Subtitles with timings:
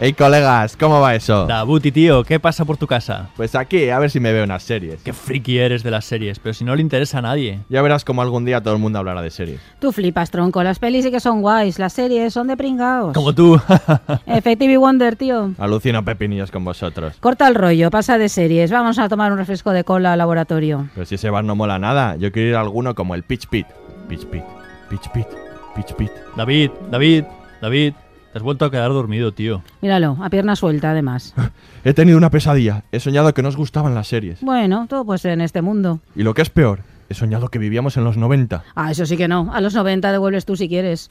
[0.00, 1.44] Hey colegas, ¿cómo va eso?
[1.46, 3.30] Dabuti, tío, ¿qué pasa por tu casa?
[3.36, 5.02] Pues aquí, a ver si me veo unas series.
[5.02, 7.58] Qué friki eres de las series, pero si no le interesa a nadie.
[7.68, 9.60] Ya verás como algún día todo el mundo hablará de series.
[9.80, 10.62] Tú flipas, tronco.
[10.62, 11.80] Las pelis sí que son guays.
[11.80, 13.12] Las series son de pringaos.
[13.12, 13.60] Como tú.
[14.26, 15.50] Effective Wonder, tío.
[15.58, 17.16] Alucino pepinillos con vosotros.
[17.18, 18.70] Corta el rollo, pasa de series.
[18.70, 20.88] Vamos a tomar un refresco de cola al laboratorio.
[20.94, 23.48] Pero si ese bar no mola nada, yo quiero ir a alguno como el Pitch
[23.48, 23.66] Pit.
[24.08, 24.44] Pitch Pit,
[24.90, 25.26] Pitch Pit,
[25.74, 26.12] Pitch Pit.
[26.36, 27.24] David, David,
[27.60, 27.94] David,
[28.38, 29.64] te has vuelto a quedar dormido, tío.
[29.82, 31.34] Míralo, a pierna suelta, además.
[31.84, 32.84] He tenido una pesadilla.
[32.92, 34.40] He soñado que nos gustaban las series.
[34.42, 35.98] Bueno, todo puede ser en este mundo.
[36.14, 38.62] Y lo que es peor, he soñado que vivíamos en los 90.
[38.76, 39.50] Ah, eso sí que no.
[39.52, 41.10] A los 90 devuelves tú si quieres.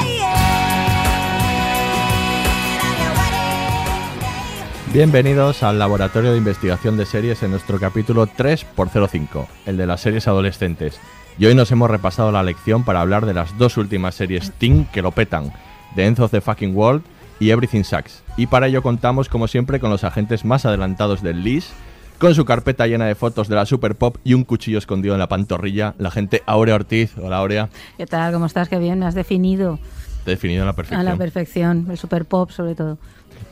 [4.93, 10.27] Bienvenidos al Laboratorio de Investigación de Series en nuestro capítulo 3x05, el de las series
[10.27, 10.99] adolescentes.
[11.39, 14.83] Y hoy nos hemos repasado la lección para hablar de las dos últimas series Teen
[14.91, 15.53] que lo petan,
[15.95, 17.03] The End of the Fucking World
[17.39, 18.21] y Everything Sucks.
[18.35, 21.71] Y para ello contamos, como siempre, con los agentes más adelantados del LIS,
[22.19, 25.19] con su carpeta llena de fotos de la Super Pop y un cuchillo escondido en
[25.19, 27.17] la pantorrilla, la gente Aurea Ortiz.
[27.17, 28.33] Hola Aurea, ¿Qué tal?
[28.33, 28.67] ¿Cómo estás?
[28.67, 29.79] Qué bien, me has definido
[30.23, 31.05] te he definido a la a perfección.
[31.05, 31.87] la perfección.
[31.89, 32.97] El super pop, sobre todo.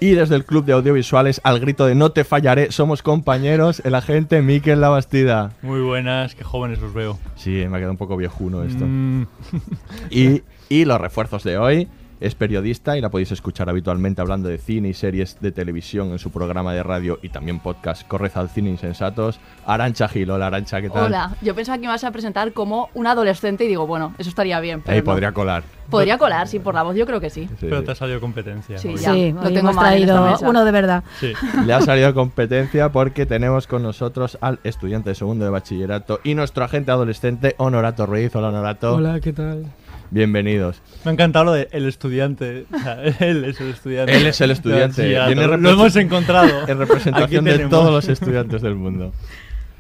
[0.02, 3.96] Y desde el Club de Audiovisuales, al grito de no te fallaré, somos compañeros, el
[3.96, 5.52] agente Miquel Labastida.
[5.62, 7.20] Muy buenas, qué jóvenes los veo.
[7.36, 8.86] Sí, me ha quedado un poco viejuno esto.
[8.88, 9.26] Mm,
[10.10, 11.88] Y, y los refuerzos de hoy.
[12.20, 16.20] Es periodista y la podéis escuchar habitualmente hablando de cine y series de televisión en
[16.20, 19.40] su programa de radio y también podcast Correza al Cine Insensatos.
[19.66, 21.06] Arancha Gil, hola Arancha, ¿qué tal?
[21.06, 24.30] Hola, yo pensaba que me ibas a presentar como un adolescente y digo, bueno, eso
[24.30, 24.82] estaría bien.
[24.82, 25.06] Pero Ahí no.
[25.06, 25.64] podría colar.
[25.90, 27.48] Podría colar, sí, por la voz, yo creo que sí.
[27.58, 28.78] Sí, pero te ha salido competencia.
[28.78, 29.14] Sí, muy ya.
[29.14, 31.04] sí, lo tengo traído uno de verdad.
[31.22, 31.32] Sí.
[31.66, 36.36] Le ha salido competencia porque tenemos con nosotros al estudiante de segundo de bachillerato y
[36.36, 38.36] nuestro agente adolescente, Honorato Ruiz.
[38.36, 39.00] Hola Honorato.
[39.22, 39.66] ¿qué tal?
[40.12, 40.82] Bienvenidos.
[41.06, 42.66] Me ha encantado lo de el estudiante.
[42.74, 44.16] O sea, él es el estudiante.
[44.16, 45.36] Él es el estudiante.
[45.36, 46.50] Lo hemos encontrado.
[46.68, 49.12] En representación de todos los estudiantes del mundo.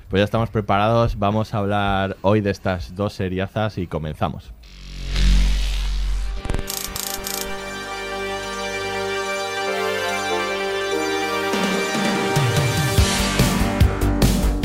[0.10, 4.54] Pues ya estamos preparados, vamos a hablar hoy de estas dos seriazas y comenzamos.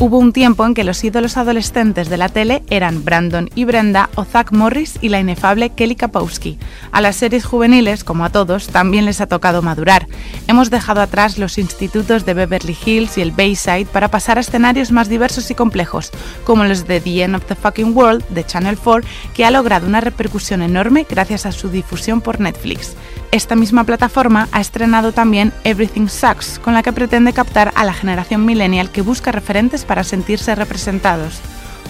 [0.05, 4.11] Hubo un tiempo en que los ídolos adolescentes de la tele eran Brandon y Brenda
[4.13, 6.59] o Zach Morris y la inefable Kelly Kapowski.
[6.91, 10.05] A las series juveniles, como a todos, también les ha tocado madurar.
[10.45, 14.91] Hemos dejado atrás los institutos de Beverly Hills y el Bayside para pasar a escenarios
[14.91, 16.11] más diversos y complejos,
[16.43, 19.87] como los de The End of the Fucking World de Channel 4, que ha logrado
[19.87, 22.95] una repercusión enorme gracias a su difusión por Netflix.
[23.31, 27.93] Esta misma plataforma ha estrenado también Everything Sucks, con la que pretende captar a la
[27.93, 31.41] generación millennial que busca referentes para sentirse representados.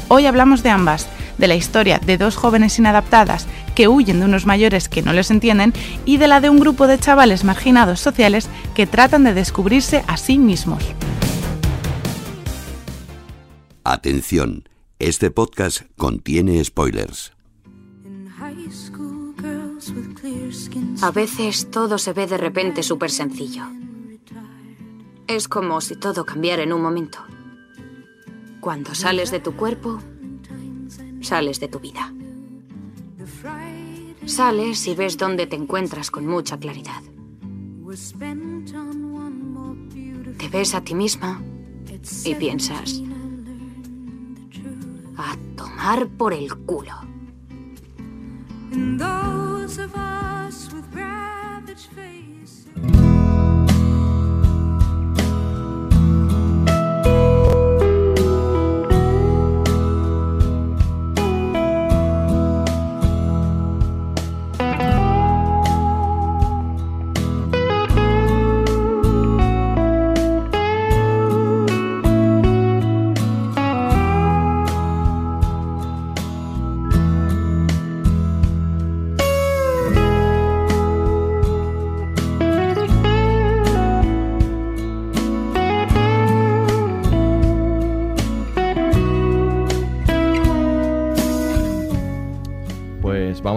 [0.07, 4.45] Hoy hablamos de ambas, de la historia de dos jóvenes inadaptadas que huyen de unos
[4.45, 5.73] mayores que no les entienden
[6.05, 10.17] y de la de un grupo de chavales marginados sociales que tratan de descubrirse a
[10.17, 10.83] sí mismos.
[13.83, 14.67] Atención,
[14.97, 17.34] este podcast contiene spoilers.
[21.05, 23.65] A veces todo se ve de repente súper sencillo.
[25.27, 27.19] Es como si todo cambiara en un momento.
[28.59, 29.99] Cuando sales de tu cuerpo,
[31.21, 32.11] sales de tu vida.
[34.25, 37.03] Sales y ves dónde te encuentras con mucha claridad.
[40.39, 41.39] Te ves a ti misma
[42.23, 43.03] y piensas,
[45.17, 47.14] a tomar por el culo.
[48.75, 53.54] And those of us with ravaged faces.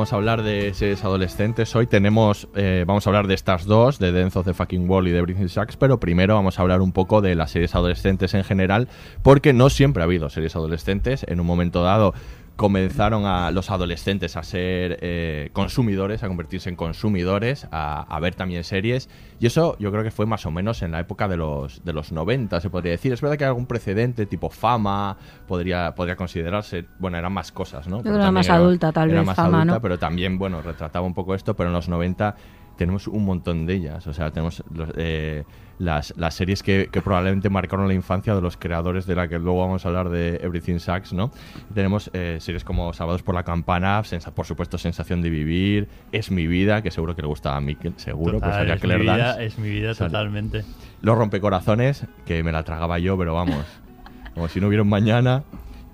[0.08, 1.76] Vamos a hablar de series adolescentes.
[1.76, 5.10] Hoy tenemos, eh, vamos a hablar de estas dos, de of the Fucking Wall y
[5.10, 8.42] de Everything Sucks, pero primero vamos a hablar un poco de las series adolescentes en
[8.42, 8.88] general,
[9.22, 11.26] porque no siempre ha habido series adolescentes.
[11.28, 12.14] En un momento dado
[12.58, 18.34] comenzaron a los adolescentes a ser eh, consumidores, a convertirse en consumidores, a, a ver
[18.34, 19.08] también series.
[19.38, 21.92] Y eso yo creo que fue más o menos en la época de los, de
[21.92, 23.12] los 90, se podría decir.
[23.12, 25.16] Es verdad que hay algún precedente, tipo fama,
[25.46, 26.84] podría, podría considerarse.
[26.98, 28.02] Bueno, eran más cosas, ¿no?
[28.02, 29.80] Pero era más adulta, tal era vez, más Fama, adulta, ¿no?
[29.80, 32.34] pero también, bueno, retrataba un poco esto, pero en los 90
[32.78, 34.06] tenemos un montón de ellas.
[34.06, 35.44] O sea, tenemos los, eh,
[35.78, 39.38] las, las series que, que probablemente marcaron la infancia de los creadores de la que
[39.38, 41.30] luego vamos a hablar de Everything Sucks, ¿no?
[41.74, 46.30] Tenemos eh, series como Sábados por la Campana, sensa- por supuesto Sensación de Vivir, Es
[46.30, 48.98] mi vida, que seguro que le gusta a Mikel, seguro, pues Total, salía es, Claire
[49.04, 49.44] mi vida, Dance.
[49.44, 50.10] es mi vida Sale.
[50.10, 50.64] totalmente.
[51.02, 53.64] Los rompecorazones, que me la tragaba yo, pero vamos,
[54.34, 55.42] como si no hubiera un mañana.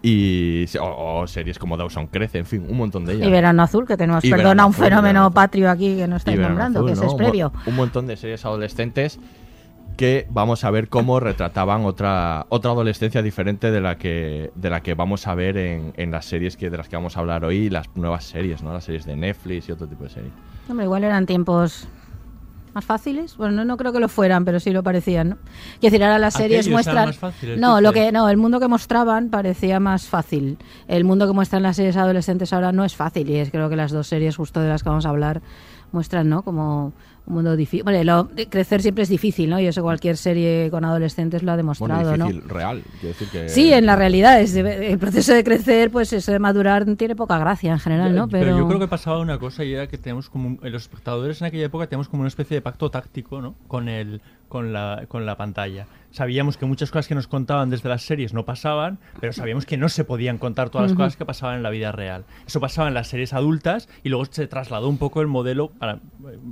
[0.07, 3.27] Y o, o series como Dawson Crece, en fin, un montón de ellas.
[3.27, 6.39] Y Verano Azul, que tenemos, Y perdona, un Azul, fenómeno patrio aquí que no estáis
[6.39, 7.53] nombrando, Azul, que es previo.
[7.65, 9.19] Un montón de series adolescentes
[9.97, 14.83] que vamos a ver cómo retrataban otra otra adolescencia diferente de la que de la
[14.83, 17.43] que vamos a ver en, en las series que de las que vamos a hablar
[17.45, 18.75] hoy, las nuevas series, ¿no?
[18.75, 20.33] Las series de Netflix y otro tipo de series.
[20.69, 21.89] Hombre, igual eran tiempos
[22.75, 23.37] más fáciles.
[23.37, 25.37] Bueno, no, no creo que lo fueran, pero sí lo parecían, ¿no?
[25.81, 27.07] Quiero decir, ahora las series muestran...
[27.07, 30.59] más fáciles, no, ¿tú lo que no, el mundo que mostraban parecía más fácil.
[30.89, 33.77] El mundo que muestran las series adolescentes ahora no es fácil y es creo que
[33.77, 35.41] las dos series justo de las que vamos a hablar
[35.93, 36.43] muestran, ¿no?
[36.43, 36.93] Como
[37.27, 37.85] un mundo difícil.
[37.85, 39.59] Bueno, lo- crecer siempre es difícil, ¿no?
[39.59, 42.31] Y eso cualquier serie con adolescentes lo ha demostrado, Bueno, ¿no?
[42.31, 46.33] difícil, real, decir que Sí, en la realidad es el proceso de crecer, pues eso
[46.33, 48.29] de madurar tiene poca gracia en general, ¿no?
[48.29, 48.59] Pero...
[48.59, 51.47] yo creo que pasaba una cosa y era que tenemos como un- los espectadores en
[51.47, 53.55] aquella época teníamos como una especie de pacto táctico, ¿no?
[53.69, 55.87] Con el con la con la pantalla.
[56.15, 59.77] Sabíamos que muchas cosas que nos contaban desde las series no pasaban, pero sabíamos que
[59.77, 62.25] no se podían contar todas las cosas que pasaban en la vida real.
[62.47, 65.99] Eso pasaba en las series adultas y luego se trasladó un poco el modelo para,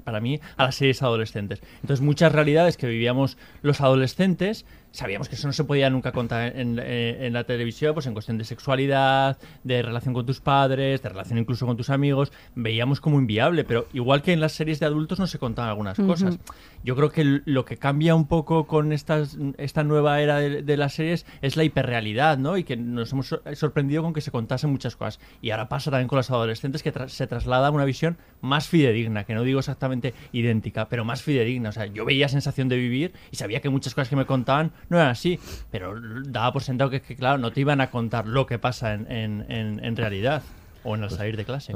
[0.03, 1.63] para mí a las series adolescentes.
[1.81, 6.57] Entonces muchas realidades que vivíamos los adolescentes sabíamos que eso no se podía nunca contar
[6.57, 11.03] en, en- en la televisión, pues en cuestión de sexualidad, de relación con tus padres,
[11.03, 14.79] de relación incluso con tus amigos, veíamos como inviable, pero igual que en las series
[14.81, 16.39] de adultos no se contaban algunas cosas.
[16.85, 20.77] Yo creo que lo que cambia un poco con estas, esta nueva era de, de
[20.77, 22.57] las series es la hiperrealidad, ¿no?
[22.57, 25.21] Y que nos hemos sor- sorprendido con que se contasen muchas cosas.
[25.41, 28.67] Y ahora pasa también con los adolescentes que tra- se traslada a una visión más
[28.69, 31.69] fidedigna, que no digo exactamente idéntica, pero más fidedigna.
[31.69, 34.73] O sea, yo veía sensación de vivir y sabía que muchas cosas que me contaban
[34.89, 35.39] no eran así,
[35.71, 35.95] pero
[36.27, 39.11] daba por sentado que, que, claro, no te iban a contar lo que pasa en,
[39.11, 40.43] en- en- en realidad
[40.85, 41.73] o en el salir de clase.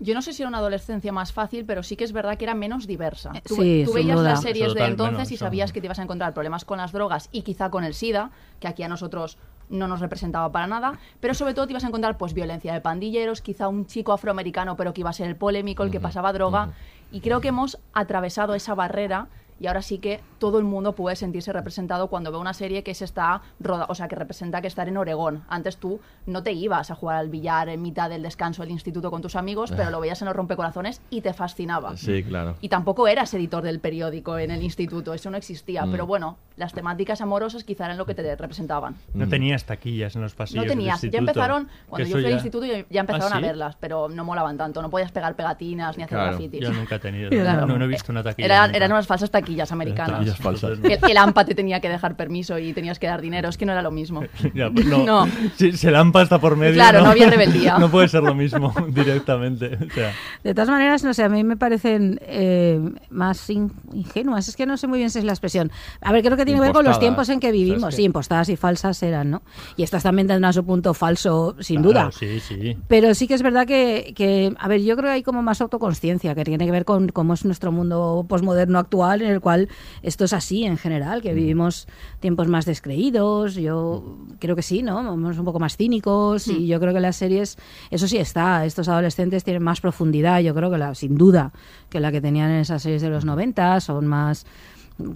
[0.00, 2.44] Yo no sé si era una adolescencia más fácil, pero sí que es verdad que
[2.44, 3.32] era menos diversa.
[3.46, 4.30] Tú, sí, tú veías duda.
[4.30, 6.92] las series de entonces bueno, y sabías que te ibas a encontrar problemas con las
[6.92, 9.38] drogas y quizá con el SIDA, que aquí a nosotros
[9.70, 12.80] no nos representaba para nada, pero sobre todo te ibas a encontrar pues violencia de
[12.82, 16.32] pandilleros, quizá un chico afroamericano pero que iba a ser el polémico, el que pasaba
[16.34, 16.70] droga,
[17.12, 19.28] y creo que hemos atravesado esa barrera
[19.60, 22.94] y ahora sí que todo el mundo puede sentirse representado cuando ve una serie que
[22.94, 25.44] se está roda, o sea, que representa que estar en Oregón.
[25.48, 29.10] Antes tú no te ibas a jugar al billar en mitad del descanso del instituto
[29.10, 31.96] con tus amigos, pero lo veías en los rompecorazones y te fascinaba.
[31.96, 32.56] Sí, claro.
[32.62, 35.84] Y tampoco eras editor del periódico en el instituto, eso no existía.
[35.84, 35.90] Mm.
[35.90, 38.94] Pero bueno, las temáticas amorosas quizá eran lo que te representaban.
[39.14, 40.56] No tenías taquillas en los pasillos.
[40.64, 43.00] No del tenías, ya instituto, empezaron, que cuando yo fui al ya- instituto ya, ya
[43.00, 43.42] empezaron ¿Ah, a sí?
[43.46, 46.60] verlas, pero no molaban tanto, no podías pegar pegatinas ni hacer Claro, grafitis.
[46.60, 47.30] yo nunca he tenido.
[47.40, 47.66] Claro.
[47.66, 48.44] No, no he visto una taquilla.
[48.46, 48.76] Eran, nunca.
[48.76, 50.18] eran unas falsas taquillas americanas.
[50.18, 50.78] Taquillas falsas.
[50.82, 53.64] El, el AMPA te tenía que dejar permiso y tenías que dar dinero, es que
[53.66, 54.22] no era lo mismo.
[54.54, 55.04] Ya, pues no.
[55.06, 55.28] No.
[55.56, 56.74] Si se lampa está por medio.
[56.74, 57.78] Claro, no había rebeldía.
[57.80, 59.78] No puede ser lo mismo directamente.
[59.90, 60.12] O sea,
[60.44, 62.78] De todas maneras, no sé, a mí me parecen eh,
[63.10, 64.48] más in- ingenuas.
[64.48, 65.70] Es que no sé muy bien si es la expresión.
[66.00, 67.00] A ver, creo que tiene que ver con los Impostadas.
[67.00, 67.94] tiempos en que vivimos.
[67.94, 69.42] Sí, impostadas y falsas eran, ¿no?
[69.76, 72.10] Y estas también tendrán su punto falso, sin duda.
[72.12, 72.76] Sí, sí.
[72.88, 75.60] Pero sí que es verdad que, que, a ver, yo creo que hay como más
[75.60, 79.68] autoconsciencia, que tiene que ver con cómo es nuestro mundo posmoderno actual, en el cual
[80.02, 81.86] esto es así en general, que vivimos
[82.20, 85.02] tiempos más descreídos, yo creo que sí, ¿no?
[85.02, 87.58] Somos un poco más cínicos y yo creo que las series,
[87.90, 91.52] eso sí está, estos adolescentes tienen más profundidad, yo creo que la, sin duda,
[91.88, 94.46] que la que tenían en esas series de los 90, son más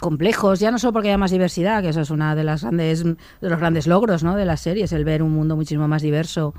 [0.00, 3.04] complejos, ya no solo porque haya más diversidad, que eso es una de las grandes
[3.04, 4.36] de los grandes logros, ¿no?
[4.36, 6.54] de las series, el ver un mundo muchísimo más diverso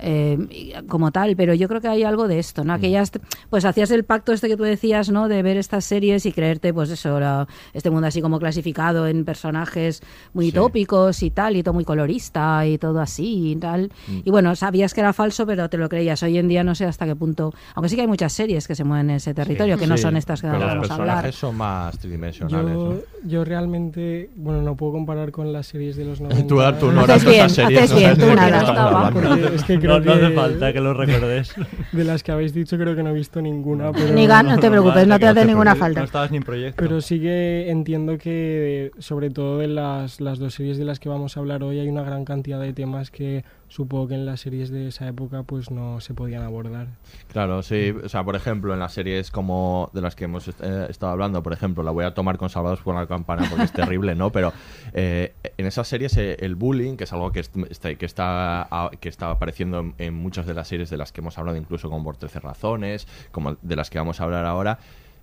[0.00, 2.72] eh, y- como tal, pero yo creo que hay algo de esto, ¿no?
[2.72, 3.10] Aquellas,
[3.50, 5.28] pues hacías el pacto este que tú decías, ¿no?
[5.28, 9.24] De ver estas series y creerte, pues eso, la- este mundo así como clasificado en
[9.24, 13.90] personajes muy tópicos y tal, y todo muy colorista y todo así y tal.
[14.24, 16.22] Y bueno, sabías que era falso, pero te lo creías.
[16.22, 18.74] Hoy en día no sé hasta qué punto, aunque sí que hay muchas series que
[18.74, 20.90] se mueven en ese territorio, que no Sí, son estas que pero ahora los vamos
[20.90, 21.14] a hablar.
[21.22, 22.74] personajes son más tridimensionales.
[22.76, 23.00] Yo, ¿no?
[23.28, 26.46] yo realmente, bueno, no puedo comparar con las series de los 90.
[26.48, 29.10] Tú, tú no Haces bien, series, haces no bien, sabes tú nada.
[29.54, 31.54] es que No- creo no hace que falta que lo recordes.
[31.92, 33.92] De las que habéis dicho creo que no he visto ninguna.
[33.92, 36.00] Pero, Ni gan- no te preocupes, no te hace ninguna falta.
[36.00, 36.82] No estabas ni en proyecto.
[36.82, 41.08] Pero sí que entiendo que, sobre todo en las, las dos series de las que
[41.08, 44.40] vamos a hablar hoy, hay una gran cantidad de temas que supongo que en las
[44.40, 46.86] series de esa época pues no se podían abordar.
[47.28, 47.94] Claro, sí.
[48.04, 51.42] O sea, por ejemplo, en las series como de las que hemos eh, estado hablando,
[51.42, 54.30] por ejemplo, la voy a tomar con Salvados por la Campana porque es terrible, ¿no?
[54.30, 54.52] Pero
[54.92, 58.68] eh, en esas series eh, el bullying, que es algo que, est- está, que, está,
[59.00, 61.90] que está apareciendo en, en muchas de las series de las que hemos hablado, incluso
[61.90, 64.78] con Por 13 Razones, como de las que vamos a hablar ahora,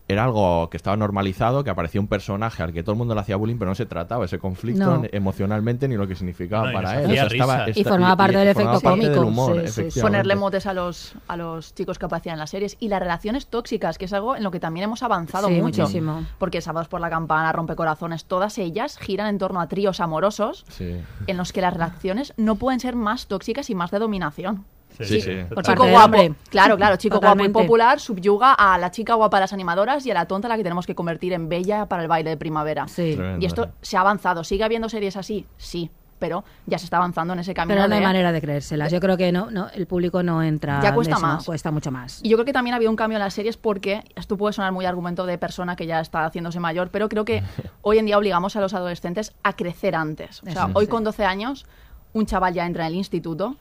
[0.08, 3.22] era algo que estaba normalizado, que aparecía un personaje al que todo el mundo le
[3.22, 5.04] hacía bullying, pero no se trataba ese conflicto No.
[5.12, 7.12] emocionalmente ni lo que significaba No, para él.
[7.12, 7.70] estaba-.
[7.74, 9.82] Y formaba parte del efecto del cómico, humor, sí, sí, sí.
[9.82, 10.02] efectivamente.
[10.02, 13.48] Ponerle motes a los, a los chicos que aparecían en las series y las relaciones
[13.48, 15.82] tóxicas, que es algo en lo que también hemos avanzado Sí, mucho.
[15.84, 16.26] muchísimo.
[16.40, 20.98] Porque Sábados por la Campana, Rompecorazones, todas ellas giran en torno a tríos amorosos Sí.
[21.28, 24.66] en los que las relaciones no pueden ser más tóxicas y más de dominación.
[24.98, 25.22] Sí, sí.
[25.22, 25.32] sí.
[25.54, 27.52] Por chico guapo, claro, claro, chico Totalmente.
[27.52, 30.48] guapo y popular subyuga a la chica guapa de las animadoras y a la tonta
[30.48, 32.88] a la que tenemos que convertir en bella para el baile de primavera.
[32.88, 33.14] Sí.
[33.16, 33.70] Tremendo, Y esto sí.
[33.82, 34.44] se ha avanzado.
[34.44, 35.46] ¿Sigue habiendo series así?
[35.58, 37.76] Sí, pero ya se está avanzando en ese camino.
[37.76, 38.92] Pero no hay manera de creérselas.
[38.92, 40.80] Yo creo que no, no el público no entra.
[40.82, 41.44] Ya cuesta eso, más.
[41.46, 42.20] Cuesta mucho más.
[42.22, 44.54] Y yo creo que también ha habido un cambio en las series porque esto puede
[44.54, 47.42] sonar muy argumento de persona que ya está haciéndose mayor, pero creo que
[47.82, 50.44] hoy en día obligamos a los adolescentes a crecer antes.
[50.44, 50.92] O sea, Eso, hoy sí.
[50.92, 51.66] con 12 años
[52.14, 53.56] un chaval ya entra en el instituto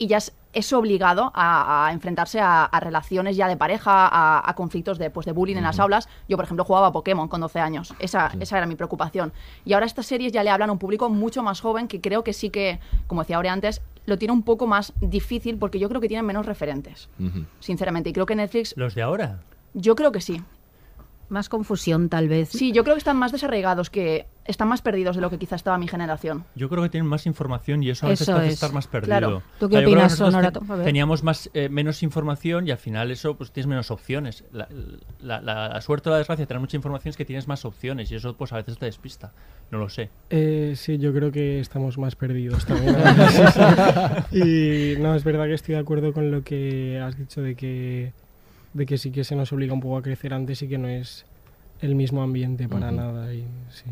[0.00, 4.48] y ya es, es obligado a, a enfrentarse a, a relaciones ya de pareja, a,
[4.48, 6.08] a conflictos de, pues, de bullying en las aulas.
[6.26, 7.94] Yo, por ejemplo, jugaba a Pokémon con 12 años.
[7.98, 9.32] Esa, esa era mi preocupación.
[9.66, 12.24] Y ahora estas series ya le hablan a un público mucho más joven que creo
[12.24, 15.88] que sí que, como decía Aurea antes, lo tiene un poco más difícil porque yo
[15.90, 17.10] creo que tienen menos referentes,
[17.60, 18.08] sinceramente.
[18.08, 19.40] Y creo que Netflix Los de ahora.
[19.74, 20.42] yo creo que sí.
[21.30, 22.48] Más confusión, tal vez.
[22.50, 25.54] Sí, yo creo que están más desarraigados, que están más perdidos de lo que quizá
[25.54, 26.44] estaba mi generación.
[26.56, 28.54] Yo creo que tienen más información y eso a veces Eso te hace es.
[28.54, 29.06] estar más perdido.
[29.18, 29.42] Claro.
[29.60, 30.60] ¿Tú qué O sea, opinas, nosotros Honorato?
[30.60, 30.84] te- A ver.
[30.86, 34.42] Teníamos más, eh, menos información y al final eso pues tienes menos opciones.
[34.52, 34.66] La,
[35.20, 37.64] la- la- la suerte o la desgracia de tener mucha información es que tienes más
[37.64, 39.32] opciones y eso pues a veces te despista.
[39.70, 40.10] No lo sé.
[40.30, 42.96] Eh, sí, yo creo que estamos más perdidos también.
[44.32, 48.12] Y no, es verdad que estoy de acuerdo con lo que has dicho de que,
[48.72, 50.88] de que sí que se nos obliga un poco a crecer antes y que no
[50.88, 51.24] es
[51.80, 53.32] el mismo ambiente para nada.
[53.34, 53.84] Y, sí.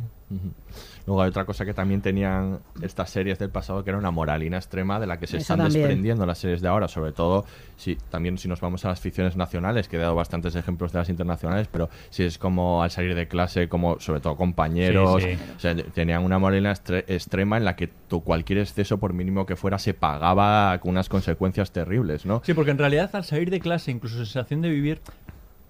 [1.09, 4.59] Luego hay otra cosa que también tenían estas series del pasado que era una moralina
[4.59, 5.81] extrema de la que se Eso están también.
[5.85, 7.47] desprendiendo las series de ahora, sobre todo
[7.77, 10.99] si también si nos vamos a las ficciones nacionales, que he dado bastantes ejemplos de
[10.99, 15.31] las internacionales, pero si es como al salir de clase, como sobre todo compañeros, Sí,
[15.35, 15.39] sí.
[15.57, 19.57] o sea, tenían una moralina extrema en la que tu cualquier exceso por mínimo que
[19.57, 22.43] fuera se pagaba con unas consecuencias terribles, ¿no?
[22.45, 25.01] Sí, porque en realidad al salir de clase, incluso sensación de vivir,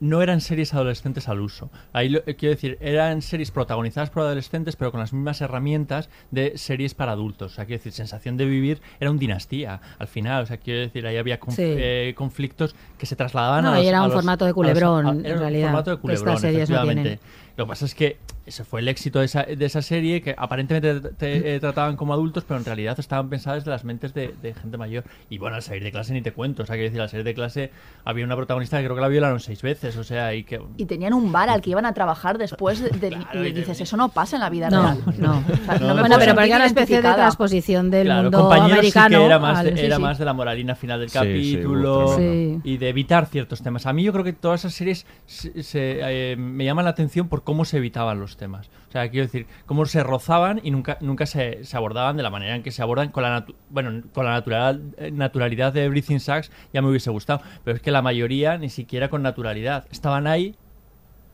[0.00, 1.70] no eran series adolescentes al uso.
[1.92, 6.08] Ahí lo- eh, quiero decir, eran series protagonizadas por adolescentes, pero con las mismas herramientas
[6.30, 7.52] de series para adultos.
[7.52, 10.42] O sea, quiero decir, sensación de vivir era un dinastía al final.
[10.42, 11.62] O sea, quiero decir, ahí había conf- Sí.
[11.64, 14.50] eh, conflictos que se trasladaban No, a los, y era a un los- formato de
[14.50, 16.34] los- culebrón, a- en era un realidad, formato de estas culebrón,
[16.68, 17.20] no tienen.
[17.56, 18.16] Lo que pasa es que
[18.48, 21.96] ese fue el éxito de esa, de esa serie, que aparentemente te, te, eh, trataban
[21.96, 25.04] como adultos, pero en realidad estaban pensadas de las mentes de, de gente mayor.
[25.30, 26.62] Y bueno, al salir de clase ni te cuento.
[26.62, 27.70] O sea, quiero decir, al salir de clase
[28.04, 29.96] había una protagonista que creo que la violaron seis veces.
[29.96, 30.60] O sea, y que.
[30.76, 34.08] Y tenían un bar al que iban a trabajar después de, y dices, eso no
[34.08, 34.98] pasa en la vida No, real.
[35.18, 35.38] no.
[35.52, 38.70] O sea, No, bueno, pero porque era una especie de transposición del Claro, mundo compañeros
[38.70, 40.02] sí americano que era más, al- de, sí, era sí.
[40.02, 42.16] más de la moralina final del capítulo
[42.64, 43.86] y de evitar ciertos temas.
[43.86, 45.98] A mí yo creo que todas esas series se, se,
[46.32, 48.70] eh, me llaman la atención por cómo se evitaban los temas.
[48.88, 52.30] O sea, quiero decir, cómo se rozaban y nunca, nunca se, se abordaban de la
[52.30, 55.84] manera en que se abordan con la, natu- bueno, con la natural, eh, naturalidad de
[55.84, 57.42] Everything Sucks ya me hubiese gustado.
[57.64, 59.84] Pero es que la mayoría ni siquiera con naturalidad.
[59.90, 60.54] Estaban ahí,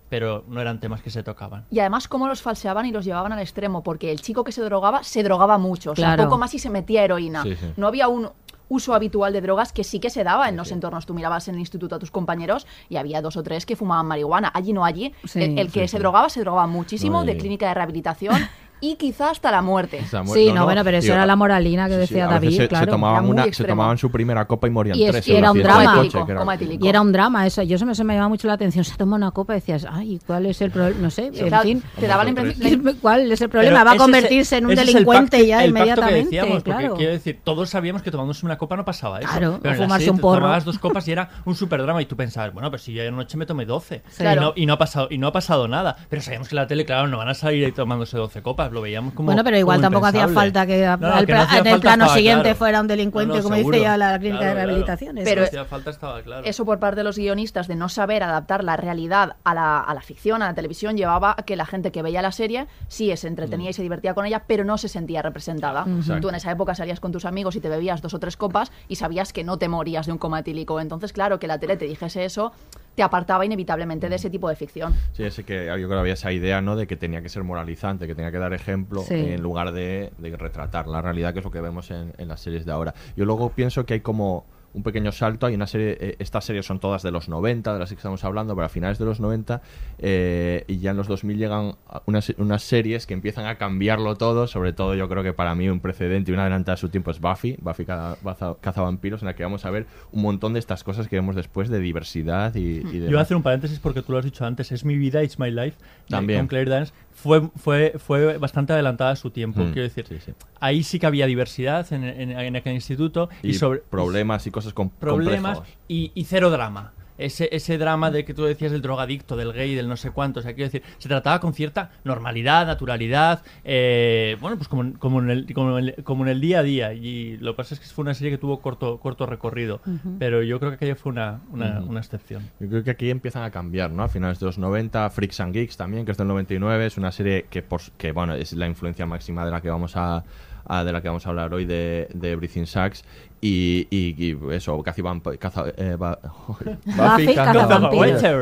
[0.09, 1.65] pero no eran temas que se tocaban.
[1.71, 4.63] Y además cómo los falseaban y los llevaban al extremo, porque el chico que se
[4.63, 5.93] drogaba, se drogaba mucho.
[5.93, 6.25] O sea, Claro.
[6.25, 7.43] poco más y se metía heroína.
[7.43, 7.73] Sí, sí.
[7.77, 8.29] No había un
[8.69, 11.07] uso habitual de drogas que sí que se daba en los entornos.
[11.07, 14.07] Tú mirabas en el instituto a tus compañeros y había dos o tres que fumaban
[14.07, 14.51] marihuana.
[14.55, 15.13] Allí no, allí.
[15.25, 15.43] Sí.
[15.43, 18.37] el, el que se drogaba, se drogaba muchísimo, No, de clínica de rehabilitación
[18.81, 20.03] y quizá hasta la muerte.
[20.25, 22.87] Mu- Sí, no, bueno, pero eso era la moralina que sí, decía David, se, se
[22.87, 25.29] tomaban una, se tomaban su primera copa y morían Y es- tres.
[25.29, 25.95] y era un drama.
[25.97, 26.45] coche, era-.
[26.81, 27.63] Y era un drama eso.
[27.63, 28.85] Yo eso me, eso me llama mucho la atención.
[28.85, 31.01] Se toma una copa y decías, ay, ¿cuál es el problema?
[31.01, 31.83] No sé, en Claro, fin.
[31.99, 32.99] te daba la impresión...
[33.01, 33.75] ¿Cuál es el problema?
[33.79, 36.25] Pero Va a es- convertirse en un delincuente pacto- ya inmediatamente.
[36.25, 36.95] decíamos, claro.
[36.95, 39.29] quiero decir, todos sabíamos que tomándose una copa no pasaba eso.
[39.31, 40.41] Claro, pero o fumarse un porro.
[40.41, 43.07] tomabas dos copas y era un super drama y tú pensabas, bueno, pues si yo
[43.09, 44.41] anoche me tomé 12 Claro.
[44.41, 46.61] y, no, y no ha pasado y no ha pasado nada, pero sabíamos que en
[46.63, 49.43] la tele, claro, no van a salir ahí tomándose 12 copas, lo veíamos como Bueno,
[49.45, 51.81] pero igual tampoco hacía falta que, No, no, al- que no hacía en el falta
[51.83, 52.57] plano estaba siguiente claro.
[52.59, 53.77] fuera un delincuente, No, no, como seguro.
[53.77, 55.19] dice ya la clínica Claro, de rehabilitación.
[55.19, 55.49] eso Pero No es.
[55.51, 56.43] hacía falta estaba claro.
[56.45, 59.95] Eso por parte de los guionistas de no saber adaptar la realidad a la, a
[59.95, 63.15] la ficción, a la televisión, llevaba a que la gente que veía la serie sí
[63.17, 65.85] se entretenía y se divertía con ella, pero no se sentía representada.
[66.21, 68.71] Tú en esa época salías con tus amigos y te bebías dos o tres copas
[68.89, 70.81] y sabías que no te morías de un coma etílico.
[70.81, 72.53] Entonces, claro, que la tele te dijese eso
[72.95, 74.95] te apartaba inevitablemente de ese tipo de ficción.
[75.13, 76.77] Sí, ese que yo creo que había esa idea, ¿no?
[76.77, 79.15] De que tenía que ser moralizante, que tenía que dar ejemplo Sí.
[79.15, 82.41] en lugar de, de retratar la realidad, que es lo que vemos en, en las
[82.41, 82.95] series de ahora.
[83.17, 86.67] Yo luego pienso que hay como un pequeño salto, hay una serie, eh, estas series
[86.67, 89.21] son todas de los 90, de las que estamos hablando, pero a finales de los
[89.21, 89.63] 90
[89.99, 91.77] eh, y ya en los 2000 llegan
[92.07, 95.69] unas, unas series que empiezan a cambiarlo todo, sobre todo yo creo que para mí
[95.69, 99.27] un precedente y una adelantada a su tiempo es Buffy, Buffy Caza- Caza- Cazavampiros, en
[99.27, 102.55] la que vamos a ver un montón de estas cosas que vemos después de diversidad
[102.55, 104.85] y, y Yo voy a hacer un paréntesis porque tú lo has dicho antes, es
[104.85, 105.77] mi vida, it's my life.
[105.79, 106.41] de- También.
[106.41, 106.93] Con Claire Danes.
[107.15, 110.05] Fue, fue, fue bastante adelantada a su tiempo, Mm, quiero decir.
[110.09, 110.33] sí, sí.
[110.61, 114.51] Ahí sí que había diversidad en, en- en aquel instituto y, y sobre problemas y
[114.51, 116.93] cosas com- problemas y, y cero drama.
[117.17, 120.41] Ese, ese drama de que tú decías del drogadicto, del gay, del no sé cuánto.
[120.41, 124.93] O sea, quiero decir, se trataba con cierta normalidad, naturalidad, eh, bueno, pues como, en-
[124.95, 126.93] como, en el, como, en el, como en el día a día.
[126.95, 129.81] Y lo que pasa es que fue una serie que tuvo corto, corto recorrido.
[129.87, 130.17] Ujú.
[130.19, 131.91] Pero yo creo que aquella fue una, una, Ujú.
[131.91, 132.43] una excepción.
[132.61, 134.03] Yo creo que aquí empiezan a cambiar, ¿no?
[134.03, 137.13] A finales de los 90, Freaks and Geeks también, que es del 99, es una
[137.13, 140.25] serie que, por, que bueno, es la influencia máxima de la que vamos a,
[140.67, 143.05] a- de la que vamos a hablar hoy de, de Everything Sucks
[143.41, 146.19] y, y, y eso, Cathy Vamp- caza, eh, va-
[146.87, 147.35] Buffy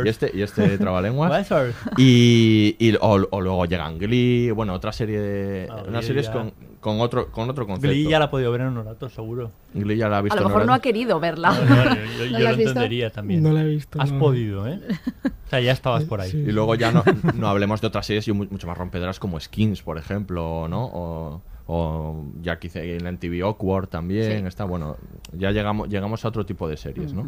[0.04, 1.50] y este, y este trabalenguas
[1.98, 6.26] y, y o, o luego llegan Glee, bueno, otra serie de, Ah, unas Glee series
[6.26, 6.32] ya.
[6.32, 7.88] con, con otro con otro concepto.
[7.92, 9.50] Glee ya la ha podido ver en un rato, seguro.
[9.74, 11.50] Glee ya la ha A visto lo en mejor no ha querido verla.
[11.52, 12.70] No, no, yo yo- ¿No yo la lo has visto?
[12.70, 13.42] entendería también.
[13.42, 14.00] No la he visto.
[14.00, 14.18] Has no.
[14.20, 14.78] podido, ¿eh?
[15.24, 16.30] O sea, ya estabas por ahí.
[16.30, 16.38] Sí.
[16.38, 17.02] Y luego ya no,
[17.35, 20.85] no hablemos de otras series y mu- mucho más rompederas como Skins, por ejemplo, ¿no?
[20.87, 24.40] O, o ya quizá en la TV Awkward también.
[24.40, 24.46] Sí.
[24.46, 24.96] Está bueno.
[25.33, 27.27] Ya llegamos, llegamos a otro tipo de series, ¿no?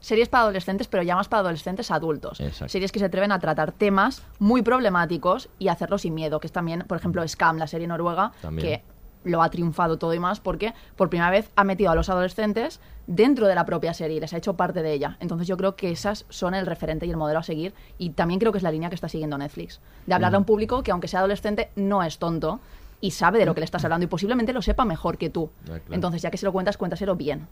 [0.00, 2.38] Series para adolescentes, pero ya más para adolescentes adultos.
[2.40, 2.70] Exacto.
[2.70, 6.52] Series que se atreven a tratar temas muy problemáticos y hacerlo sin miedo, que es
[6.52, 8.68] también, por ejemplo, Scam, la serie noruega, También.
[8.68, 8.82] que
[9.24, 12.80] lo ha triunfado todo y más porque por primera vez ha metido a los adolescentes
[13.06, 15.16] dentro de la propia serie y les ha hecho parte de ella.
[15.20, 18.38] Entonces yo creo que esas son el referente y el modelo a seguir y también
[18.38, 19.80] creo que es la línea que está siguiendo Netflix.
[20.06, 22.60] De hablarle a un público que aunque sea adolescente no es tonto
[23.00, 25.50] y sabe de lo que le estás hablando y posiblemente lo sepa mejor que tú.
[25.62, 25.82] Ah, claro.
[25.90, 27.46] Entonces ya que se lo cuentas, cuéntaselo bien.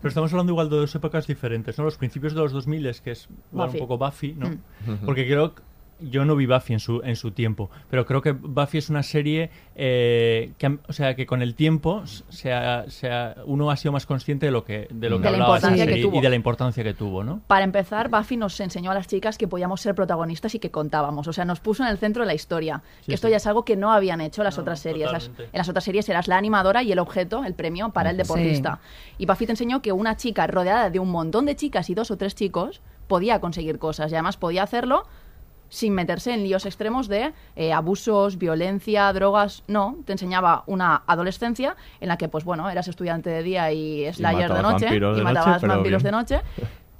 [0.00, 1.84] Pero estamos hablando igual de dos épocas diferentes, ¿no?
[1.84, 3.80] Los principios de los 2000 que es igual Buffy.
[3.80, 4.50] un poco Buffy, ¿no?
[4.50, 5.04] Mm.
[5.04, 5.62] Porque creo que
[6.00, 9.02] yo no vi Buffy en su, en su tiempo, pero creo que Buffy es una
[9.02, 13.76] serie eh, que, o sea, que con el tiempo se ha- se ha- uno ha
[13.76, 15.90] sido más consciente de lo que, de lo que De la hablaba esa importancia que
[15.92, 16.18] serie tuvo.
[16.18, 17.40] y de la importancia que tuvo, ¿no?
[17.46, 21.28] Para empezar, Buffy nos enseñó a las chicas que podíamos ser protagonistas y que contábamos.
[21.28, 22.82] O sea, nos puso en el centro de la historia.
[23.00, 23.30] Sí, que esto sí.
[23.32, 25.10] ya es algo que no habían hecho las No, otras series.
[25.12, 28.16] Las- en las otras series eras la animadora y el objeto, el premio para el
[28.16, 28.22] Sí.
[28.22, 28.80] deportista.
[29.18, 32.10] Y Buffy te enseñó que una chica rodeada de un montón de chicas y dos
[32.10, 34.10] o tres chicos podía conseguir cosas.
[34.10, 35.04] Y además podía hacerlo
[35.68, 39.62] sin meterse en líos extremos de eh, abusos, violencia, drogas.
[39.66, 44.12] No, te enseñaba una adolescencia en la que, pues bueno, eras estudiante de día y
[44.12, 46.12] slayer de noche y de matabas vampiros bien.
[46.14, 46.40] de noche.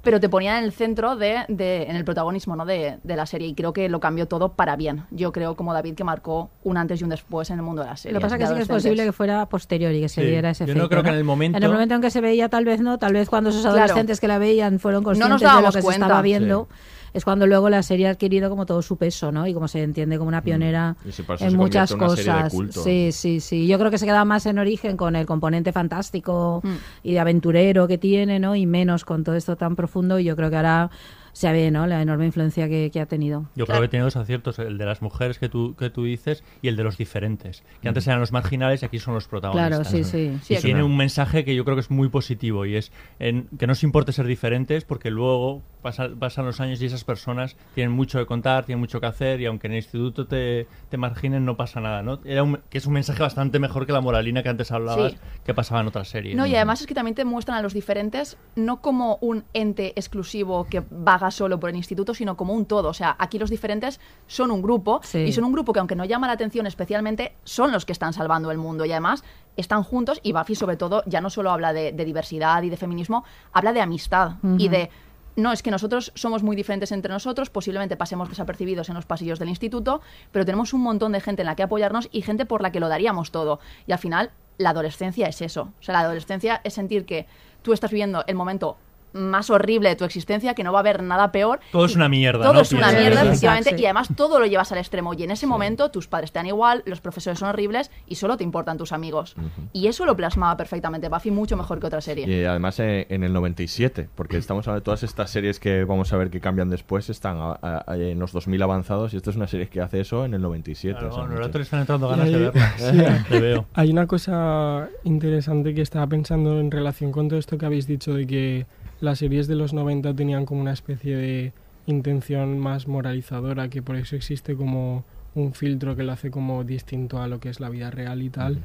[0.03, 2.65] pero te ponía en el centro de, de- en el protagonismo ¿no?
[2.65, 5.03] de, de la serie y creo que lo cambió todo para bien.
[5.11, 7.89] Yo creo como David que marcó un antes y un después en el mundo de
[7.89, 8.13] la serie.
[8.13, 10.21] Lo que pasa es que sí que es posible que fuera posterior y que se
[10.21, 10.27] Sí.
[10.27, 10.83] diera ese Yo efecto.
[10.83, 12.79] no creo que en el momento- En el momento en que se veía, tal vez
[12.79, 13.79] no, tal vez cuando esos Claro.
[13.79, 16.05] adolescentes que la veían fueron No conscientes nos de lo que se cuenta.
[16.05, 16.69] estaba viendo.
[17.17, 19.47] Es cuando luego la serie ha adquirido como todo su peso, ¿no?
[19.47, 21.09] Y como se entiende como una pionera Mm.
[21.09, 22.53] Eso en se muchas convierte en una serie de cosas.
[22.53, 22.83] culto.
[22.83, 23.67] Sí, sí, sí.
[23.67, 26.69] Yo creo que se queda más en origen con el componente fantástico Mm.
[27.03, 28.55] y de aventurero que tiene, ¿no?
[28.55, 30.19] Y menos con todo esto tan profundo.
[30.19, 30.91] Y yo creo que ahora
[31.37, 31.85] se ve, ¿no?
[31.85, 33.45] La enorme influencia que, que ha tenido.
[33.55, 36.43] Yo creo que tiene dos aciertos, el de las mujeres que tú, que tú dices
[36.63, 39.87] y el de los diferentes, que antes eran los marginales y aquí son los protagonistas.
[39.91, 40.53] Claro, sí, sí.
[40.53, 43.47] Y Sí, tiene un mensaje que yo creo que es muy positivo y es en,
[43.59, 47.55] que no os importe ser diferentes porque luego pasa- pasan los años y esas personas
[47.75, 50.97] tienen mucho que contar, tienen mucho que hacer y aunque en el instituto te, te
[50.97, 52.19] marginen no pasa nada, ¿no?
[52.25, 55.17] Era un- que es un mensaje bastante mejor que la moralina que antes hablabas Sí.
[55.45, 56.35] que pasaba en otras series.
[56.35, 59.93] No, y además es que también te muestran a los diferentes no como un ente
[59.95, 62.89] exclusivo que vaga solo por el instituto, sino como un todo.
[62.89, 65.19] O sea, aquí los diferentes son un grupo Sí.
[65.19, 68.13] y son un grupo que aunque no llama la atención especialmente, son los que están
[68.13, 69.23] salvando el mundo y además
[69.55, 72.77] están juntos y Buffy sobre todo ya no solo habla de, de diversidad y de
[72.77, 74.89] feminismo, habla de amistad y de...
[75.35, 79.37] No, es que nosotros somos muy diferentes entre nosotros, posiblemente pasemos desapercibidos en los pasillos
[79.37, 82.63] del instituto, pero tenemos un montón de gente en la que apoyarnos y gente por
[82.63, 83.59] la que lo daríamos todo.
[83.85, 85.73] Y al final, la adolescencia es eso.
[85.79, 87.27] O sea, la adolescencia es sentir que
[87.61, 88.77] tú estás viviendo el momento
[89.17, 91.59] más horrible de tu existencia, que no va a haber nada peor.
[91.71, 92.61] Todo es una mierda, Todo ¿no?
[92.61, 93.27] es una mierda, Sí.
[93.27, 93.81] efectivamente, Sí.
[93.81, 95.13] y además todo lo llevas al extremo.
[95.13, 98.37] Y en ese momento tus padres te dan igual, los profesores son horribles y solo
[98.37, 99.35] te importan tus amigos.
[99.73, 102.27] Y eso lo plasmaba perfectamente Buffy mucho mejor que otra serie.
[102.27, 106.11] Y además eh, en el 97, porque estamos hablando de todas estas series que vamos
[106.13, 109.35] a ver que cambian después, están a- a- en los 2000 avanzados y esta es
[109.35, 110.93] una serie que hace eso en el 97.
[110.99, 112.73] Claro, o sea, bueno, le están entrando ganas de hay- verla.
[112.77, 112.97] sí,
[113.29, 113.65] Te veo.
[113.73, 118.13] Hay una cosa interesante que estaba pensando en relación con todo esto que habéis dicho
[118.13, 118.65] de que
[119.01, 121.53] las series de los 90 tenían como una especie de
[121.85, 125.03] intención más moralizadora, que por eso existe como
[125.35, 128.29] un filtro que lo hace como distinto a lo que es la vida real y
[128.29, 128.59] tal.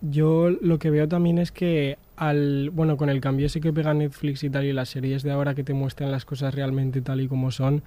[0.00, 3.94] Yo lo que veo también es que al bueno con el cambio ese que pega
[3.94, 7.20] Netflix y tal y las series de ahora que te muestran las cosas realmente tal
[7.20, 7.82] y como son,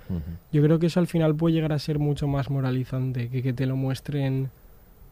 [0.52, 3.54] yo creo que eso al final puede llegar a ser mucho más moralizante que que
[3.54, 4.50] te lo muestren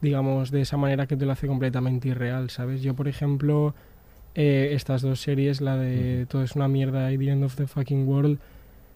[0.02, 2.82] digamos de esa manera que te lo hace completamente irreal, ¿sabes?
[2.82, 3.74] Yo por ejemplo
[4.36, 7.68] eh, estas dos series, la de Todo es una mierda y The End of the
[7.68, 8.40] Fucking World,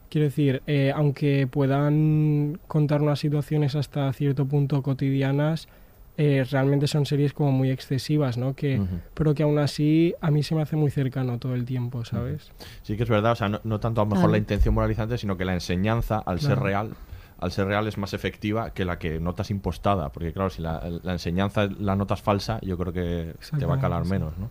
[0.09, 5.67] quiero decir, eh, aunque puedan contar unas situaciones hasta cierto punto cotidianas,
[6.17, 8.53] eh, realmente son series como muy excesivas, ¿no?
[8.53, 8.81] Que.
[9.13, 12.51] Pero que aún así a mí se me hace muy cercano todo el tiempo, ¿sabes?
[12.83, 14.31] Sí que es verdad, o sea, no, no tanto a lo mejor Claro.
[14.33, 16.89] la intención moralizante, sino que la enseñanza, al ser real,
[17.39, 20.83] al ser real es más efectiva que la que notas impostada, porque claro, si la,
[21.03, 24.49] la enseñanza la notas falsa, yo creo que te va a calar menos, ¿no?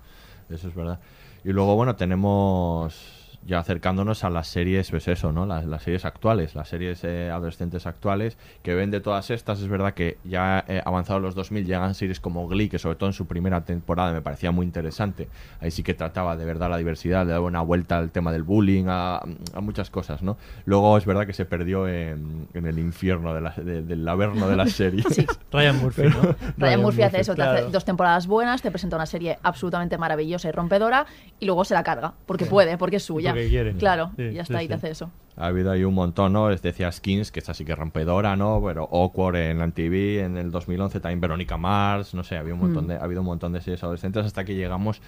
[0.49, 1.01] Eso es verdad.
[1.45, 5.47] Y luego, bueno, tenemos ya acercándonos a las series, pues eso, ¿no?
[5.47, 9.69] Las, las series actuales, las series eh, adolescentes actuales, que ven de todas estas, es
[9.69, 13.15] verdad que ya eh, avanzados los 2000 llegan series como Glee, que sobre todo en
[13.15, 15.29] su primera temporada me parecía muy interesante.
[15.61, 18.43] Ahí sí que trataba de verdad la diversidad, le daba una vuelta al tema del
[18.43, 20.37] bullying, a, a muchas cosas, ¿no?
[20.67, 24.49] Luego es verdad que se perdió en, en el infierno de la- de- del averno
[24.49, 25.07] de las series.
[25.11, 25.27] Sí.
[25.53, 26.35] Ryan Murphy, ¿no?
[26.59, 27.59] Ryan Murphy hace eso, te claro.
[27.61, 31.07] hace dos temporadas buenas, te presenta una serie absolutamente maravillosa y rompedora
[31.41, 33.28] y luego se la carga, porque puede, porque es suya.
[33.33, 33.75] Porque.
[33.79, 34.79] Claro, Sí, y ya está, sí, y te sí.
[34.79, 35.11] hace eso.
[35.37, 36.51] Ha habido ahí un montón, ¿no?
[36.51, 38.61] Es decía Skins, que es así que rompedora, ¿no?
[38.67, 42.61] Pero Awkward en la TV, en el 2011 también Verónica Mars, no sé, había un
[42.61, 42.89] montón Mm.
[42.89, 45.01] de, ha habido un montón de series adolescentes hasta que llegamos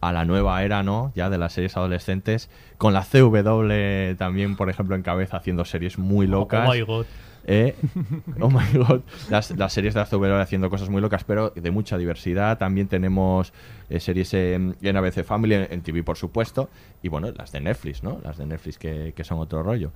[0.00, 1.12] a la nueva era, ¿no?
[1.14, 5.98] Ya de las series adolescentes, con la CW también, por ejemplo, en cabeza, haciendo series
[5.98, 6.68] muy locas.
[6.68, 7.06] Oh my god.
[7.50, 7.74] Eh,
[8.40, 9.00] oh my god.
[9.30, 12.58] Las, las series de CW haciendo cosas muy locas, pero de mucha diversidad.
[12.58, 13.54] También tenemos
[13.88, 16.68] eh, series en, en ABC Family, en, en TV, por supuesto.
[17.02, 18.20] Y bueno, las de Netflix, ¿no?
[18.22, 19.92] Las de Netflix que, que son otro rollo.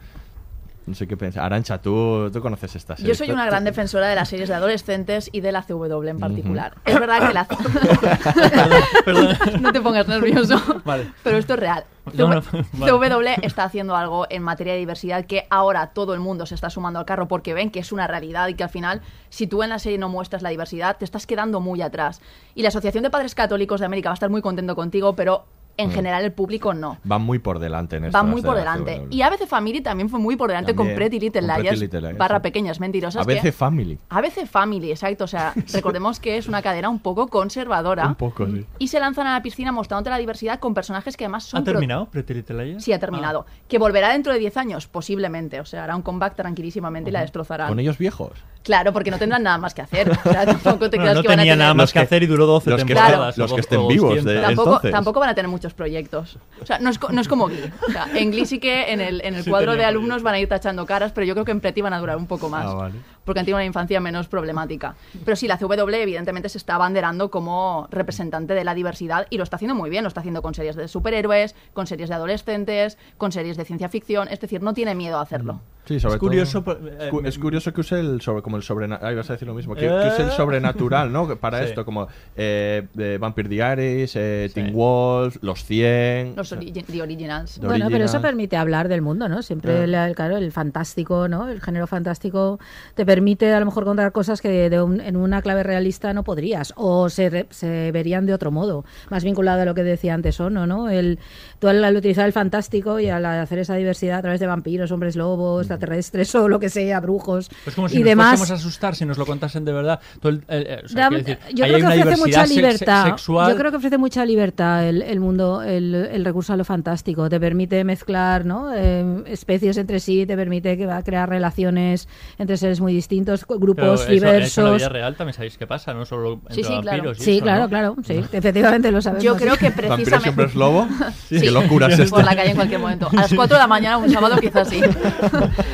[0.87, 1.45] No sé qué pensar.
[1.45, 3.09] Arancha, ¿tú, tú conoces esta serie.
[3.09, 6.18] Yo soy una gran defensora de las series de adolescentes y de la CW en
[6.18, 6.75] particular.
[6.85, 7.47] Es verdad que la...
[9.61, 10.61] no te pongas nervioso.
[10.85, 11.12] Vale.
[11.23, 11.85] Pero esto es real.
[12.14, 13.37] No, no, CW vale.
[13.42, 16.99] está haciendo algo en materia de diversidad que ahora todo el mundo se está sumando
[16.99, 19.71] al carro porque ven que es una realidad y que al final, si tú en
[19.71, 22.21] la serie no muestras la diversidad, te estás quedando muy atrás.
[22.57, 25.45] Y la Asociación de Padres Católicos de América va a estar muy contento contigo, pero
[25.76, 25.92] en Mm.
[25.92, 26.98] general el público no.
[27.04, 28.16] Van muy por delante en esto.
[28.18, 28.98] Va las muy por la delante.
[29.00, 29.06] CW.
[29.14, 32.18] Y ABC Family también fue muy por delante También, con Pretty Little Liars, Little Liars,
[32.18, 32.42] barra sí.
[32.42, 33.22] pequeñas mentirosas.
[33.26, 33.98] ABC que- Family.
[34.11, 35.24] ABC Family, exacto.
[35.24, 38.06] O sea, recordemos que es una cadena un poco conservadora.
[38.06, 38.64] Un poco, sí.
[38.78, 41.61] Y se lanzan a la piscina mostrándote la diversidad con personajes que además son...
[41.61, 42.85] ¿Ha terminado Pretty Little Liars?
[42.85, 43.46] Sí, ha terminado.
[43.68, 45.61] Que volverá dentro de 10 años, posiblemente.
[45.61, 47.68] O sea, hará un comeback tranquilísimamente y la destrozarán.
[47.68, 48.32] ¿Con ellos viejos?
[48.62, 50.08] Claro, porque no tendrán nada más que hacer.
[50.11, 51.58] O sea, tampoco te Bueno, creas no que van a tenía tener...
[51.58, 53.28] nada más Los que que- hacer y duró 12 los que temporadas.
[53.37, 54.08] estén- los o que estén 200.
[54.11, 54.90] vivos de- Tampoco, entonces.
[54.92, 56.38] tampoco van a tener mucho muchos proyectos.
[56.61, 57.70] O sea, no es, no es como Glee.
[57.88, 60.35] O sea, en Glee sí que en el, en el Sí cuadro de alumnos van
[60.35, 62.48] a ir tachando caras, pero yo creo que en Pretty van a durar un poco
[62.48, 62.66] más.
[62.66, 62.94] Ah, vale.
[63.24, 64.94] Porque han tenido una infancia menos problemática.
[65.24, 69.44] Pero sí, la CW evidentemente se está abanderando como representante de la diversidad y lo
[69.44, 70.02] está haciendo muy bien.
[70.04, 73.88] Lo está haciendo con series de superhéroes, con series de adolescentes, con series de ciencia
[73.88, 74.28] ficción.
[74.28, 75.61] Es decir, no tiene miedo a hacerlo.
[75.85, 78.40] Sí, sobre Es curioso, todo- por- es cu- eh, es curioso que use el sobre
[78.42, 79.18] como el sobrenatural.
[79.18, 79.74] A decir lo mismo.
[79.74, 79.88] Que, Eh.
[79.88, 81.35] que use el sobrenatural, ¿no?
[81.37, 81.64] Para Sí.
[81.66, 82.06] esto, como
[82.37, 86.35] eh, de Vampire Diaries, eh, Teen Wolf, Los 100.
[86.37, 87.58] Los ori- The Originals.
[87.61, 88.22] The Bueno, pero eso Original.
[88.22, 89.42] permite hablar del mundo, ¿no?
[89.42, 89.87] Siempre, Ah.
[89.88, 91.48] la- claro, el fantástico, ¿no?
[91.48, 92.61] El género fantástico
[92.94, 96.25] te permite a lo mejor contar cosas que de un- en una clave realista no
[96.25, 100.14] podrías o se, re- se verían de otro modo, más vinculado a lo que decía
[100.14, 100.88] antes Ono, ¿no?
[100.88, 101.18] El,
[101.59, 104.90] tú al, al utilizar el fantástico y al hacer esa diversidad a través de vampiros,
[104.92, 108.51] hombres lobos, extraterrestres o lo que sea, brujos Es como si y nos demás.
[108.51, 110.01] a asustar si nos lo contasen de verdad.
[110.20, 112.57] Todo el- el- el- o sea, Da- quiero decir, yo creo que ofrece mucha sex-
[112.57, 113.05] libertad.
[113.07, 113.53] sexual.
[113.53, 117.29] Yo creo que ofrece mucha libertad el, mundo, el, el recurso a lo fantástico.
[117.29, 118.72] Te permite mezclar ¿no?
[118.75, 123.01] Eh, especies entre sí, te permite que va a crear relaciones entre seres muy distintos,
[123.08, 124.76] Pero grupos eso- eso en la diversos.
[124.78, 127.12] vida real también sabéis qué pasa, no solo entre Sí, sí, claro.
[127.12, 127.68] y Sí, eso, claro, ¿no?
[127.68, 127.96] claro.
[128.04, 129.24] Sí, efectivamente lo sabemos.
[129.24, 130.30] Yo creo que precisamente...
[130.30, 130.86] hombres lobo.
[131.28, 131.40] Sí.
[131.40, 132.22] Qué locura es Por esta.
[132.22, 133.08] la calle en cualquier momento.
[133.10, 134.80] A las 4 de la mañana, un sábado, quizás sí.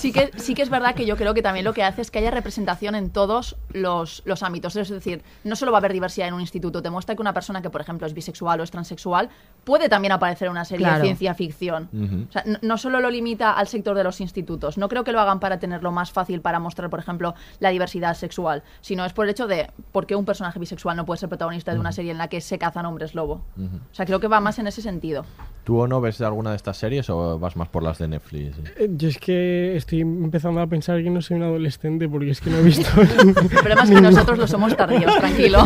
[0.00, 2.10] sí, que, sí que es verdad que yo creo que también lo que hace es
[2.10, 4.76] que haya representación en todos los, los ámbitos.
[4.76, 7.32] Es decir, no solo va a haber diversidad en un instituto, te muestra que una
[7.34, 9.28] persona que, por ejemplo, es bisexual o es transexual
[9.64, 10.98] puede también aparecer en una serie Claro.
[10.98, 11.88] de ciencia ficción.
[12.28, 15.12] O sea, no, no solo lo limita al sector de los institutos, no creo que
[15.12, 19.14] lo hagan para tenerlo más fácil para mostrar, por ejemplo, la diversidad sexual, sino es
[19.14, 21.92] por el hecho de por qué un personaje bisexual no puede ser protagonista de una
[21.92, 23.40] serie en la que se cazan hombres lobo.
[23.56, 25.24] O sea, creo que va más en ese sentido.
[25.64, 28.54] ¿Tú o no ves alguna de estas series o vas más por las de Netflix?
[28.76, 32.40] Eh, Yo es que estoy empezando a pensar que no soy un adolescente porque es
[32.42, 32.86] que no he visto.
[33.00, 35.60] El problema es que nosotros lo somos tardíos, tranquilo.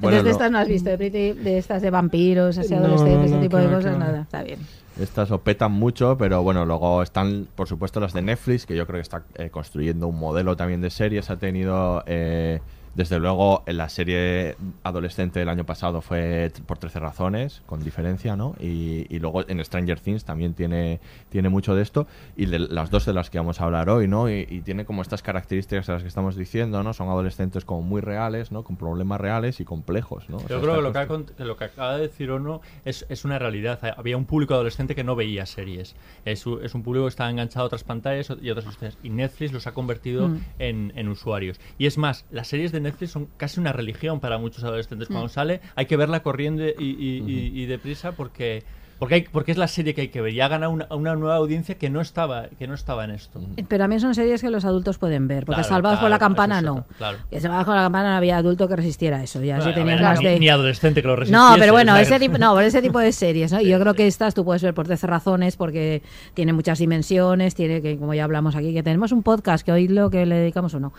[0.00, 0.30] Bueno, Entonces de no.
[0.30, 3.42] estas no has visto, de, Pretty- de estas de vampiros, así No, adolescentes, no, ese
[3.42, 4.20] tipo que de cosas, nada.
[4.22, 4.58] Está bien.
[5.00, 8.86] Estas lo petan mucho, pero bueno, luego están, por supuesto, las de Netflix, que yo
[8.86, 11.30] creo que está eh, construyendo un modelo también de series.
[11.30, 12.60] Ha tenido, eh,
[12.94, 18.36] desde luego, en la serie adolescente del año pasado fue por 13 razones, con diferencia,
[18.36, 18.54] ¿no?
[18.60, 22.06] Y, y luego en Stranger Things también tiene, tiene mucho de esto.
[22.36, 24.28] Y de las dos de las que vamos a hablar hoy, ¿no?
[24.28, 26.92] Y, y tiene como estas características a las que estamos diciendo, ¿no?
[26.92, 28.64] Son adolescentes como muy reales, ¿no?
[28.64, 30.38] Con problemas reales y complejos, ¿no?
[30.38, 33.06] O sea, Yo creo que lo que, que lo que acaba de decir Ono es,
[33.08, 33.78] es una realidad.
[33.96, 35.94] Había un público adolescente que no veía series.
[36.24, 38.98] Es, es un público que está enganchado a otras pantallas y otras historias.
[39.02, 40.40] Y Netflix los ha convertido Mm.
[40.58, 41.60] en, en usuarios.
[41.78, 45.08] Y es más, las series de Netflix son casi una religión para muchos adolescentes.
[45.08, 45.30] Cuando Mm.
[45.30, 48.62] sale hay que verla corriendo y, y- y- y deprisa porque...
[49.00, 51.16] Porque, hay, porque es la serie que hay que ver y ha ganado una, una
[51.16, 53.40] nueva audiencia que no estaba que no estaba en esto.
[53.66, 56.58] Pero también son series que los adultos pueden ver, porque Claro, Salvados por la Campana
[56.58, 56.84] es no.
[56.98, 57.18] claro.
[57.40, 59.42] Salvados por la Campana no había adulto que resistiera a eso.
[59.42, 60.38] Ya Bueno, si a tenías ver, más ni, de...
[60.38, 61.44] ni adolescente que lo resistiese.
[61.50, 63.60] No, pero bueno, ese tipo, no, por ese tipo de series, ¿no?
[63.60, 66.02] Y yo creo que estas tú puedes ver por 13 razones, porque
[66.34, 69.88] tiene muchas dimensiones, tiene que, como ya hablamos aquí, que tenemos un podcast, que hoy
[69.88, 70.92] lo que le dedicamos uno,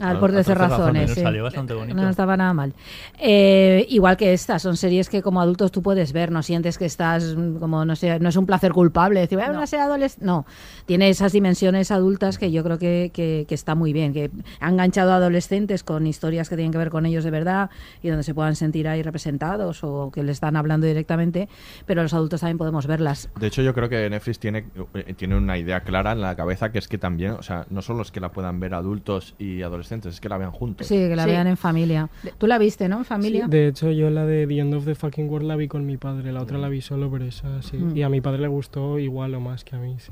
[0.00, 1.08] al A- por a 13 13 razones, razones.
[1.10, 1.22] nos sí.
[1.22, 2.00] salió bastante bonito.
[2.00, 2.72] No estaba nada mal.
[3.18, 6.86] Eh, igual que estas, son series que como adultos tú puedes ver, no sientes que
[6.86, 9.84] estás como, no sé, no es un placer culpable, decir, "Voy a ver una serie
[9.84, 10.24] adolescente.
[10.26, 10.46] No,
[10.86, 14.68] tiene esas dimensiones adultas que yo creo que, que, que está muy bien, que ha
[14.68, 17.70] enganchado a adolescentes con historias que tienen que ver con ellos de verdad
[18.02, 21.48] y donde se puedan sentir ahí representados o que le están hablando directamente,
[21.86, 23.28] pero los adultos también podemos verlas.
[23.38, 26.72] De hecho, yo creo que Netflix tiene, eh, tiene una idea clara en la cabeza
[26.72, 29.62] que es que también, o sea, no solo es que la puedan ver adultos y
[29.62, 30.86] adolescentes, es que la vean juntos.
[30.86, 31.30] Sí, que la Sí.
[31.30, 32.08] vean en familia.
[32.38, 32.98] Tú la viste, ¿no?
[32.98, 33.44] En familia.
[33.46, 35.86] Sí, de hecho, yo la de The End of the Fucking World la vi con
[35.86, 37.76] mi padre, la otra la vi solo, pero esa sí.
[37.76, 37.96] Mm.
[37.96, 39.96] Y a mi padre le gustó igual o más que a mí.
[39.98, 40.10] sí.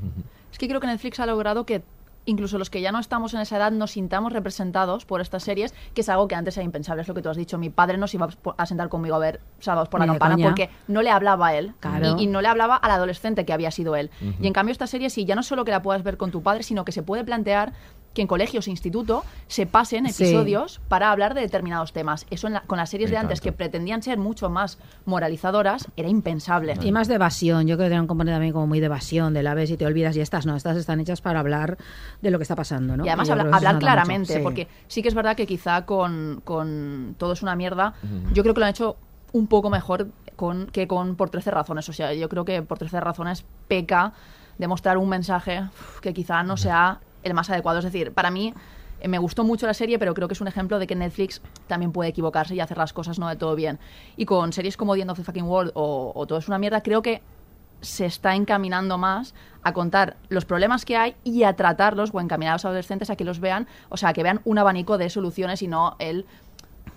[0.53, 1.83] Es que creo que Netflix ha logrado que
[2.27, 5.73] incluso los que ya no estamos en esa edad nos sintamos representados por estas series,
[5.95, 7.57] que es algo que antes era impensable, es lo que tú has dicho.
[7.57, 10.35] Mi padre no se iba a sentar conmigo a ver Sábados por la Ni Campana
[10.35, 10.47] coña.
[10.49, 12.17] porque no le hablaba a él Claro.
[12.19, 14.11] y, y no le hablaba al adolescente que había sido él.
[14.41, 16.43] Y en cambio esta serie sí, ya no solo que la puedas ver con tu
[16.43, 17.73] padre, sino que se puede plantear
[18.15, 20.25] que en colegios e instituto se pasen Sí.
[20.25, 22.27] episodios para hablar de determinados temas.
[22.31, 26.09] Eso en la- con las series de antes que pretendían ser mucho más moralizadoras era
[26.09, 26.75] impensable.
[26.83, 29.35] Y más de evasión, yo creo que tiene un componente también como muy de evasión,
[29.35, 31.79] de la ves y te olvidas y estas no, estas están hechas para hablar
[32.23, 33.05] de lo que está pasando, ¿no?
[33.05, 34.41] Y además habla- hablar claramente, Sí.
[34.43, 37.95] porque sí que es verdad que quizá con, con Todo es una mierda,
[38.33, 38.97] yo creo que lo han hecho
[39.33, 41.89] un poco mejor con, que con Por 13 razones.
[41.89, 44.13] O sea, yo creo que Por 13 razones peca
[44.59, 45.63] de mostrar un mensaje
[46.03, 47.79] que quizá no sea el más adecuado.
[47.79, 48.55] Es decir, para mí
[49.01, 51.41] eh, me gustó mucho la serie, pero creo que es un ejemplo de que Netflix
[51.67, 53.79] también puede equivocarse y hacer las cosas no de todo bien.
[54.17, 56.83] Y con series como The End of the Fucking World o, Todo es una mierda,
[56.83, 57.23] creo que
[57.81, 62.53] se está encaminando más a contar los problemas que hay y a tratarlos o encaminar
[62.53, 65.63] a los adolescentes a que los vean, o sea, que vean un abanico de soluciones
[65.63, 66.27] y no el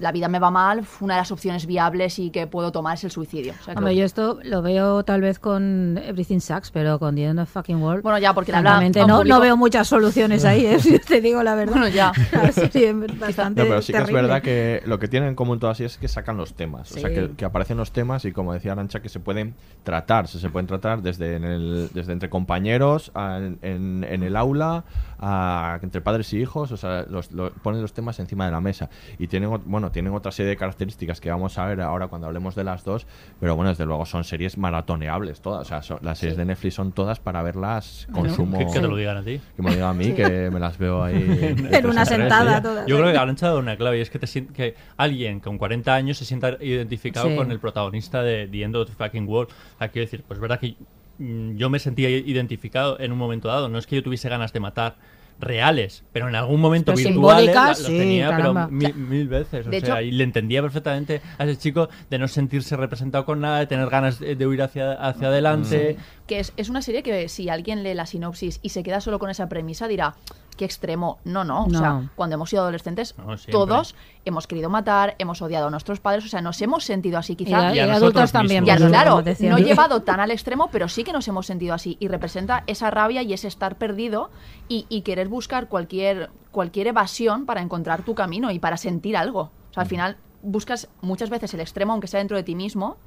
[0.03, 3.03] la vida me va mal, una de las opciones viables y que puedo tomar es
[3.05, 3.53] el suicidio.
[3.59, 7.15] O sea, que- Hombre, yo esto lo veo tal vez con Everything Sucks, pero con
[7.15, 8.03] The End of Fucking World.
[8.03, 10.65] Bueno, ya, porque le habla francamente, a un no, público- no veo muchas soluciones ahí,
[10.65, 10.79] ¿eh?
[10.79, 11.73] si te digo la verdad.
[11.73, 12.11] Bueno, ya.
[12.33, 15.59] La es bastante No, pero sí que es verdad que lo que tienen en común
[15.59, 16.91] todas es que sacan los temas.
[16.91, 17.15] O sea, Sí.
[17.15, 20.27] que, que aparecen los temas y como decía Arancha, que se pueden tratar.
[20.27, 24.83] Se, se pueden tratar desde, en el, desde entre compañeros, a- en, en el aula,
[25.19, 26.71] a- entre padres y hijos.
[26.71, 28.89] O sea, los, lo- ponen los temas encima de la mesa.
[29.17, 32.55] Y tienen, bueno, tienen otra serie de características que vamos a ver ahora cuando hablemos
[32.55, 33.07] de las dos.
[33.39, 35.61] Pero bueno, desde luego son series maratoneables todas.
[35.61, 38.57] O sea, son- las series de Netflix son todas para verlas consumo.
[38.59, 39.39] Que, que te lo digan a ti.
[39.55, 40.13] Que me lo digan a mí, Sí.
[40.13, 41.55] que me las veo ahí.
[41.71, 42.63] En una sentada días.
[42.63, 42.85] todas.
[42.87, 45.93] Yo creo que han echado una clave y es que, te que alguien con 40
[45.93, 47.35] años se sienta identificado Sí.
[47.35, 49.51] con el protagonista de The End of the Fucking World.
[49.75, 50.75] O sea, quiero decir, pues es verdad que
[51.19, 53.69] mm, yo me sentía identificado en un momento dado.
[53.69, 54.95] No es que yo tuviese ganas de matar
[55.43, 58.65] reales, pero en algún momento virtuales la- los sí, tenía, caramba.
[58.67, 59.67] pero mil, mil veces.
[59.67, 63.25] O De sea, hecho- y le entendía perfectamente a ese chico de no sentirse representado
[63.25, 65.97] con nada, de tener ganas de, de huir hacia, hacia adelante.
[66.27, 69.19] que es, es una serie que si alguien lee la sinopsis y se queda solo
[69.19, 70.15] con esa premisa dirá,
[70.55, 71.19] qué extremo.
[71.23, 71.63] No, no.
[71.63, 71.79] O No.
[71.79, 76.25] sea, cuando hemos sido adolescentes, No, todos hemos querido matar, hemos odiado a nuestros padres,
[76.25, 77.69] o sea, nos hemos sentido así Y, quizá.
[77.69, 78.63] a- Y a y nosotros adultos también.
[78.63, 81.97] Y claro, no llevado tan al extremo, pero sí que nos hemos sentido así.
[81.99, 84.29] Y representa esa rabia y ese estar perdido
[84.67, 89.51] y, y querer buscar cualquier, cualquier evasión para encontrar tu camino y para sentir algo.
[89.71, 92.97] O sea, al final buscas muchas veces el extremo, aunque sea dentro de ti mismo.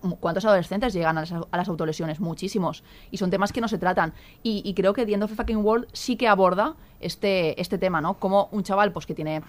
[0.00, 2.20] Cu- ¿Cuántos adolescentes llegan a las, a las autolesiones?
[2.20, 2.82] Muchísimos.
[3.10, 4.12] Y son temas que no se tratan.
[4.42, 7.78] Y, y creo que The End of the Fucking World sí que aborda este, este
[7.78, 8.14] tema, ¿no?
[8.14, 9.42] Como un chaval pues que tiene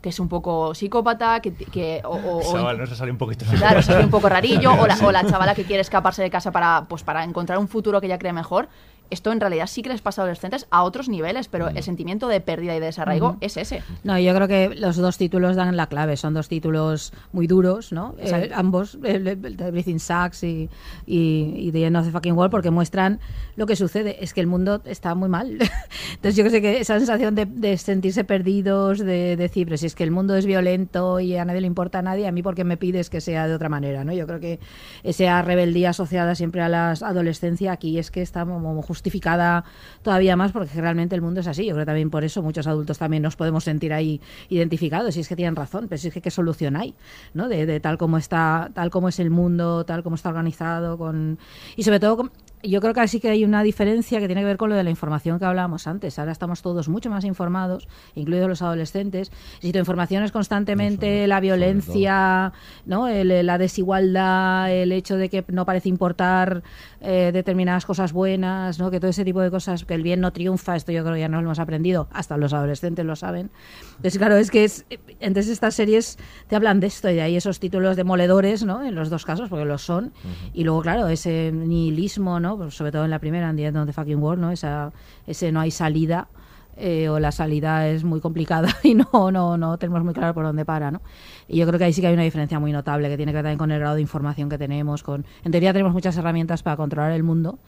[0.00, 3.18] que es un poco psicópata, que, que o, o- o- Chaval, no se sale un
[3.18, 3.44] poquito.
[3.56, 6.28] Claro, se ve un poco rarillo, o la, o la chavala que quiere escaparse de
[6.30, 8.68] casa para, pues, para encontrar un futuro que ella cree mejor.
[9.12, 12.28] Esto en realidad sí que les pasa a adolescentes a otros niveles, pero el sentimiento
[12.28, 13.82] de pérdida y de desarraigo es ese.
[14.04, 16.16] No, yo creo que los dos títulos dan la clave.
[16.16, 18.14] Son dos títulos muy duros, ¿no?
[18.18, 20.70] Eh, ambos, de Everything Sucks y,
[21.06, 23.20] y, y The End of the Fucking World, porque muestran
[23.56, 24.22] lo que sucede.
[24.24, 25.58] Es que el mundo está muy mal.
[26.14, 29.94] Entonces yo creo que esa sensación de, de sentirse perdidos, de, decir, pero si es
[29.94, 32.64] que el mundo es violento y a nadie le importa a nadie, a mí porque
[32.64, 34.12] me pides que sea de otra manera, ¿no?
[34.12, 34.58] Yo creo que
[35.02, 39.64] esa rebeldía asociada siempre a la adolescencia aquí es que está como justificada
[40.02, 41.66] todavía más porque realmente el mundo es así.
[41.66, 45.28] Yo creo también por eso muchos adultos también nos podemos sentir ahí identificados y es
[45.28, 46.94] que tienen razón, pero si es que qué solución hay,
[47.34, 47.48] ¿no?
[47.48, 51.38] De, de tal como está, tal como es el mundo, tal como está organizado con
[51.76, 52.30] y sobre todo
[52.62, 54.84] yo creo que sí que hay una diferencia que tiene que ver con lo de
[54.84, 56.18] la información que hablábamos antes.
[56.18, 59.30] Ahora estamos todos mucho más informados, incluidos los adolescentes.
[59.60, 62.52] Si tu información es constantemente la violencia,
[62.86, 63.08] ¿no?
[63.08, 66.62] El- la desigualdad, el hecho de que no parece importar
[67.00, 68.90] eh, determinadas cosas buenas, ¿no?
[68.90, 71.20] Que todo ese tipo de cosas, que el bien no triunfa, esto yo creo que
[71.20, 73.50] ya nos lo hemos aprendido, hasta los adolescentes lo saben.
[73.96, 74.84] Entonces, claro, es que es,
[75.20, 78.84] entonces estas series te hablan de esto y de ahí esos títulos demoledores, ¿no?
[78.84, 80.12] En los dos casos, porque lo son.
[80.54, 82.51] Y luego, claro, ese nihilismo, ¿no?
[82.56, 84.50] Pues sobre todo en la primera, en The End Fucking World, ¿no?
[84.50, 84.92] Esa,
[85.26, 86.28] ese no hay salida.
[86.76, 90.44] eh, o la salida es muy complicada y no, no, no tenemos muy claro por
[90.44, 91.02] dónde para, ¿no?
[91.48, 93.36] Y yo creo que ahí sí que hay una diferencia muy notable que tiene que
[93.36, 96.62] ver también con el grado de información que tenemos, con en teoría tenemos muchas herramientas
[96.62, 97.58] para controlar el mundo.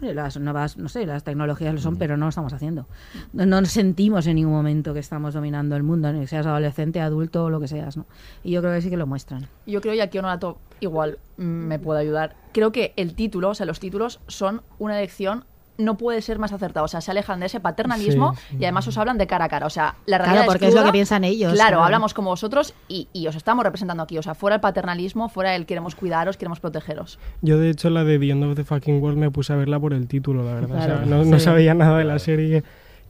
[0.00, 2.86] Las nuevas, no sé, las tecnologías lo son, pero no lo estamos haciendo.
[3.32, 7.44] No, no sentimos en ningún momento que estamos dominando el mundo, ni seas adolescente, adulto
[7.44, 8.06] o lo que seas, ¿no?
[8.44, 9.48] Y yo creo que sí que lo muestran.
[9.66, 13.54] Yo creo, y aquí Onorato igual mm, me puede ayudar, creo que el título, o
[13.54, 15.44] sea, los títulos son una elección
[15.80, 16.84] no puede ser más acertado.
[16.84, 18.56] O sea, se alejan de ese paternalismo Sí, sí.
[18.60, 19.66] y además os hablan de cara a cara.
[19.66, 20.86] O sea, la Claro, realidad porque es lo cruda.
[20.90, 21.84] que piensan ellos, Claro, claro.
[21.84, 24.18] hablamos como vosotros y, y os estamos representando aquí.
[24.18, 27.18] O sea, fuera el paternalismo, fuera el queremos cuidaros, queremos protegeros.
[27.42, 29.78] Yo, de hecho, la de The End of the Fucking World me puse a verla
[29.80, 30.76] por el título, la verdad.
[30.76, 32.62] O sea, Claro, no, sabía nada de la serie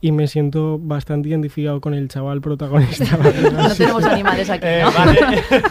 [0.03, 3.05] y me siento bastante identificado con el chaval protagonista.
[3.53, 3.79] No sí.
[3.79, 4.93] tenemos animales aquí, Eh, ¿no?
[4.93, 5.21] vale.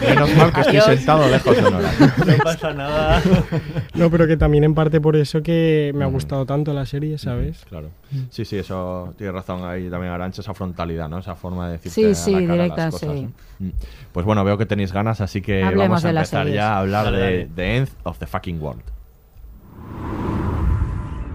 [0.08, 0.84] Menos mal que estoy Adiós.
[0.96, 1.90] sentado lejos de Nora.
[1.98, 3.22] No pasa nada.
[3.94, 6.12] No, pero que también en parte por eso que me ha Mm.
[6.12, 7.64] gustado tanto la serie, ¿sabes?
[7.68, 7.88] Claro.
[8.30, 11.18] Sí, sí, eso tiene razón ahí también Arancha, esa frontalidad, ¿no?
[11.18, 13.28] Esa forma de decirte Sí, a la sí, cara directa, las cosas, sí.
[13.58, 13.68] Mm.
[14.12, 17.04] Pues bueno, veo que tenéis ganas, así que Hablemos vamos a empezar ya a hablar
[17.06, 17.48] Dale, de.
[17.54, 18.82] The End of the Fucking World.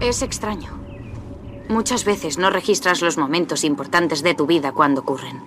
[0.00, 0.85] Es extraño.
[1.68, 5.42] Muchas veces no registras los momentos importantes de tu vida cuando ocurren.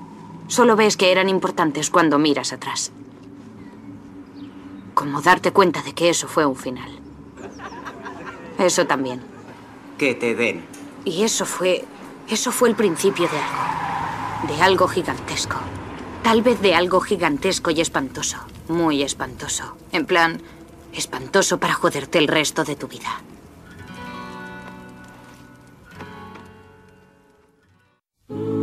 [0.48, 2.92] Solo ves que eran importantes cuando miras atrás.
[4.94, 7.00] Como darte cuenta de que eso fue un final.
[8.58, 9.22] Eso también.
[9.98, 10.66] Que te den.
[11.06, 11.86] Y eso fue.
[12.28, 14.54] Eso fue el principio de algo.
[14.54, 15.56] De algo gigantesco.
[16.22, 18.38] Tal vez de algo gigantesco y espantoso.
[18.68, 19.78] Muy espantoso.
[19.94, 20.42] En plan,
[20.92, 23.22] espantoso para joderte el resto de tu vida.
[28.30, 28.59] mm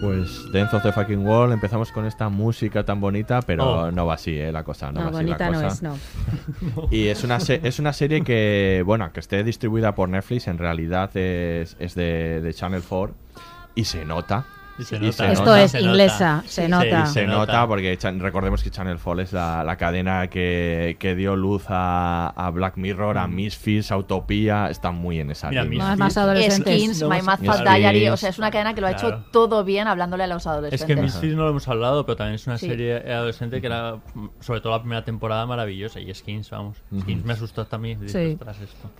[0.00, 3.92] Pues Dance of the Fucking Wall, empezamos con esta música tan bonita, pero oh.
[3.92, 4.50] no va así, ¿eh?
[4.50, 5.88] La cosa, no, va bonita así la cosa.
[5.88, 6.88] no es, no.
[6.90, 10.58] y es una, se es una serie que, bueno, que esté distribuida por Netflix, en
[10.58, 13.14] realidad es, es de, de Channel 4
[13.76, 14.46] y se nota
[14.78, 15.32] y se Y nota.
[15.32, 15.62] Esto nota.
[15.62, 17.04] es inglesa, se nota.
[17.04, 21.34] Y se nota porque recordemos que Channel 4 es la, la cadena que, que dio
[21.34, 25.78] luz a, a Black Mirror, a Misfits, a Utopía, está muy en esa Mira, línea.
[25.86, 26.74] Más, más adolescentes.
[26.74, 27.66] Skins, My Mad Fat.
[27.66, 29.08] Diary, o sea, es una cadena que lo ha Claro.
[29.18, 30.86] hecho todo bien hablándole a los Es adolescentes.
[30.86, 32.66] que Misfits no lo hemos hablado, pero también es una Sí.
[32.68, 33.96] serie adolescente que era,
[34.40, 36.00] sobre todo la primera temporada, maravillosa.
[36.00, 36.76] Y Skins, vamos.
[37.00, 38.06] Skins me asustó también.
[38.08, 38.32] Sí.
[38.34, 38.90] "Ostras, esto".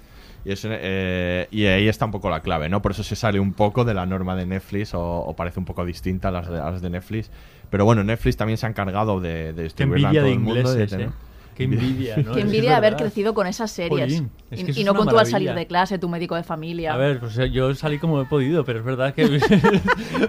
[0.46, 2.80] Y, es, eh, y ahí está un poco la clave, ¿no?
[2.80, 5.64] Por eso se sale un poco de la norma de Netflix o, o parece un
[5.64, 7.30] poco distinta a las, de, a las de Netflix.
[7.68, 10.52] Pero bueno, Netflix también se ha encargado de, de distribuirla en todo de el mundo.
[10.52, 11.12] y de ingleses, tener- ¿eh?
[11.56, 12.32] Qué envidia, ¿no?
[12.34, 13.90] Qué envidia haber crecido con esas series.
[14.14, 16.92] Jolín, es que y no con tú al salir de clase, tu médico de familia.
[16.92, 19.26] A ver, pues yo salí como he podido, pero es verdad que.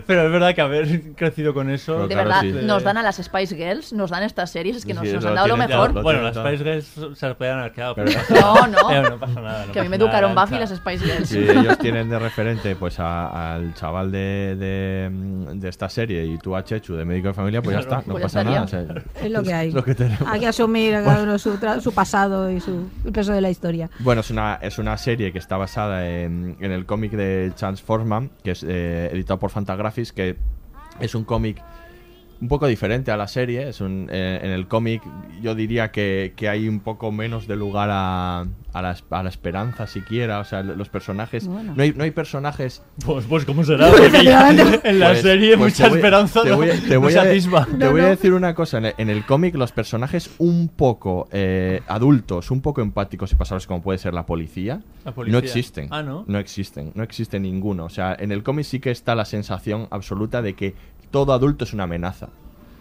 [0.08, 2.08] pero es verdad que haber crecido con eso.
[2.08, 5.04] de verdad, nos dan a las Spice Girls, nos dan estas series, es que nos,
[5.06, 5.94] Sí, nos lo han dado lo ya, mejor.
[5.94, 6.36] lo Bueno, las.
[6.36, 7.96] Spice Girls se las podían haber quedado.
[7.96, 9.10] Pero- Pero No, no.
[9.10, 9.66] No pasa nada.
[9.66, 11.30] no Que a mí me educaron Buffy y las Spice Girls.
[11.30, 16.38] Sí, ellos tienen de referente pues a- al chaval de, de, de esta serie y
[16.38, 18.66] tú a Chechu de médico de familia, pues ya está, no pues pasa nada.
[19.22, 19.74] Es lo que hay.
[20.26, 20.94] Hay que asumir
[21.24, 22.62] uno su, pasado y
[23.06, 23.90] el peso de la historia.
[24.00, 27.84] Bueno, es una, es una serie que está basada en, en el cómic de Chance
[28.44, 30.38] que es eh, editado por Fantagraphics, que
[31.00, 31.62] es un cómic
[32.42, 33.68] un poco diferente a la serie.
[33.70, 35.02] Es un, eh, en el cómic
[35.42, 38.42] yo diría que, que hay un poco menos de lugar a,
[38.74, 40.40] a, la, a la esperanza siquiera.
[40.40, 41.48] O sea, los personajes...
[41.48, 41.74] Bueno.
[41.76, 42.84] No, hay, no hay personajes...
[43.06, 43.90] Pues, pues ¿cómo será?
[43.98, 44.50] Porque ya
[44.84, 47.14] en la Pues- serie pues mucha te voy- esperanza te voy a- te no voy
[47.14, 47.66] se a- atisba.
[47.66, 48.10] Te No, voy a no.
[48.10, 48.78] decir una cosa.
[48.78, 53.36] En el, en el cómic, los personajes un poco eh, adultos, un poco empáticos y
[53.36, 55.40] pasables, como puede ser la policía, La policía.
[55.40, 55.88] no existen.
[55.92, 56.24] Ah, ¿no?
[56.28, 56.92] No existen.
[56.96, 57.86] No existe ninguno.
[57.86, 60.76] O sea, en el cómic sí que está la sensación absoluta de que
[61.12, 62.30] todo adulto es una amenaza.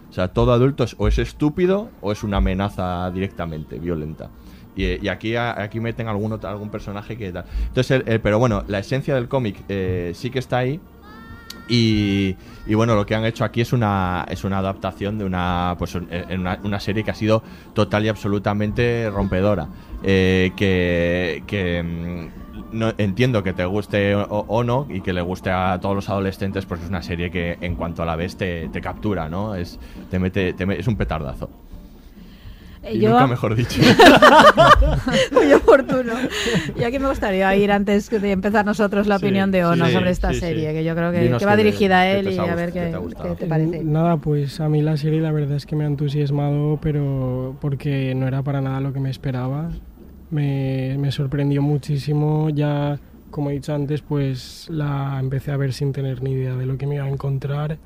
[0.09, 4.29] O sea, todo adulto es, o es estúpido o es una amenaza directamente violenta.
[4.75, 7.45] Y, eh, aquí, aquí meten algún, algún personaje que tal.
[7.67, 10.79] Entonces, pero bueno, la esencia del cómic eh, sí que está ahí.
[11.69, 12.35] Y,
[12.73, 16.39] bueno, lo que han hecho aquí es una, es una adaptación de una, pues, en
[16.39, 19.67] una, una serie que ha sido total y absolutamente rompedora.
[20.03, 22.27] Eh, que que mm,
[22.71, 26.09] no, entiendo que te guste o, o no y que le guste a todos los
[26.09, 29.55] adolescentes, pues es una serie que en cuanto a la ves te, te captura, ¿no?
[29.55, 29.79] Es,
[30.09, 31.49] te mete, te es un petardazo.
[32.87, 33.81] Eh, Y yo- nunca mejor dicho.
[35.31, 36.13] Muy oportuno.
[36.79, 39.93] Y aquí me gustaría ir antes de empezar nosotros la Sí, opinión de Ono sí,
[39.93, 40.75] sobre esta sí, serie, sí.
[40.75, 43.35] que yo creo que, que va qué- dirigida a él y a ver qué te
[43.35, 43.83] te parece.
[43.83, 48.13] Nada, pues a mí la serie la verdad es que me ha entusiasmado, pero porque
[48.15, 49.69] no era para nada lo que me esperaba.
[50.29, 52.99] Me, me sorprendió muchísimo, ya
[53.31, 56.77] como he dicho antes, pues la empecé a ver sin tener ni idea de lo
[56.77, 57.77] que me iba a encontrar.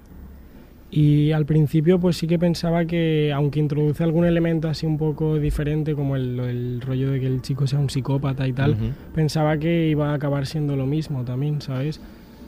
[0.94, 5.38] Y al principio pues sí que pensaba que, aunque introduce algún elemento así un poco
[5.40, 8.76] diferente, como el, el rollo de que el chico sea un psicópata y tal,
[9.16, 12.02] pensaba que iba a acabar siendo lo mismo también, ¿sabes?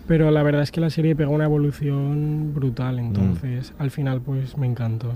[0.08, 4.58] Pero la verdad es que la serie pegó una evolución brutal, entonces al final pues
[4.58, 5.14] me encantó.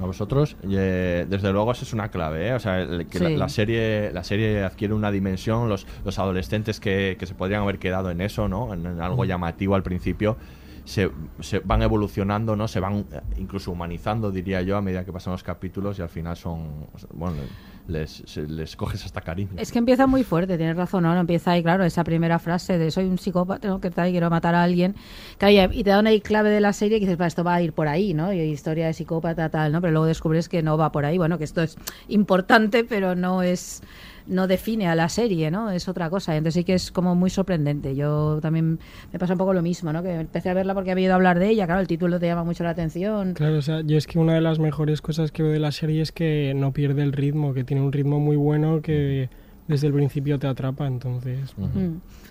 [0.00, 2.48] A vosotros, eh, desde luego, eso es una clave.
[2.48, 2.52] ¿eh?
[2.54, 5.68] O sea, el- que la, serie, la serie adquiere una dimensión.
[5.68, 8.74] Los, los adolescentes que, que se podrían haber quedado en eso, ¿no?
[8.74, 10.36] En, en algo llamativo al principio,
[10.84, 11.10] se,
[11.40, 12.68] se van evolucionando, ¿no?
[12.68, 16.08] Se van eh, incluso humanizando, diría yo, a medida que pasan los capítulos y al
[16.08, 16.86] final son.
[17.12, 17.36] Bueno,
[17.88, 19.50] les, se- les coges hasta cariño.
[19.56, 21.14] Es que empieza muy fuerte, tienes razón, ¿no?
[21.18, 23.80] Empieza ahí, claro, esa primera frase de soy un psicópata, ¿no?
[23.80, 24.94] que tal, quiero matar a alguien.
[25.38, 27.62] Claro, y te da una clave de la serie que dices, "Va, esto va a
[27.62, 28.32] ir por ahí, ¿no?
[28.32, 29.80] Y historia de psicópata, tal, ¿no?
[29.80, 31.18] Pero luego descubres que no va por ahí.
[31.18, 31.76] Bueno, que esto es
[32.08, 33.82] importante, pero no es
[34.26, 35.70] no define a la serie, ¿no?
[35.70, 36.36] Es otra cosa.
[36.36, 37.94] Entonces sí que es como muy sorprendente.
[37.94, 38.78] Yo también
[39.12, 40.02] me pasa un poco lo mismo, ¿no?
[40.02, 41.66] Que empecé a verla porque había ido a hablar de ella.
[41.66, 43.34] Claro, el título te llama mucho la atención.
[43.34, 45.72] Claro, o sea, yo es que una de las mejores cosas que veo de la
[45.72, 49.28] serie es que no pierde el ritmo, que tiene un ritmo muy bueno que
[49.68, 51.54] desde el principio te atrapa, entonces...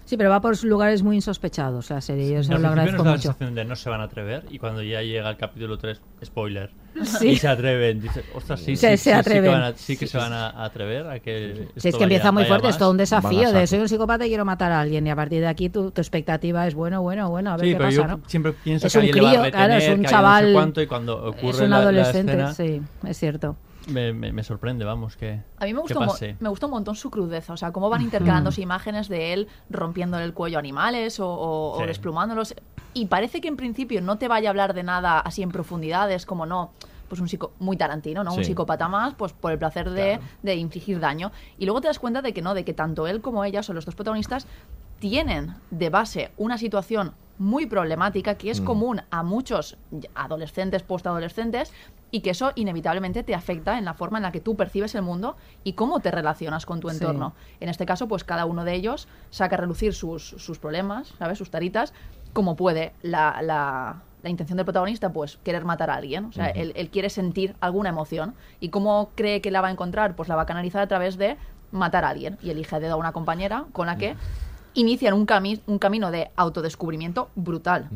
[0.05, 2.29] Sí, pero va por lugares muy insospechados la serie.
[2.33, 4.03] Yo eso al lo principio agradezco nos da la sensación de no se van a
[4.03, 6.71] atrever y cuando ya llega el capítulo 3, spoiler,
[7.03, 7.29] Sí.
[7.29, 9.43] y se atreven, dices, ostras, sí, Se- sí, se sí, atreven.
[9.45, 11.87] sí que van a, sí que Sí, se sí, van a atrever a que Si
[11.89, 14.29] es que empieza vaya- muy fuerte, es todo un desafío de soy un psicópata y
[14.29, 15.07] quiero matar a alguien.
[15.07, 17.71] Y a partir de aquí tu, tu expectativa es bueno, bueno, bueno, a ver Sí,
[17.71, 18.19] qué pero pasa, yo ¿no?
[18.27, 19.89] siempre pienso es que un alguien le va a crío, claro, es retener, un que
[19.89, 20.53] alguien no sé chaval.
[20.53, 23.55] cuánto, y cuando ocurre es un la- la adolescente, escena- sí, es cierto.
[23.88, 26.38] Me, me- me sorprende, vamos, que, A mí me gustó, mo- pase.
[26.39, 30.23] me gustó un montón su crudeza, o sea, cómo van intercalándose imágenes de él rompiéndole
[30.23, 31.86] el cuello a animales o, o- o Sí.
[31.88, 32.55] desplumándolos.
[32.93, 36.25] Y parece que en principio no te vaya a hablar de nada así en profundidades,
[36.25, 36.71] como no,
[37.09, 38.34] pues un psico muy tarantino, ¿no?
[38.34, 41.31] Un psicópata más, pues por el placer de, de infligir daño.
[41.57, 43.75] Y luego te das cuenta de que no, de que tanto él como ella, son
[43.75, 44.47] los dos protagonistas,
[44.99, 48.65] tienen de base una situación muy problemática que es Mm.
[48.65, 49.77] común a muchos
[50.15, 51.73] adolescentes, postadolescentes
[52.14, 55.01] y que eso inevitablemente te afecta en la forma en la que tú percibes el
[55.01, 56.97] mundo y cómo te relacionas con tu Sí.
[56.97, 57.34] entorno.
[57.59, 61.39] En este caso, pues cada uno de ellos saca a relucir sus, sus problemas, ¿sabes?
[61.39, 61.91] Sus taritas,
[62.32, 62.93] como puede.
[63.01, 66.26] La, la- la intención del protagonista, pues, querer matar a alguien.
[66.26, 68.36] O sea, él, él quiere sentir alguna emoción.
[68.61, 70.16] ¿Y cómo cree que la va a encontrar?
[70.16, 71.36] Pues la va a canalizar a través de
[71.72, 72.38] matar a alguien.
[72.43, 74.16] Y elige a dedo a una compañera con la que
[74.76, 77.89] inician un, cami- un camino de autodescubrimiento brutal.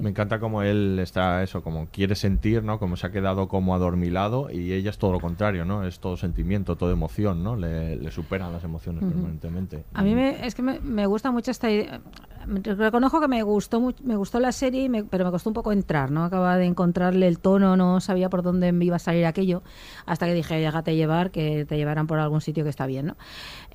[0.00, 2.78] Me encanta como él está eso, como quiere sentir, ¿no?
[2.78, 5.84] Como se ha quedado como adormilado y ella es todo lo contrario, ¿no?
[5.86, 7.56] Es todo sentimiento, todo emoción, ¿no?
[7.56, 9.84] Le, le superan las emociones permanentemente.
[9.94, 12.00] A mí me, es que me, me gusta mucho esta idea.
[12.46, 15.70] Reconozco que me gustó me gustó la serie, y me- pero me costó un poco
[15.72, 16.24] entrar, ¿no?
[16.24, 19.62] Acababa de encontrarle el tono, no sabía por dónde me iba a salir aquello,
[20.06, 23.16] hasta que dije, déjate llevar, que te llevarán por algún sitio que está bien, ¿no?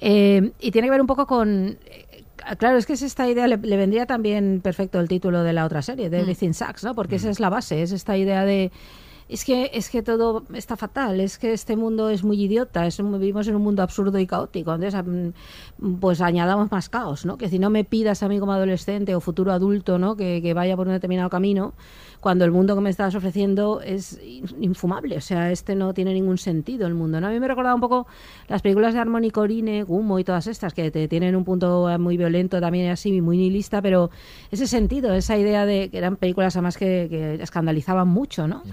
[0.01, 1.77] Eh, y tiene que ver un poco con...
[2.51, 5.53] eh, Claro, es que es esta idea, le, le vendría también perfecto el título de
[5.53, 6.21] la otra serie, de Mm.
[6.21, 6.95] Everything Sucks, ¿no?
[6.95, 8.71] Porque esa es la base, es esta idea de...
[9.29, 12.99] Es que, es que todo está fatal, es que este mundo es muy idiota, es
[12.99, 14.73] un- vivimos en un mundo absurdo y caótico.
[14.75, 15.01] Entonces,
[15.79, 17.37] mm, pues añadamos más caos, ¿no?
[17.37, 20.17] Que si no me pidas a mí como adolescente o futuro adulto, ¿no?
[20.17, 21.73] Que, que vaya por un determinado camino,
[22.23, 25.17] cuando el mundo que me estás ofreciendo es in- infumable.
[25.17, 27.27] O sea, este no tiene ningún sentido el mundo, ¿no?
[27.27, 28.07] A mí me recordaba un poco
[28.47, 31.97] las películas de Harmony Corine, Gumo y todas estas, que te tienen un punto eh,
[31.97, 34.09] muy violento también así, muy nihilista, pero
[34.49, 38.63] ese sentido, esa idea de que eran películas además que, que escandalizaban mucho, ¿no?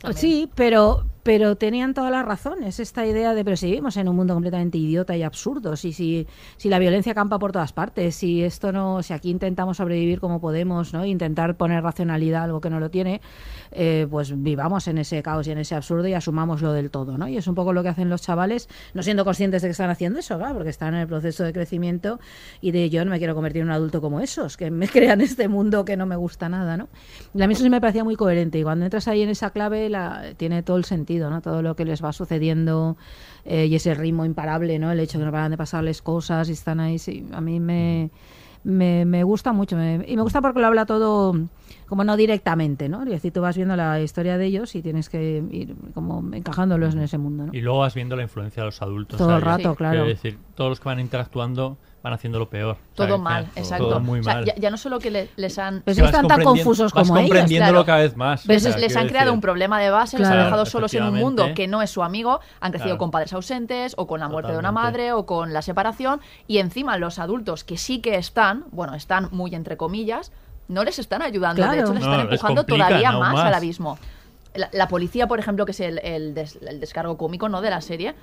[0.00, 0.20] También.
[0.20, 2.78] Sí, pero, pero tenían todas las razones.
[2.78, 6.28] Esta idea de, pero si vivimos en un mundo completamente idiota y absurdo, si, si,
[6.56, 10.40] si la violencia campa por todas partes, si esto no, si aquí intentamos sobrevivir como
[10.40, 11.04] podemos, ¿no?
[11.04, 13.20] Intentar poner racionalidad a algo que no lo tiene,
[13.78, 17.28] eh, pues vivamos en ese caos y en ese absurdo y asumámoslo del todo, ¿no?
[17.28, 19.90] Y es un poco lo que hacen los chavales, no siendo conscientes de que están
[19.90, 22.18] haciendo eso, claro, porque están en el proceso de crecimiento
[22.62, 25.20] y de yo no me quiero convertir en un adulto como esos, que me crean
[25.20, 26.88] este mundo que no me gusta nada, ¿no?
[27.34, 29.50] Y a mí eso sí me parecía muy coherente y cuando entras ahí en esa
[29.50, 31.42] clave la, tiene todo el sentido, ¿no?
[31.42, 32.96] Todo lo que les va sucediendo
[33.44, 34.90] eh, y ese ritmo imparable, ¿no?
[34.90, 37.60] El hecho de que no paran de pasarles cosas y están ahí, sí, a mí
[37.60, 38.10] me,
[38.66, 41.34] me, me gusta mucho me- y me gusta porque lo habla todo
[41.86, 43.02] como no directamente, ¿no?
[43.04, 46.94] Es decir, tú vas viendo la historia de ellos y tienes que ir como encajándolos
[46.94, 47.54] en ese mundo, ¿no?
[47.54, 49.18] Y luego vas viendo la influencia de los adultos.
[49.18, 49.76] Todo el rato, Sí.
[49.76, 50.02] claro.
[50.02, 52.76] Es decir, todos los que van interactuando van haciendo lo peor.
[52.94, 53.20] Todo ¿sabes?
[53.20, 53.88] mal, exacto.
[53.88, 54.44] Todo muy O sea, mal.
[54.44, 55.82] ya, ya no solo que le- les han...
[55.84, 57.28] Pero es que Vas están tan confusos vas como ellos.
[57.30, 57.86] comprendiéndolo Claro.
[57.86, 58.46] cada vez más.
[58.46, 60.94] Les, O sea, les han creado decir- un problema de base, les han dejado solos
[60.94, 62.98] en un mundo que no es su amigo, han crecido Claro.
[62.98, 66.58] con padres ausentes o con la muerte de una madre o con la separación y
[66.58, 70.30] encima los adultos que sí que están, bueno, están muy entre comillas,
[70.68, 73.44] no les están ayudando, de hecho les No, están empujando todavía más, más.
[73.46, 73.98] al abismo.
[74.54, 77.60] La, la policía, por ejemplo, que es el, el des- el descargo cómico ¿no?
[77.60, 78.14] de la serie,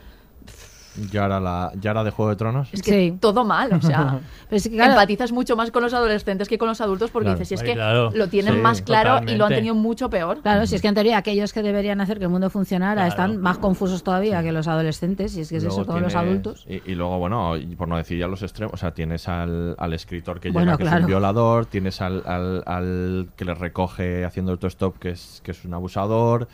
[1.11, 2.69] Yara, la, Yara de Juego de Tronos.
[2.71, 4.19] es que todo mal, o sea,
[4.49, 7.25] Pero es que, claro, empatizas mucho más con los adolescentes que con los adultos porque
[7.27, 7.39] Claro.
[7.39, 8.11] dices, si es Ay, que claro.
[8.13, 10.41] lo tienen Sí, más claro y lo han tenido mucho peor.
[10.41, 13.09] Claro, si es que en teoría aquellos que deberían hacer que el mundo funcionara Claro.
[13.09, 16.15] están más confusos todavía que los adolescentes, y es que es Luego eso, todos los
[16.15, 16.65] adultos.
[16.67, 19.75] Y, y luego, bueno, y por no decir ya los extremos, o sea, tienes al,
[19.79, 23.53] al escritor que Bueno, llega, que es un violador, tienes al, al, al que le
[23.55, 26.47] recoge haciendo autostop, que es, que es un abusador,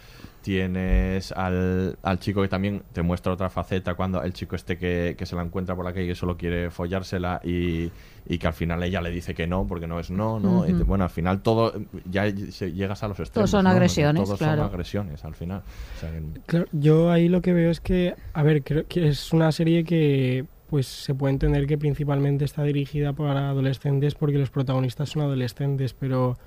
[0.53, 5.15] tienes al, al chico que también te muestra otra faceta cuando el chico este que,
[5.17, 7.91] que se la encuentra por la calle y solo quiere follársela y,
[8.27, 10.65] y que al final ella le dice que no, porque no es no, ¿no?
[10.65, 10.85] Y te- Ujú.
[10.85, 11.73] bueno, al final todo,
[12.09, 13.49] ya se- llegas a los extremos.
[13.51, 13.69] son ¿no?
[13.69, 14.63] agresiones, Todos claro.
[14.63, 15.61] son agresiones al final.
[15.97, 19.07] O sea, que- Claro, yo ahí lo que veo es que, a ver, creo que
[19.09, 24.37] es una serie que pues se puede entender que principalmente está dirigida para adolescentes porque
[24.39, 26.37] los protagonistas son adolescentes, pero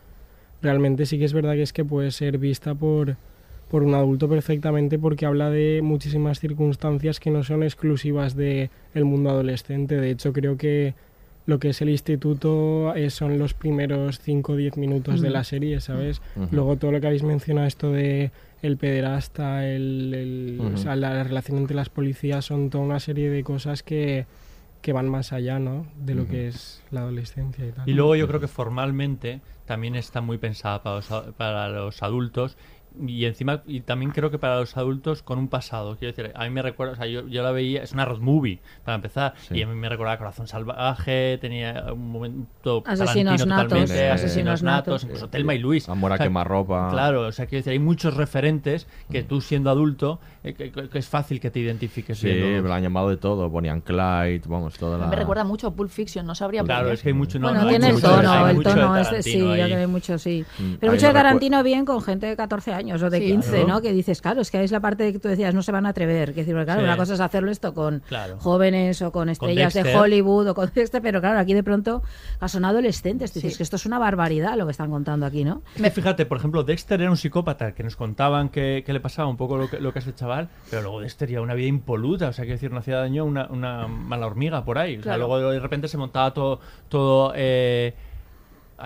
[0.61, 3.17] realmente sí que es verdad que es que puede ser vista por,
[3.73, 9.07] por un adulto perfectamente porque habla de muchísimas circunstancias que no son exclusivas de el
[9.07, 9.97] mundo adolescente.
[9.97, 10.93] De hecho, creo que
[11.47, 15.33] lo que es el instituto eh, son los primeros 5 o 10 minutos de Ujú.
[15.33, 16.21] la serie, ¿sabes?
[16.51, 21.57] Luego todo lo que habéis mencionado, esto de el pederasta, el, o sea, la relación
[21.57, 24.27] entre las policías, son toda una serie de cosas que,
[24.83, 25.87] que van más allá, ¿no?
[25.97, 27.89] De lo que es la adolescencia y tal.
[27.89, 31.07] Y luego yo creo que formalmente también está muy pensada para los,
[31.39, 32.59] para los adultos
[33.07, 36.45] y encima y también creo que para los adultos con un pasado quiero decir a
[36.45, 39.35] mí me recuerda o sea yo, yo la veía es una road movie para empezar
[39.49, 39.57] Sí.
[39.59, 44.15] y a mí me recuerda Corazón Salvaje tenía un momento Asesinos Tarantino natos, totalmente, asesinos
[44.25, 45.05] asesinos natos natos.
[45.05, 46.89] incluso Telma y Luis Amor a O sea, quemarropa.
[46.91, 50.89] claro o sea quiero decir hay muchos referentes que tú siendo adulto eh, que, que-
[50.89, 53.83] que es fácil que te identifiques Sí, me lo han llamado de todo, Bonnie and
[53.85, 55.07] Clyde, vamos, toda la...
[55.07, 56.95] Me recuerda mucho a Pulp Fiction, no sabría por claro qué.
[56.95, 59.23] es que hay mucho no, bueno, no, hay tiene el tono, hay el tono este,
[59.23, 60.45] sí, yo que mucho, sí.
[60.59, 62.82] Mm, Pero mucho de Tarantino bien con gente de 14 años.
[62.83, 63.27] Años o de Sí.
[63.27, 63.67] 15, Claro.
[63.69, 63.81] ¿no?
[63.83, 65.91] Que dices, claro, es que es la parte que tú decías, no se van a
[65.91, 66.35] atrever.
[66.35, 66.85] Que decir, claro, Sí.
[66.85, 68.39] una cosa es hacerlo esto con Claro.
[68.39, 69.95] jóvenes o con estrellas de.
[69.97, 72.03] Hollywood o con este, pero claro, aquí de pronto
[72.47, 73.33] son adolescentes.
[73.35, 73.57] Dices Sí.
[73.59, 75.63] que esto es una barbaridad lo que están contando aquí, ¿no?
[75.77, 79.01] Es que fíjate, por ejemplo, Dexter era un psicópata que nos contaban que, que le
[79.01, 81.55] pasaba un poco lo que, lo que a este chaval, pero luego Dexter ya una
[81.55, 84.79] vida impoluta, o sea, quiero decir, no hacía daño a una, una mala hormiga por
[84.79, 84.93] ahí.
[84.95, 85.29] O sea, Claro.
[85.29, 87.95] luego de repente se montaba todo, todo eh,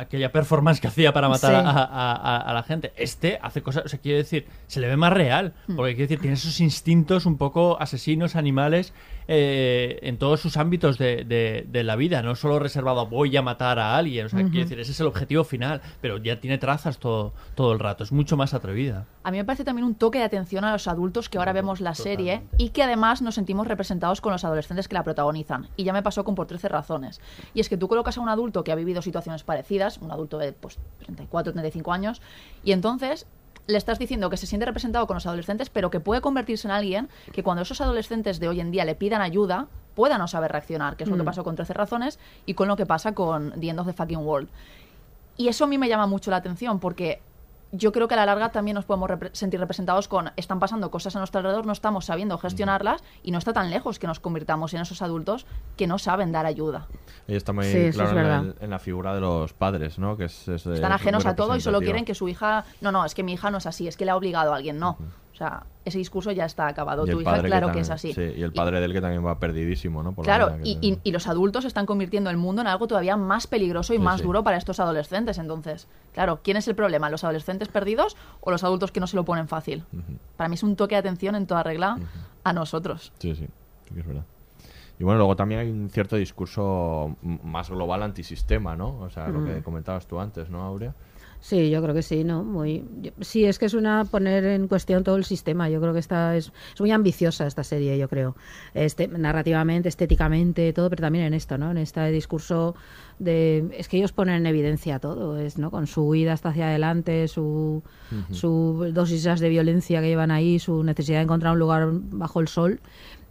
[0.01, 1.57] aquella performance que hacía para matar Sí.
[1.57, 2.93] a, a- a- a la gente.
[2.97, 5.77] Este hace cosas, o sea, quiero decir, se le ve más real, Hmm.
[5.77, 8.93] porque quiero decir, tiene esos instintos un poco asesinos, animales,
[9.29, 13.37] eh, en todos sus ámbitos de, de- de la vida, no solo reservado a voy
[13.37, 14.51] a matar a alguien, o sea, Ujú.
[14.51, 18.05] quiero decir, ese es el objetivo final, pero ya tiene trazas todo, todo el rato,
[18.05, 19.07] es mucho más atrevida.
[19.25, 21.81] A mí me parece también un toque de atención a los adultos que ahora vemos
[21.81, 25.67] la serie y que además nos sentimos representados con los adolescentes que la protagonizan.
[25.77, 27.21] Y ya me pasó con por 13 razones.
[27.53, 30.39] Y es que tú colocas a un adulto que ha vivido situaciones parecidas, un adulto
[30.39, 32.21] de pues, 34, 35 años,
[32.65, 33.27] y entonces
[33.69, 36.73] le estás diciendo que se siente representado con los adolescentes, pero que puede convertirse en
[36.73, 39.67] alguien que cuando esos adolescentes de hoy en día le pidan ayuda,
[39.97, 41.27] pueda no saber reaccionar, que es lo que Mm.
[41.27, 44.19] pasó con 13 razones y con lo que pasa con The End of the Fucking
[44.19, 44.49] World.
[45.37, 47.21] Y eso a mí me llama mucho la atención porque
[47.73, 50.91] yo creo que a la larga también nos podemos repre- sentir representados con están pasando
[50.91, 54.21] cosas a nuestro alrededor, no estamos sabiendo gestionarlas y no está tan lejos que nos
[54.21, 55.47] convirtamos en esos adultos
[55.77, 56.87] que no saben dar ayuda.
[57.27, 58.45] Y está muy Sí, claro es en, verdad.
[58.45, 60.17] el- en la figura de los padres, ¿no?
[60.17, 62.65] Que es, es, Están ajenos a todo y solo quieren que su hija...
[62.81, 64.57] No, no, es que mi hija no es así, es que le ha obligado a
[64.57, 64.97] alguien, no.
[65.37, 67.07] O sea, ese discurso ya está acabado.
[67.07, 68.15] Y Tu hija, claro que, también- es así.
[68.15, 70.15] sí, y el padre de él que también va perdidísimo, ¿no?
[70.15, 73.47] Por Claro, y, y- y los adultos están convirtiendo el mundo en algo todavía más
[73.47, 74.23] peligroso y Sí, más sí.
[74.23, 75.37] duro para estos adolescentes.
[75.37, 77.11] Entonces, claro, ¿quién es el problema?
[77.11, 79.85] ¿Los adolescentes perdidos o los adultos que no se lo ponen fácil?
[80.39, 81.99] Para mí es un toque de atención en toda regla
[82.43, 83.13] a nosotros.
[83.19, 83.47] Sí, sí,
[83.87, 84.25] sí que es verdad.
[84.99, 88.99] Y bueno, luego también hay un cierto discurso más global antisistema, ¿no?
[89.01, 90.95] O sea, lo que comentabas tú antes, ¿no, Aurea?
[91.47, 92.43] Sí, yo creo que sí, ¿no?
[92.43, 95.71] Muy, yo- sí, es que es una poner en cuestión todo el sistema.
[95.71, 98.35] Yo creo que esta es, es muy ambiciosa esta serie, yo creo.
[98.75, 101.71] Este, narrativamente, estéticamente, todo, pero también en esto, ¿no?
[101.71, 102.75] En este discurso
[103.21, 103.69] de...
[103.79, 105.71] Es que ellos ponen en evidencia todo, es, ¿no?
[105.71, 107.81] Con su huida hasta hacia adelante, su,
[108.33, 112.49] su dosis de violencia que llevan ahí, su necesidad de encontrar un lugar bajo el
[112.49, 112.81] sol.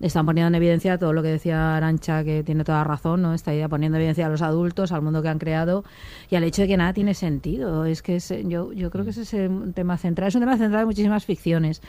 [0.01, 3.33] Están poniendo en evidencia todo lo que decía Arancha, que tiene toda razón, ¿no?
[3.33, 5.85] Está poniendo en evidencia a los adultos, al mundo que han creado
[6.29, 7.85] y al hecho de que nada tiene sentido.
[7.85, 10.27] Es que es- yo, yo creo que ese es un tema central.
[10.27, 11.81] Es un tema central de muchísimas ficciones.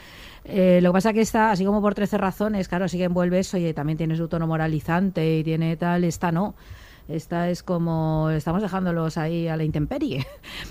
[0.45, 3.39] Eh, lo que pasa que está, así como por 13 razones, claro, sí que envuelve
[3.39, 6.55] eso y también tiene su tono moralizante y tiene tal, esta no.
[7.07, 10.27] Esta es como, estamos dejándolos ahí a la intemperie,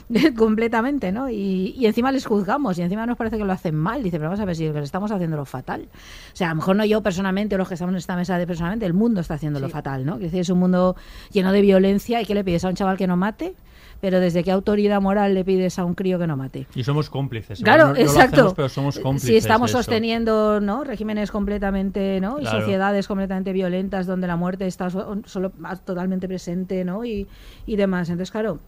[0.37, 1.31] completamente, ¿no?
[1.31, 4.03] Y, y encima les juzgamos y encima nos parece que lo hacen mal.
[4.03, 5.89] Dice, pero vamos a ver si estamos haciéndolo fatal.
[6.33, 8.37] O sea, a lo mejor no yo personalmente o los que estamos en esta mesa
[8.39, 9.73] de personalmente, el mundo está haciéndolo Sí.
[9.73, 10.15] fatal, ¿no?
[10.17, 10.97] Es decir, es un mundo
[11.33, 13.55] lleno de violencia y que le pides a un chaval que no mate,
[14.01, 16.67] pero desde qué autoridad moral le pides a un crío que no mate.
[16.75, 17.61] Y somos cómplices.
[17.63, 18.35] Claro, no- no lo exacto.
[18.37, 19.29] hacemos, pero somos cómplices.
[19.31, 20.85] si estamos sosteniendo ¿no?
[20.85, 22.39] regímenes completamente, ¿no?
[22.39, 22.61] Y Claro.
[22.61, 25.53] sociedades completamente violentas donde la muerte está so- solo
[25.85, 27.05] totalmente presente, ¿no?
[27.05, 27.27] Y,
[27.67, 28.09] y demás.
[28.11, 28.61] Entonces, claro,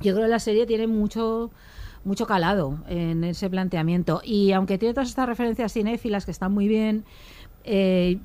[0.00, 1.50] yo creo que la serie tiene mucho
[2.04, 6.68] mucho calado en ese planteamiento y aunque tiene todas estas referencias cinéfilas que están muy
[6.68, 7.04] bien
[7.64, 8.18] eh,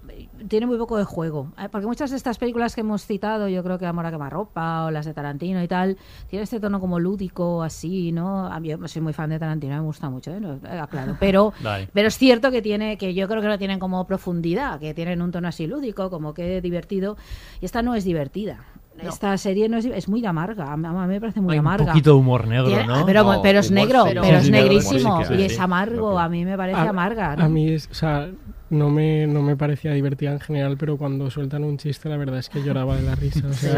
[0.48, 1.52] tiene muy poco de juego.
[1.58, 4.86] Eh, Porque muchas de estas películas que hemos citado, yo creo que Amor a quemarropa
[4.86, 8.46] o las de Tarantino y tal, tiene este tono como lúdico, así, ¿no?
[8.48, 10.40] A mí, yo soy muy fan de Tarantino, me gusta mucho, ¿eh?
[10.40, 11.16] No, claro.
[11.20, 11.54] Pero,
[11.94, 15.22] pero es cierto que tiene, que yo creo que no tienen como profundidad, que tienen
[15.22, 17.18] un tono así lúdico, como que divertido.
[17.62, 18.66] Y esta no es divertida.
[19.02, 19.08] No.
[19.08, 21.86] Esta serie no es, es muy amarga, a mí me parece muy Hay un amarga.
[21.94, 23.06] poquito de humor negro, Tiene- ¿no?
[23.06, 24.10] Pero, No, pero es humor negro, sí.
[24.10, 26.90] pero, Sí, es negrísimo humor sí que y es amargo, a mí me parece A-
[26.90, 27.36] amarga.
[27.38, 27.46] ¿no?
[27.46, 28.30] A mí, es, o sea,
[28.70, 32.40] no me, no me parecía divertida en general, pero cuando sueltan un chiste, la verdad
[32.40, 33.48] es que lloraba de la risa.
[33.48, 33.74] O sea,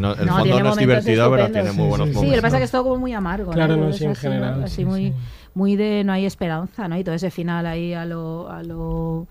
[0.00, 2.20] no, el No, fondo no es divertido, pero tiene muy buenos Sí, sí, momentos.
[2.22, 3.52] Sí, lo que pasa es que es todo como muy amargo.
[3.52, 3.84] Claro, ¿no?
[3.84, 5.14] no, Es sí, en general, Así sí, muy, sí.
[5.54, 6.96] muy de no hay esperanza, ¿no?
[6.98, 8.48] Y todo ese final ahí a lo.
[8.50, 9.26] A lo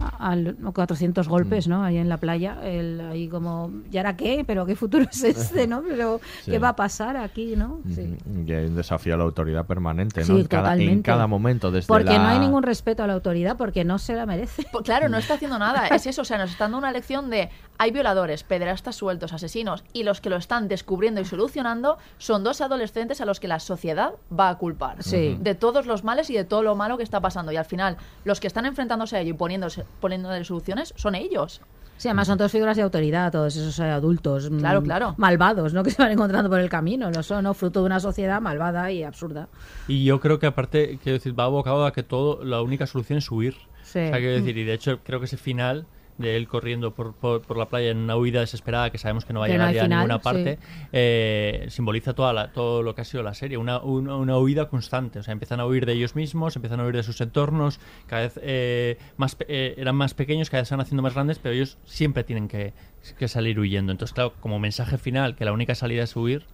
[0.00, 1.82] a, a lo- 400 golpes, ¿no?
[1.84, 4.44] Ahí en la playa, el, ahí como, ¿y ahora qué?
[4.46, 5.82] ¿Pero qué futuro es este, no?
[5.82, 6.50] Pero, Sí.
[6.50, 7.80] ¿qué va a pasar aquí, no?
[7.94, 8.16] Sí.
[8.46, 10.26] Y hay un desafío a la autoridad permanente, ¿no?
[10.26, 12.18] Sí, en, cada, en cada momento, desde Porque la...
[12.18, 14.66] no hay ningún respeto a la autoridad, porque no se la merece.
[14.72, 15.86] Pues claro, no está haciendo nada.
[15.88, 19.82] Es eso, o sea, nos está dando una lección de hay violadores, pederastas sueltos, asesinos,
[19.92, 23.58] y los que lo están descubriendo y solucionando son dos adolescentes a los que la
[23.58, 25.02] sociedad va a culpar.
[25.02, 25.36] Sí.
[25.40, 27.50] De todos los males y de todo lo malo que está pasando.
[27.52, 31.60] Y al final, los que están enfrentándose a ello y poniéndose, poniéndole soluciones son ellos.
[31.96, 35.14] Sí, además son todas figuras de autoridad, todos esos eh, adultos mm, Claro, claro.
[35.16, 35.82] malvados, ¿no?
[35.84, 37.54] Que se van encontrando por el camino, no son, ¿no?
[37.54, 39.48] Fruto de una sociedad malvada y absurda.
[39.86, 43.18] Y yo creo que aparte, quiero decir, va abocado a que todo, la única solución
[43.18, 43.54] es huir.
[43.82, 44.00] Sí.
[44.00, 45.86] O sea, quiero decir, y de hecho creo que ese final
[46.18, 49.32] de él corriendo por, por, por la playa en una huida desesperada que sabemos que
[49.32, 50.58] no va a llegar ya a ninguna parte,
[50.92, 54.68] eh, simboliza toda la- todo lo que ha sido la serie, una, una, una huida
[54.68, 55.18] constante.
[55.18, 58.22] O sea, empiezan a huir de ellos mismos, empiezan a huir de sus entornos, cada
[58.22, 61.54] vez eh, más, eh, eran más pequeños, cada vez se van haciendo más grandes, pero
[61.54, 62.74] ellos siempre tienen que,
[63.18, 63.90] que salir huyendo.
[63.92, 66.44] Entonces, claro, como mensaje final, que la única salida es huir,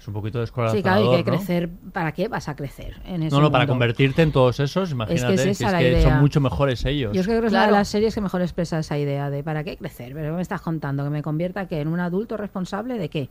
[0.00, 1.36] es un poquito descorazonador, Sí, claro, y que ¿no?
[1.36, 1.68] crecer.
[1.92, 3.72] ¿Para qué vas a crecer en ese No, no, para mundo?
[3.74, 6.02] convertirte en todos esos, imagínate, es que, esa es la que idea.
[6.02, 7.14] son mucho mejores ellos.
[7.14, 9.62] Yo creo que es una de las series que mejor expresa esa idea de ¿para
[9.62, 10.14] qué crecer?
[10.14, 11.04] ¿Pero qué me estás contando?
[11.04, 13.28] ¿Que me convierta que en un adulto responsable de qué?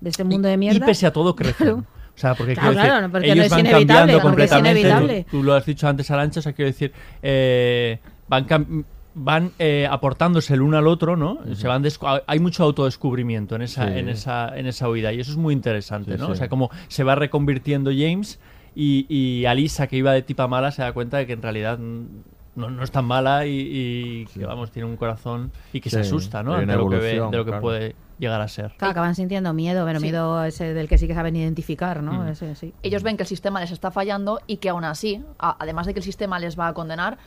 [0.00, 0.76] ¿De este mundo de mierda?
[0.76, 1.54] Y pese a todo crecen.
[1.56, 1.84] Claro.
[2.14, 4.50] O sea, porque Claro, decir, claro, porque no ellos es van inevitable, cambiando porque es
[4.50, 4.80] completamente.
[4.80, 5.24] inevitable.
[5.24, 6.92] Tú, tú lo has dicho antes, Arancha, o sea, quiero decir,
[7.22, 7.98] eh,
[8.28, 8.84] van cam-
[9.14, 11.38] van eh, aportándose el uno al otro, ¿no?
[11.54, 13.98] Se van descu- hay mucho autodescubrimiento en esa, Sí.
[13.98, 16.26] en esa, en esa huida y eso es muy interesante, Sí, ¿no?
[16.26, 16.32] sí.
[16.32, 18.38] O sea, como se va reconvirtiendo James
[18.74, 21.78] y, y Alisa, que iba de tipa mala, se da cuenta de que en realidad
[21.78, 26.00] no, no es tan mala y, y que, vamos, tiene un corazón y que se
[26.00, 26.54] asusta, ¿no?
[26.58, 27.60] De lo que ve, de lo que claro.
[27.62, 28.72] puede llegar a ser.
[28.76, 30.04] Claro, acaban sintiendo miedo, pero Sí.
[30.06, 32.24] miedo ese del que sí que saben identificar, ¿no?
[32.24, 32.28] Mm.
[32.28, 32.74] Ese, sí.
[32.82, 35.94] ellos ven que el sistema les está fallando y que aún así, a- además de
[35.94, 37.18] que el sistema les va a condenar,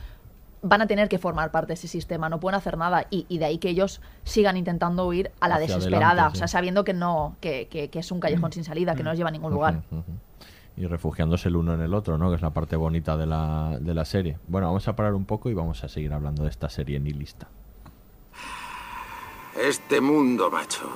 [0.66, 3.38] van a tener que formar parte de ese sistema, no pueden hacer nada y, y
[3.38, 6.94] de ahí que ellos sigan intentando huir a la desesperada, adelante, o sea, sabiendo que
[6.94, 9.52] no, que, que- que es un callejón sin salida, que no los lleva a ningún
[9.52, 9.82] lugar.
[10.76, 12.30] Y refugiándose el uno en el otro, ¿no?
[12.30, 14.38] Que es la parte bonita de la, de la serie.
[14.48, 17.46] Bueno, vamos a parar un poco y vamos a seguir hablando de esta serie nihilista.
[19.56, 20.90] Este mundo, macho.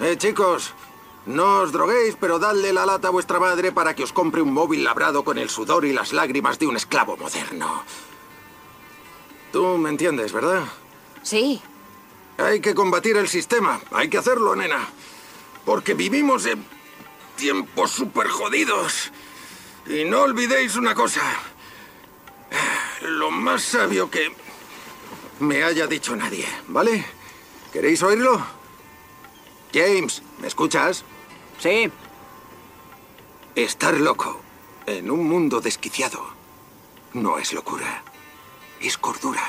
[0.00, 0.72] Eh, chicos,
[1.26, 4.52] no os droguéis, pero dadle la lata a vuestra madre para que os compre un
[4.52, 7.82] móvil labrado con el sudor y las lágrimas de un esclavo moderno.
[9.56, 10.64] Tú me entiendes, ¿verdad?
[11.22, 11.62] Sí.
[12.36, 13.80] Hay que combatir el sistema.
[13.90, 14.86] Hay que hacerlo, nena.
[15.64, 16.62] Porque vivimos en
[17.36, 19.10] tiempos súper jodidos.
[19.86, 21.22] Y no olvidéis una cosa.
[23.00, 24.30] Lo más sabio que
[25.40, 27.06] me haya dicho nadie, ¿vale?
[27.72, 28.44] ¿Queréis oírlo?
[29.72, 31.02] James, ¿me escuchas?
[31.58, 31.90] Sí.
[33.54, 34.38] Estar loco
[34.84, 36.26] en un mundo desquiciado
[37.14, 38.04] no es locura.
[38.80, 39.42] Es cordura.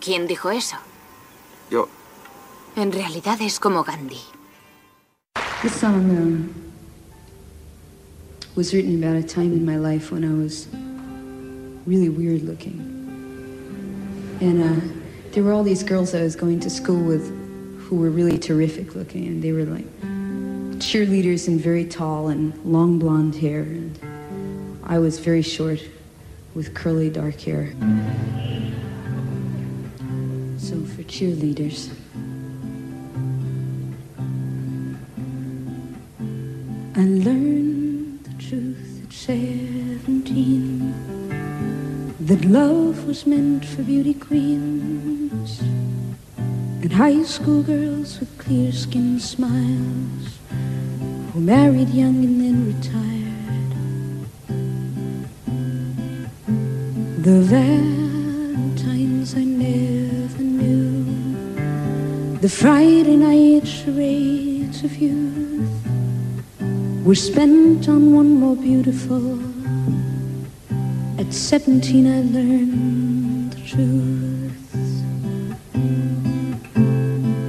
[0.00, 0.76] ¿Quién dijo eso?
[1.70, 1.88] Yo,
[2.76, 4.20] En realidad es como Gandhi.
[5.62, 6.54] This song um,
[8.54, 10.68] was written about a time in my life when I was
[11.86, 12.78] really weird looking.
[14.42, 14.80] And uh,
[15.32, 17.32] there were all these girls I was going to school with
[17.80, 19.26] who were really terrific looking.
[19.26, 19.86] And they were like
[20.78, 23.62] cheerleaders and very tall and long blonde hair.
[23.62, 23.98] And
[24.84, 25.80] I was very short
[26.56, 27.68] with curly dark hair.
[30.56, 31.90] So for cheerleaders.
[36.96, 40.94] I learned the truth at seventeen
[42.20, 50.38] that love was meant for beauty queens and high school girls with clear skinned smiles
[51.34, 53.25] who married young and then retired.
[57.26, 65.68] The Valentines I never knew, the Friday night charades of youth
[67.04, 69.40] were spent on one more beautiful.
[71.18, 74.76] At 17, I learned the truth.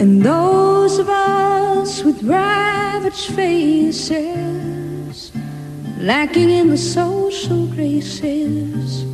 [0.01, 5.31] And those of us with ravaged faces,
[5.99, 9.06] lacking in the social graces.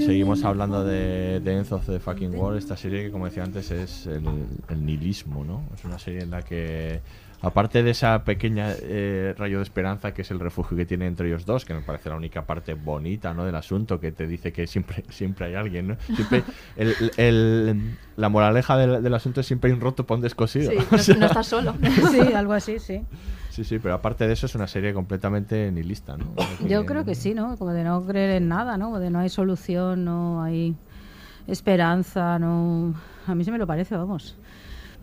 [0.00, 3.70] Seguimos hablando de, de End of the Fucking World, esta serie que, como decía antes,
[3.70, 4.22] es el,
[4.68, 5.62] el nihilismo, ¿no?
[5.74, 7.00] Es una serie en la que,
[7.40, 11.28] aparte de esa pequeña eh, rayo de esperanza que es el refugio que tiene entre
[11.28, 13.44] ellos dos, que me parece la única parte bonita, ¿no?
[13.46, 15.96] Del asunto, que te dice que siempre, siempre hay alguien, ¿no?
[16.14, 16.44] Siempre,
[16.76, 17.80] el, el-
[18.16, 20.70] la moraleja del, del asunto es siempre hay un roto para un descosido.
[20.72, 21.74] Sí, O no, sea, no estás solo.
[22.10, 23.00] Sí, algo así, sí.
[23.58, 26.26] Sí, sí, pero aparte de eso es una serie completamente nihilista, ¿no?
[26.68, 27.56] Yo creo que sí, ¿no?
[27.56, 28.84] Como de no creer en nada, ¿no?
[28.84, 30.76] Como de no hay solución, no hay
[31.48, 32.94] esperanza, no...
[33.26, 34.36] A mí se me lo parece, vamos.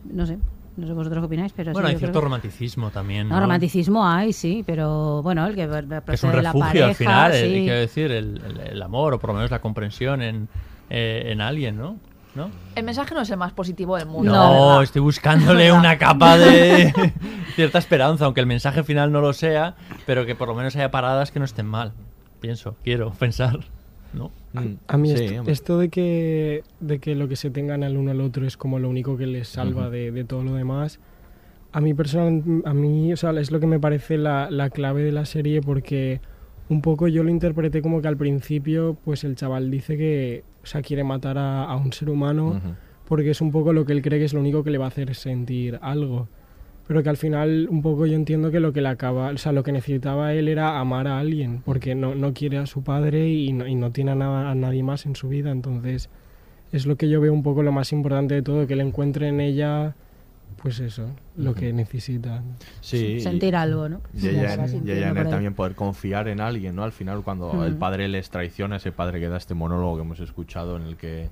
[0.10, 0.38] No sé,
[0.78, 3.28] no sé vosotros qué opináis, pero Bueno, sí, hay cierto romanticismo también.
[3.28, 3.42] No, ¿no?
[3.42, 7.34] romanticismo hay, sí, pero bueno, el que Que es un la refugio pareja, al final,
[7.34, 7.62] sí.
[7.66, 10.48] quiero decir, el, el- el amor o por lo menos la comprensión en,
[10.90, 11.98] eh, en alguien, ¿no?
[12.36, 12.52] ¿No?
[12.76, 14.32] El mensaje no es el más positivo del mundo.
[14.32, 16.94] No, estoy buscándole una capa de
[17.56, 19.76] cierta esperanza, aunque el mensaje final no lo sea,
[20.06, 21.94] pero que por lo menos haya paradas que no estén mal.
[22.42, 23.60] Pienso, quiero pensar,
[24.14, 24.32] ¿no?
[24.88, 28.12] A mí Sí, esto, esto de que de que lo que se tengan al uno
[28.12, 29.92] al otro es como lo único que les salva Ujú.
[29.92, 31.00] de, de todo lo demás.
[31.72, 35.04] A mí personalmente, a mí, o sea, es lo que me parece la, la clave
[35.04, 36.22] de la serie porque
[36.70, 40.68] un poco yo lo interpreté como que al principio, pues el chaval dice que o
[40.68, 42.60] sea, quiere matar a, a un ser humano
[43.08, 44.86] porque es un poco lo que él cree que es lo único que le va
[44.86, 46.28] a hacer sentir algo.
[46.88, 49.52] Pero que al final un poco yo entiendo que lo que le acaba, o sea,
[49.52, 53.30] lo que necesitaba él era amar a alguien, porque no, no quiere a su padre
[53.30, 56.10] y no, y no tiene a, nada- a nadie más en su vida, entonces
[56.72, 59.28] es lo que yo veo un poco lo más importante de todo, que él encuentre
[59.30, 59.96] en ella,
[60.66, 62.42] pues eso, lo que necesita.
[62.82, 63.20] Sí.
[63.20, 64.02] Sentir algo, ¿no?
[64.16, 66.84] Y ella, y en él también poder confiar en alguien, ¿no?
[66.84, 70.20] Al final, cuando el padre les traiciona, ese padre que da este monólogo que hemos
[70.22, 71.30] escuchado en el que,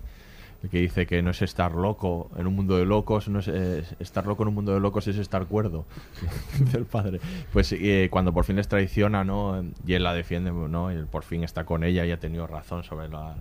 [0.61, 3.47] el que dice que no es estar loco en un mundo de locos, no es,
[3.47, 5.87] eh, estar loco en un mundo de locos es estar cuerdo,
[6.59, 7.19] dice el padre.
[7.51, 9.65] Pues eh, cuando por fin les traiciona, ¿no?
[9.83, 10.91] Y él la defiende, ¿no?
[10.91, 13.35] Y él por fin está con ella y ha tenido razón sobre la,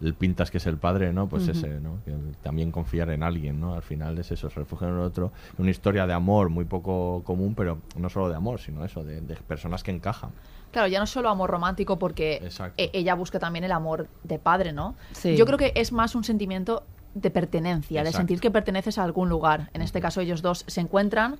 [0.00, 1.28] el pintas que es el padre, ¿no?
[1.28, 1.98] Pues ese, ¿no?
[2.04, 3.74] Que también confiar en alguien, ¿no?
[3.74, 5.32] Al final es eso, se refugia en el otro.
[5.58, 9.20] Una historia de amor muy poco común, pero no solo de amor, sino eso, de,
[9.20, 10.30] de personas que encajan.
[10.70, 14.38] Claro, ya no es solo amor romántico porque e- ella busca también el amor de
[14.38, 14.94] padre, ¿no?
[15.12, 15.36] Sí.
[15.36, 16.84] Yo creo que es más un sentimiento
[17.14, 19.70] de pertenencia, de sentir que perteneces a algún lugar.
[19.72, 21.36] En este caso ellos dos se encuentran,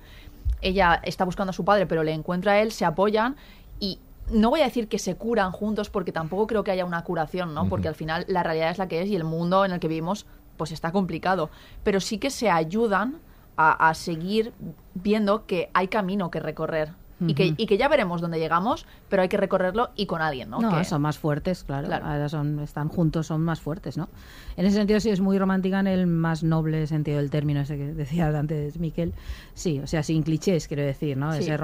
[0.61, 3.37] ella está buscando a su padre, pero le encuentra a él, se apoyan
[3.79, 3.99] y
[4.31, 7.53] no voy a decir que se curan juntos porque tampoco creo que haya una curación,
[7.53, 7.67] ¿no?
[7.67, 9.87] Porque al final la realidad es la que es y el mundo en el que
[9.87, 10.25] vivimos
[10.57, 11.49] pues está complicado,
[11.83, 13.19] pero sí que se ayudan
[13.55, 14.53] a, a seguir
[14.93, 16.93] viendo que hay camino que recorrer.
[17.27, 20.49] Y que, y que ya veremos dónde llegamos, pero hay que recorrerlo y con alguien,
[20.49, 20.59] ¿no?
[20.61, 21.87] No, Que- son más fuertes, claro.
[21.87, 22.05] Claro.
[22.05, 24.07] Ahora son, están juntos, son más fuertes, ¿no?
[24.55, 27.77] En ese sentido sí es muy romántica en el más noble sentido del término, ese
[27.77, 29.13] que decía antes Miquel.
[29.53, 31.33] Sí, o sea, sin clichés, quiero decir, ¿no?
[31.33, 31.39] Sí.
[31.39, 31.57] Ese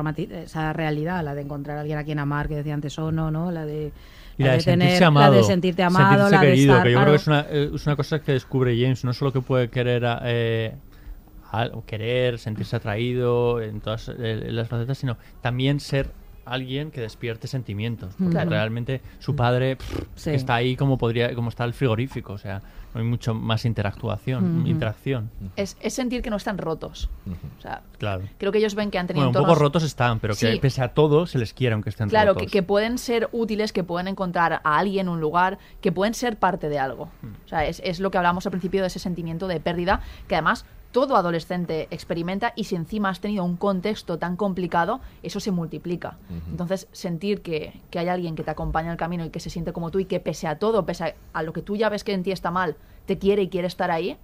[0.44, 3.52] esa realidad, la de encontrar a alguien a quien amar, que decía antes Ono, ¿no?
[3.52, 3.92] La de...
[4.38, 5.32] Y la de, sentirse tener- amado.
[5.32, 6.84] La de sentirte amado, sentirse la de querido, estar...
[6.86, 7.06] que yo claro.
[7.12, 9.70] creo que es una, eh, es una cosa que descubre James, no solo que puede
[9.70, 10.76] querer a- eh,
[11.60, 16.12] al- querer, sentirse atraído en todas eh, las facetas, sino también ser
[16.46, 18.14] alguien que despierte sentimientos.
[18.20, 18.52] Porque Claro.
[18.52, 20.30] realmente su padre pff, Sí.
[20.30, 22.62] que está ahí como podría, como está el frigorífico, o sea,
[22.94, 25.32] no hay mucho más interactuación, interacción.
[25.56, 27.10] es, es sentir que no están rotos.
[27.58, 28.24] O sea, Claro.
[28.38, 30.60] creo que ellos ven que han tenido Bueno, un poco rotos están, pero que Sí.
[30.60, 32.44] pese a todo se les quiere aunque estén Claro, rotos.
[32.44, 36.38] que, que pueden ser útiles, que pueden encontrar a alguien, un lugar, que pueden ser
[36.38, 37.06] parte de algo.
[37.24, 37.28] Mm.
[37.44, 40.36] O sea, es, es lo que hablamos al principio de ese sentimiento de pérdida, que
[40.36, 40.66] además
[40.96, 46.18] todo adolescente experimenta y si encima has tenido un contexto tan complicado, eso se multiplica.
[46.50, 49.50] Entonces, sentir que, que hay alguien que te acompaña en el camino y que se
[49.50, 51.90] siente como tú y que pese a todo, pese a, a lo que tú ya
[51.90, 52.78] ves que en ti está mal,
[53.08, 54.18] te quiere y quiere estar ahí,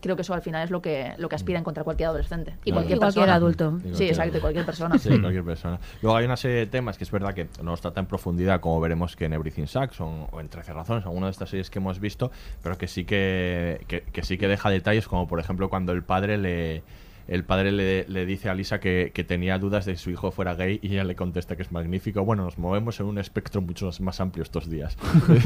[0.00, 2.54] creo que eso al final es lo que, lo que aspira a encontrar cualquier adolescente.
[2.64, 3.78] Y cualquier Y cualquier adulto.
[3.92, 4.98] Sí, exacto, y cualquier persona.
[4.98, 5.78] Sí, cualquier persona.
[6.02, 8.60] Luego hay una serie de temas que es verdad que no los trata en profundidad,
[8.60, 11.70] como veremos que en Everything Sucks o, o en 13 razones, alguna de estas series
[11.70, 12.30] que hemos visto,
[12.62, 16.02] pero que sí que, que, que sí que deja detalles, como por ejemplo cuando el
[16.02, 16.82] padre le
[17.28, 20.30] el padre le, le dice a Lisa que, que tenía dudas de que su hijo
[20.32, 22.24] fuera gay y ella le contesta que es magnífico.
[22.24, 24.96] Bueno, nos movemos en un espectro mucho más amplio estos días.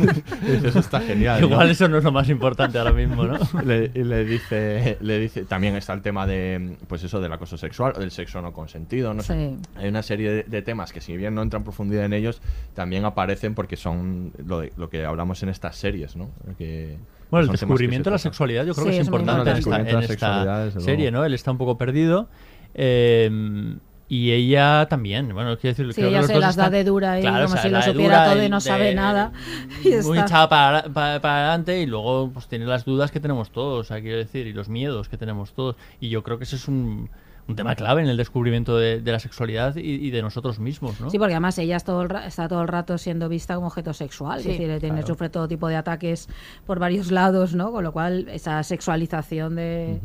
[0.64, 1.40] eso está genial.
[1.40, 1.48] ¿no?
[1.48, 3.38] Igual eso no es lo más importante ahora mismo, ¿no?
[3.64, 3.88] le,
[4.24, 8.10] dice le dice también está el tema de pues eso del acoso sexual o del
[8.10, 9.32] sexo no consentido no sé.
[9.34, 9.68] Sí.
[9.76, 12.40] hay una serie de, de temas que si bien no entran en profundidad en ellos
[12.74, 16.96] también aparecen porque son lo, de- lo que hablamos en estas series no que
[17.32, 20.64] Bueno, el que descubrimiento de la sexualidad yo creo Sí, que es importante en esta,
[20.66, 21.10] en serie.
[21.10, 21.24] ¿no?
[21.24, 22.28] Él está un poco perdido.
[22.74, 23.74] eh,
[24.08, 26.68] y ella también, bueno, quiero decir, Sí, creo que ella los se dos las da
[26.68, 28.60] de dura ahí, Claro, como o sea, si lo supiera todo y y no de-
[28.60, 29.32] sabe nada.
[29.84, 30.22] Y muy está.
[30.26, 33.84] echada para, para, para adelante y luego pues tiene las dudas que tenemos todos, o
[33.84, 35.76] sea, quiero decir, y los miedos que tenemos todos.
[35.98, 37.08] Y yo creo que ese es un,
[37.48, 41.00] un tema clave en el descubrimiento de, de la sexualidad y, y de nosotros mismos,
[41.00, 41.10] ¿no?
[41.10, 43.66] Sí, porque además ella es todo el ra- está todo el rato siendo vista como
[43.66, 45.06] objeto sexual, Sí, es decir, tiene, claro.
[45.08, 46.28] sufre todo tipo de ataques
[46.66, 47.72] por varios lados, ¿no?
[47.72, 50.00] Con lo cual, esa sexualización de,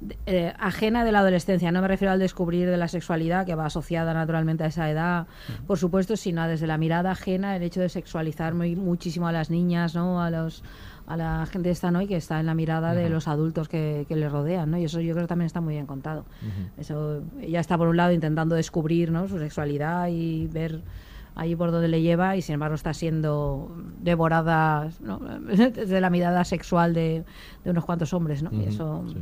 [0.00, 3.54] de- eh, ajena de la adolescencia, no me refiero al descubrir de la sexualidad, que
[3.54, 5.26] va asociada naturalmente a esa edad,
[5.68, 9.48] por supuesto, sino desde la mirada ajena, el hecho de sexualizar muy, muchísimo a las
[9.48, 10.20] niñas, ¿no?
[10.22, 10.64] A los
[11.10, 12.00] a la gente esta, ¿no?
[12.00, 14.78] Y que está en la mirada de los adultos que, que le rodean, ¿no?
[14.78, 16.24] Y eso yo creo que también está muy bien contado.
[16.78, 19.26] Eso, ella está por un lado intentando descubrir ¿no?
[19.26, 20.82] su sexualidad y ver
[21.34, 25.18] ahí por dónde le lleva y sin embargo está siendo devorada ¿no?
[25.74, 27.24] desde la mirada sexual de,
[27.64, 28.52] de unos cuantos hombres, ¿no?
[28.52, 29.16] Y eso sí.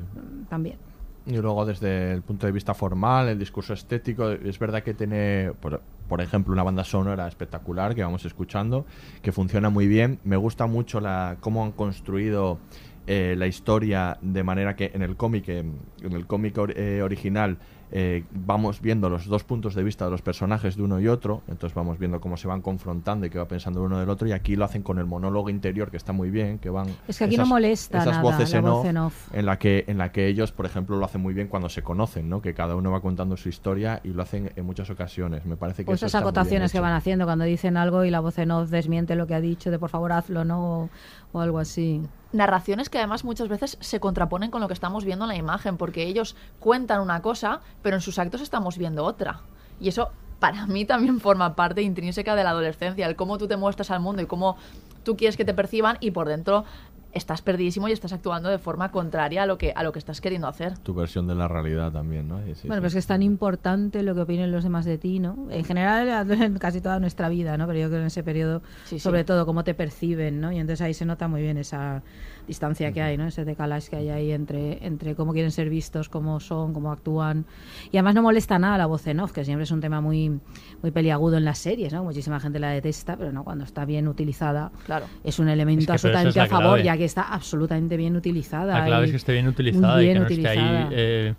[0.50, 0.76] también.
[1.24, 5.52] Y luego desde el punto de vista formal, el discurso estético, es verdad que tiene,
[5.58, 8.86] por, por ejemplo, una banda sonora espectacular que vamos escuchando,
[9.22, 10.18] que funciona muy bien.
[10.24, 12.58] Me gusta mucho la cómo han construido
[13.06, 17.58] eh, la historia de manera que en el cómic, en el cómic eh, original,
[17.90, 21.42] eh, vamos viendo los dos puntos de vista de los personajes de uno y otro,
[21.48, 24.32] entonces vamos viendo cómo se van confrontando y qué va pensando uno del otro, y
[24.32, 27.24] aquí lo hacen con el monólogo interior que está muy bien, que van Es que
[27.24, 29.34] aquí no molesta esas nada, voces en voz off, en off.
[29.34, 31.82] en la que en la que ellos, por ejemplo, lo hacen muy bien cuando se
[31.82, 32.42] conocen, ¿no?
[32.42, 35.44] Que cada uno va contando su historia y lo hacen en muchas ocasiones.
[35.46, 38.38] Me parece que Pues esas acotaciones que van haciendo cuando dicen algo y la voz
[38.38, 40.58] en off desmiente lo que ha dicho, de por favor hazlo, ¿no?
[40.58, 40.90] O,
[41.32, 42.02] o algo así.
[42.32, 45.76] narraciones que además muchas veces se contraponen con lo que estamos viendo en la imagen,
[45.76, 49.40] porque ellos cuentan una cosa, pero en sus actos estamos viendo otra.
[49.80, 53.56] Y eso para mí también forma parte intrínseca de la adolescencia, el cómo tú te
[53.56, 54.56] muestras al mundo y cómo
[55.04, 56.64] tú quieres que te perciban y por dentro
[57.12, 60.20] estás perdidísimo y estás actuando de forma contraria a lo que a lo que estás
[60.20, 60.78] queriendo hacer.
[60.78, 62.36] Tu versión de la realidad también, ¿no?
[62.38, 62.68] Sí, bueno, sí.
[62.68, 65.48] pero es que es tan importante lo que opinen los demás de ti, ¿no?
[65.50, 67.66] En general, en casi toda nuestra vida, ¿no?
[67.66, 69.00] Pero yo creo que en ese periodo, Sí, sí.
[69.00, 70.52] sobre todo, cómo te perciben, ¿no?
[70.52, 72.02] Y entonces ahí se nota muy bien esa
[72.48, 73.26] distancia que hay, ¿no?
[73.26, 77.44] Ese decalage que hay ahí entre, entre cómo quieren ser vistos, cómo son, cómo actúan.
[77.92, 80.40] Y además no molesta nada la voz en off, que siempre es un tema muy,
[80.82, 82.02] muy peliagudo en las series, ¿no?
[82.02, 85.06] Muchísima gente la detesta, pero no, cuando está bien utilizada, Claro.
[85.22, 86.84] es un elemento Es que, pero esa es absolutamente a favor, clave.
[86.84, 88.78] ya que está absolutamente bien utilizada.
[88.78, 90.88] La clave y es que esté bien utilizada y bien que no esté ahí utilizada.
[90.92, 91.34] eh,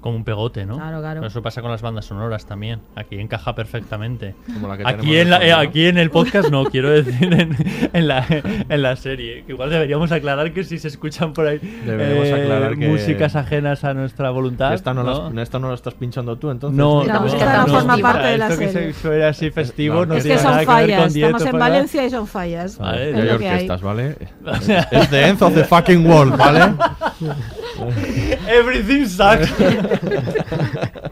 [0.00, 0.76] como un pegote, ¿no?
[0.76, 1.26] Claro, claro.
[1.26, 2.80] Eso pasa con las bandas sonoras también.
[2.96, 4.34] Aquí encaja perfectamente.
[4.52, 7.56] Como la que aquí, en la- eh, aquí en el podcast no, quiero decir en,
[7.92, 8.24] en la,
[8.68, 9.44] en la serie.
[9.44, 14.30] Que igual deberíamos aclarar que si se escuchan por ahí eh, músicas ajenas a nuestra
[14.30, 14.72] voluntad.
[14.74, 15.30] Esta no, ¿no?
[15.30, 16.78] la- esta no la estás pinchando tú, entonces.
[16.78, 18.92] No, La no, música no forma no, parte de la esto que serie.
[18.94, 21.36] se suena así festivo no Es tiene que son nada que ver con fallas, Dieto
[21.36, 21.58] estamos en.
[21.60, 22.78] Valencia y son fallas.
[22.78, 24.16] Vale, Es ya hay orquestas, ¿vale?
[24.90, 26.72] es de End of the fucking world, ¿vale?
[28.48, 29.50] Everything sucks.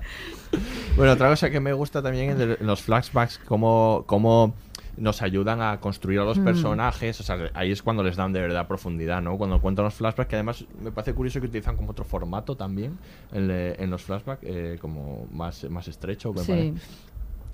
[0.97, 4.55] bueno, otra cosa que me gusta también es de los flashbacks, cómo, cómo
[4.97, 6.45] nos ayudan a construir a los Mm.
[6.45, 7.21] personajes.
[7.21, 9.37] O sea, ahí es cuando les dan de verdad profundidad, ¿no?
[9.39, 12.99] Cuando cuentan los flashbacks, que además me parece curioso que utilizan como otro formato también
[13.33, 16.33] en, le- en los flashbacks, eh, como más, más estrecho.
[16.33, 16.53] me Sí.
[16.53, 16.75] parece.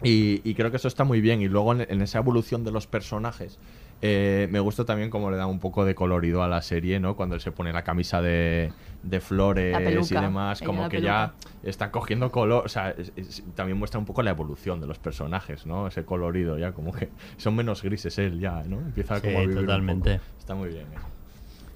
[0.03, 1.41] Y, y creo que eso está muy bien.
[1.43, 3.59] Y luego en, en esa evolución de los personajes,
[4.07, 7.17] eh, me gusta también cómo le da un poco de colorido a la serie, ¿no?
[7.17, 8.71] Cuando él se pone la camisa de,
[9.03, 9.75] de flores
[10.11, 11.33] y demás, como que peluca.
[11.63, 12.67] ya está cogiendo color.
[12.67, 15.87] O sea, es- es- también muestra un poco la evolución de los personajes, ¿no?
[15.87, 18.79] Ese colorido ya, como que son menos grises él ya, ¿no?
[18.81, 20.19] Empieza Sí, como a vivir un totalmente.
[20.19, 20.39] poco.
[20.39, 20.87] Está muy bien.
[20.93, 21.14] eso.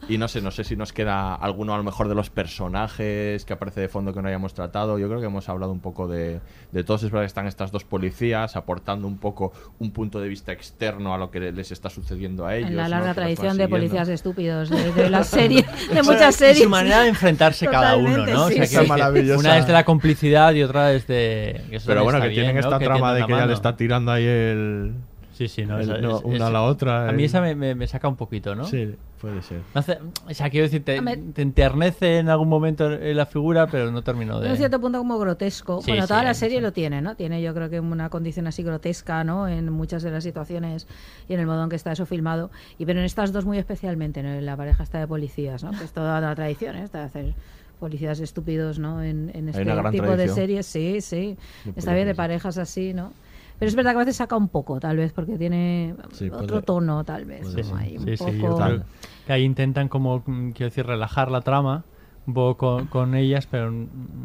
[0.09, 3.44] Y no sé, no sé si nos queda alguno a lo mejor de los personajes
[3.44, 4.98] que aparece de fondo que no hayamos tratado.
[4.98, 6.40] Yo creo que hemos hablado un poco de,
[6.72, 7.02] de todos.
[7.02, 11.12] Es verdad que están estas dos policías aportando un poco un punto de vista externo
[11.12, 12.70] a lo que les está sucediendo a ellos.
[12.70, 16.34] En la larga tradición de policías estúpidos de, de las series, de O sea, muchas
[16.36, 16.62] y series.
[16.64, 18.44] su manera de enfrentarse cada uno, ¿no?
[18.44, 18.76] O sí, sea, sí.
[18.76, 19.40] que- que maravillosa.
[19.40, 21.61] Una es de la complicidad y otra es de...
[21.86, 24.94] Pero bueno, que tienen esta trama de que ella le está tirando ahí el.
[25.39, 27.09] Sí, sí, no, el- esa- no, es- una es- a la otra.
[27.09, 28.64] A mí el- esa me, me- me saca un poquito, ¿no?
[28.64, 29.61] Sí, puede ser.
[29.72, 31.01] Hace- o sea, quiero decir, te,
[31.32, 34.51] te enternece en algún momento en la figura, pero no termino En de...
[34.51, 35.80] un cierto punto como grotesco.
[35.80, 37.14] Sí, bueno, sí, toda la serie lo tiene, ¿no?
[37.14, 39.47] Tiene yo creo que una condición así grotesca, ¿no?
[39.47, 40.89] En muchas de las situaciones
[41.28, 42.51] y en el modo en que está eso filmado.
[42.76, 44.30] Y pero en estas dos muy especialmente, ¿no?
[44.30, 45.70] En la pareja está de policías, ¿no?
[45.70, 46.82] Que es toda la tradición, ¿eh?
[46.82, 47.34] Esta de hacer
[47.78, 49.05] policías estúpidos, ¿no?
[49.05, 49.62] En, en este
[49.93, 51.36] tipo de series, sí, sí.
[51.76, 53.12] Está bien de parejas así, ¿no?
[53.59, 56.46] Pero es verdad que a veces saca un poco, tal vez, porque tiene Sí, otro
[56.46, 57.46] puede- tono, tal vez.
[57.48, 57.62] Sí, ¿no?
[57.64, 58.84] sí, Ahí un yo poco-
[59.26, 61.84] que ahí intentan como, mm, quiero decir, relajar la trama
[62.26, 63.68] un poco con, con ellas, pero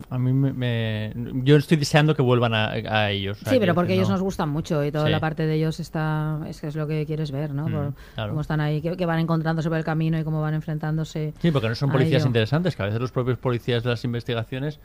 [0.10, 1.14] a mí me, me-
[1.46, 3.38] Yo estoy deseando que vuelvan a, a ellos.
[3.38, 4.16] Sí, pero quiero porque decir, ellos no.
[4.16, 5.12] nos gustan mucho y toda Sí.
[5.12, 7.70] la parte de ellos está es que es lo que quieres ver, ¿no?
[7.70, 8.30] Mm, Por claro.
[8.32, 11.34] Cómo están ahí, que, que van encontrándose por el camino y cómo van enfrentándose.
[11.40, 12.28] Sí, porque no son a policías ello.
[12.28, 14.82] interesantes, que a veces los propios policías de las investigaciones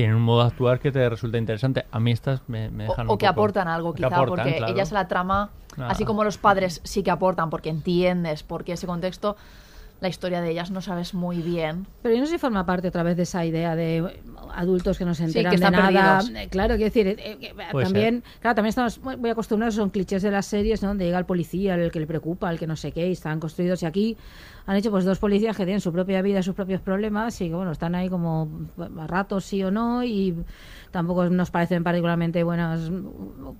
[0.00, 1.84] tienen un modo de actuar que te resulta interesante.
[1.92, 4.16] A mí estas me, me O, dejan o un que poco- aportan algo, que quizá,
[4.16, 4.72] aportan, porque claro.
[4.72, 5.88] ellas a la trama, Ah.
[5.90, 9.36] así como los padres sí que aportan, porque entiendes por qué ese contexto,
[10.00, 11.86] la historia de ellas no sabes muy bien.
[12.00, 14.22] Pero yo no sé si forma parte otra vez de esa idea de
[14.54, 16.18] adultos que no se Sí, enteran que están de nada.
[16.20, 16.42] perdidos.
[16.42, 19.90] Eh, Claro, quiero decir, eh, eh, que, eh, también, claro, también estamos muy acostumbrados, son
[19.90, 20.88] clichés de las series, ¿no?
[20.88, 23.38] Donde llega el policía, el que le preocupa, el que no sé qué, y están
[23.38, 23.82] construidos.
[23.82, 24.16] Y aquí
[24.70, 27.56] han hecho pues dos policías que tienen su propia vida, sus propios problemas, y que
[27.56, 28.48] bueno, están ahí como
[29.00, 30.32] a ratos sí o no, y
[30.92, 32.88] tampoco nos parecen particularmente buenas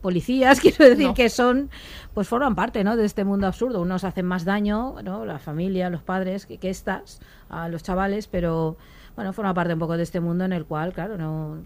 [0.01, 1.15] policías, quiero decir No.
[1.15, 1.69] que son,
[2.15, 2.97] pues forman parte, ¿no?
[2.97, 3.83] De este mundo absurdo.
[3.83, 5.25] Unos hacen más daño, ¿no?
[5.25, 8.77] La familia, los padres, que, que estas, a los chavales, pero
[9.17, 11.57] bueno, forma parte un poco de este mundo en el cual, claro, no.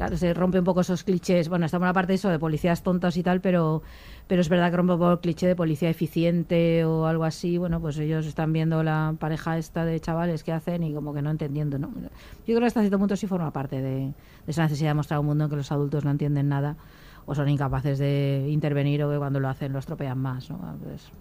[0.00, 1.50] Claro, se rompe un poco esos clichés.
[1.50, 3.82] Bueno, está una parte de eso de policías tontos y tal, pero,
[4.28, 7.58] pero es verdad que rompe un poco el cliché de policía eficiente o algo así.
[7.58, 11.20] Bueno, pues ellos están viendo la pareja esta de chavales que hacen y como que
[11.20, 11.90] no entendiendo, ¿no?
[11.90, 12.02] Yo
[12.46, 14.14] creo que hasta cierto punto sí forma parte de, de
[14.46, 16.76] esa necesidad de mostrar un mundo en que los adultos no entienden nada
[17.26, 20.78] o son incapaces de intervenir o que cuando lo hacen lo estropean más, ¿no?
[20.82, 21.12] Pues,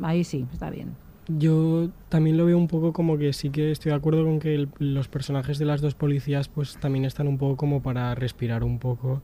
[0.00, 0.94] Ahí sí, está bien.
[1.28, 4.54] Yo también lo veo un poco como que sí que estoy de acuerdo con que
[4.54, 8.64] el- los personajes de las dos policías pues también están un poco como para respirar
[8.64, 9.22] un poco.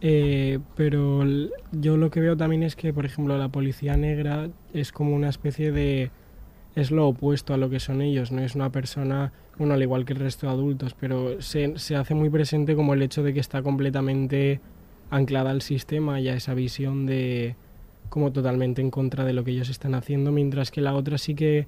[0.00, 1.24] Eh, pero
[1.72, 5.28] yo lo que veo también es que, por ejemplo, la policía negra es como una
[5.28, 6.10] especie de...
[6.76, 10.04] es lo opuesto a lo que son ellos, no es una persona, bueno, al igual
[10.04, 13.34] que el resto de adultos, pero se, se hace muy presente como el hecho de
[13.34, 14.60] que está completamente
[15.10, 17.56] anclada al sistema y a esa visión de
[18.10, 21.34] como totalmente en contra de lo que ellos están haciendo, mientras que la otra sí
[21.34, 21.66] que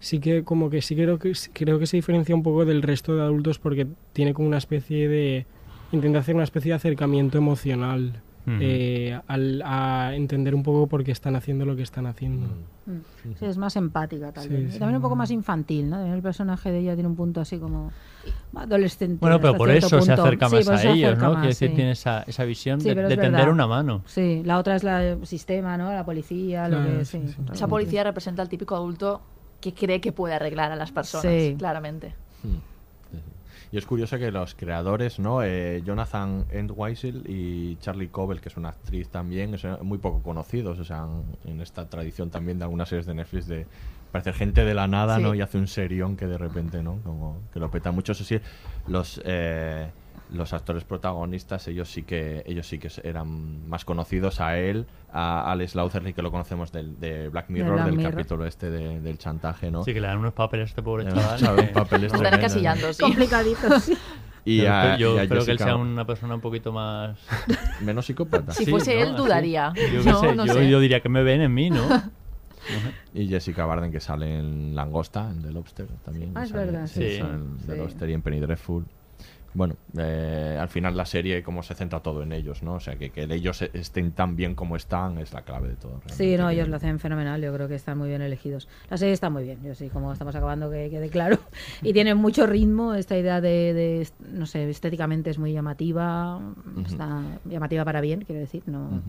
[0.00, 3.14] sí que como que sí creo que creo que se diferencia un poco del resto
[3.14, 5.46] de adultos porque tiene como una especie de
[5.92, 8.56] intenta hacer una especie de acercamiento emocional Ujú.
[8.60, 12.46] eh, al, a entender un poco por qué están haciendo lo que están haciendo.
[12.86, 13.34] Mm.
[13.38, 14.68] Sí, es más empática tal Sí, vez.
[14.68, 14.78] Y sí.
[14.80, 15.96] también un poco más infantil, ¿no?
[15.96, 17.92] También el personaje de ella tiene un punto así como
[18.54, 19.18] adolescente.
[19.20, 20.22] Bueno, pero por eso se punto.
[20.24, 21.32] acerca Sí, más por a se ellos, acerca ¿no?
[21.34, 21.74] más, Quiere decir, sí.
[21.76, 24.02] tiene esa, esa visión Sí, de, es de tender una mano.
[24.06, 25.92] Sí, la otra es la el sistema, ¿no?
[25.92, 27.18] La policía, lo Claro, que sí, sí.
[27.20, 27.26] sí.
[27.28, 27.54] totalmente.
[27.54, 29.22] Esa policía representa al típico adulto
[29.60, 31.54] que cree que puede arreglar a las personas, Sí.
[31.56, 32.14] claramente.
[33.72, 35.42] Y es curioso que los creadores, ¿no?
[35.42, 40.78] Eh, Jonathan Entwistle y Charlie Cobell, que es una actriz también, son muy poco conocidos,
[40.78, 41.06] o sea,
[41.46, 43.66] en esta tradición también de algunas series de Netflix de
[44.12, 45.22] parecer gente de la nada, Sí.
[45.22, 45.34] ¿no?
[45.34, 46.98] Y hace un serión que de repente, ¿no?
[47.02, 48.12] Como que lo peta mucho.
[48.12, 48.38] Eso sí,
[48.88, 49.88] los eh,
[50.32, 55.50] los actores protagonistas, ellos sí que ellos sí que eran más conocidos a él, a
[55.52, 58.12] Alex Lautherly, que lo conocemos del, de Black Mirror, Black del Mirror.
[58.12, 59.84] capítulo este de- del chantaje, ¿no?
[59.84, 61.38] Sí, que le dan unos papeles a este pobre chaval.
[61.38, 61.66] ¿sabes?
[61.68, 62.38] que- Papeles Están tremendos.
[62.40, 63.02] encasillando, sí.
[63.02, 63.82] Complicaditos.
[63.84, 63.96] sí.
[64.44, 66.72] Y yo a- yo y a espero que él Jessica- sea una persona un poquito
[66.72, 67.16] más...
[67.80, 68.52] menos psicópata.
[68.52, 69.72] Si fuese él, dudaría.
[69.76, 70.68] Yo, No, sé, no yo, sé.
[70.68, 71.82] yo diría que me ven en mí, ¿no?
[73.14, 76.32] Y Jessica Barden que sale en Langosta, en The Lobster también.
[76.34, 77.18] Ah, es sale- verdad, sí, sí.
[77.18, 77.78] sale en The Sí.
[77.78, 78.84] Lobster y en Penny Dreadful.
[79.54, 82.74] Bueno, eh, al final la serie como se centra todo en ellos, ¿no?
[82.74, 86.00] O sea, que, que ellos estén tan bien como están es la clave de todo.
[86.06, 88.68] Sí, no, ellos lo hacen fenomenal, yo creo que están muy bien elegidos.
[88.88, 91.38] La serie está muy bien, yo sí, como estamos acabando que quede claro.
[91.82, 96.40] Y tiene mucho ritmo, esta idea de, de, no sé, estéticamente es muy llamativa,
[96.86, 99.02] está llamativa para bien, quiero decir, no...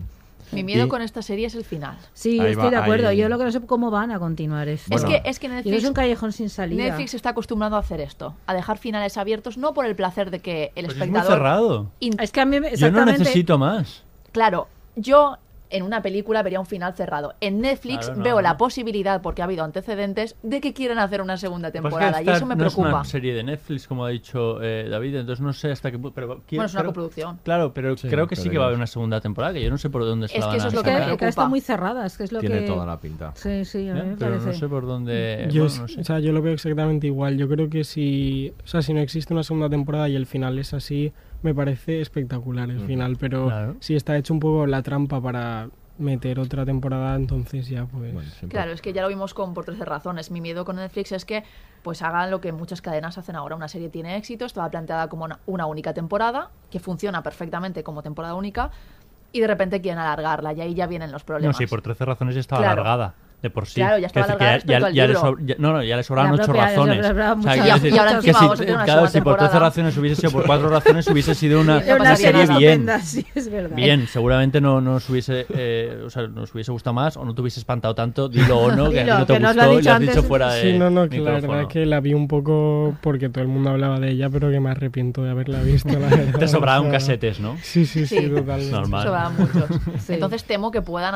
[0.52, 1.96] Mi miedo Y- con esta serie es el final.
[2.12, 4.18] Sí, Ahí estoy va, de acuerdo, ahí- yo lo que no sé cómo van a
[4.18, 4.94] continuar esto.
[4.94, 6.82] Es que, es que Y Netflix, es un callejón sin salida.
[6.84, 10.38] Netflix está acostumbrado a hacer esto, a dejar finales abiertos, no por el placer de
[10.40, 11.32] que el Pues es muy espectador...
[11.32, 11.90] cerrado.
[12.00, 13.18] in- Es que a mí Yo no exactamente...
[13.20, 14.04] necesito más.
[14.32, 15.38] Claro, yo
[15.76, 17.34] en una película vería un final cerrado.
[17.40, 18.42] En Netflix Claro, no, veo no.
[18.42, 22.22] la posibilidad, porque ha habido antecedentes, de que quieren hacer una segunda es que temporada.
[22.22, 22.96] Y eso me no es preocupa.
[22.96, 26.20] una serie de Netflix, como ha dicho eh, David, entonces no sé hasta qué punto...
[26.26, 27.38] Bueno, es una creo- coproducción.
[27.42, 29.70] Claro, pero Sí, creo que sí que va a haber una segunda temporada, que yo
[29.70, 30.90] no sé por dónde se Es la que van eso a es lo Es que,
[30.92, 31.48] me está preocupa.
[31.48, 32.66] muy cerrada, es que es lo Tiene que...
[32.66, 33.32] toda la pinta.
[33.34, 34.02] Sí, sí, a mí ¿Eh?
[34.04, 34.46] me Pero parece.
[34.46, 35.48] no sé por dónde...
[35.50, 36.00] Yo, bueno, no sé.
[36.00, 37.36] o sea, yo lo veo exactamente igual.
[37.36, 40.58] Yo creo que si, o sea, si no existe una segunda temporada y el final
[40.58, 41.12] es así,
[41.44, 43.16] me parece espectacular el final.
[43.18, 43.76] Pero Claro.
[43.80, 45.68] si está hecho un poco la trampa para
[45.98, 48.12] meter otra temporada, entonces ya pues...
[48.12, 50.30] Bueno, siempre- Claro, es que ya lo vimos con por 13 razones.
[50.32, 51.44] Mi miedo con Netflix es que
[51.82, 53.54] pues hagan lo que muchas cadenas hacen ahora.
[53.54, 58.02] Una serie tiene éxito, estaba planteada como una, una única temporada, que funciona perfectamente como
[58.02, 58.70] temporada única,
[59.32, 61.56] y de repente quieren alargarla, y ahí ya vienen los No, problemas.
[61.58, 62.82] sí, por 13 razones ya estaba Claro.
[62.82, 63.14] alargada.
[63.44, 63.74] De por sí.
[63.74, 65.20] Claro, ya estaba decir que ya, ya le libro.
[65.20, 66.98] sobr- ya- no, no, ya le sobraban ocho razones.
[67.10, 68.84] O sea, muchas- quiero Y- decir y ahora que encima si- vamos a tener una
[68.86, 69.20] claro, si por 13
[69.50, 69.58] temporada.
[69.58, 71.80] razones hubiese sido por cuatro razones, hubiese sido una,
[72.16, 72.88] serie bien.
[72.88, 73.76] Estupenda, sí, es verdad.
[73.76, 77.42] Bien, seguramente no nos hubiese, eh, o sea, nos hubiese gustado más o no te
[77.42, 79.82] hubiese espantado tanto, dilo o no, que Dilo, no te que nos lo gustó y
[79.82, 82.28] lo has dicho fuera de Sí, no, no, que la verdad que la vi un
[82.28, 85.90] poco porque todo el mundo hablaba de ella, pero que me arrepiento de haberla visto,
[85.90, 86.38] la verdad.
[86.38, 87.58] Te sobraban casetes, ¿no?
[87.62, 88.70] Sí, sí, sí, totalmente.
[88.70, 89.04] Normal.
[89.06, 89.64] Sobraban muchos.
[90.06, 90.14] Sí.
[90.14, 91.14] Entonces temo que puedan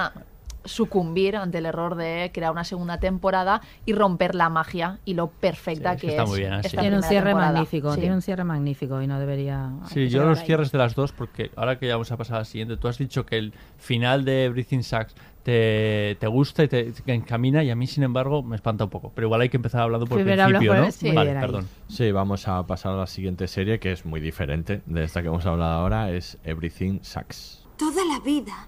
[0.68, 5.28] sucumbir ante el error de crear una segunda temporada y romper la magia y lo
[5.28, 6.66] perfecta Sí, es que que está es muy bien así.
[6.68, 7.52] esta Tiene un cierre temporada.
[7.52, 8.00] magnífico, Sí.
[8.00, 9.70] tiene un cierre magnífico y no debería...
[9.92, 10.46] Sí, yo los ahí.
[10.46, 12.86] cierres de las dos, porque ahora que ya vamos a pasar a la siguiente, tú
[12.88, 17.64] has dicho que el final de Everything Sucks te, te gusta y te, te encamina,
[17.64, 19.12] y a mí, sin embargo, me espanta un poco.
[19.14, 20.90] Pero igual hay que empezar hablando por el principio, ¿no?
[20.92, 21.10] sí.
[21.12, 21.66] Vale, perdón.
[21.88, 25.28] Sí, vamos a pasar a la siguiente serie que es muy diferente de esta que
[25.28, 27.66] hemos hablado ahora, es Everything Sucks.
[27.78, 28.66] Toda la vida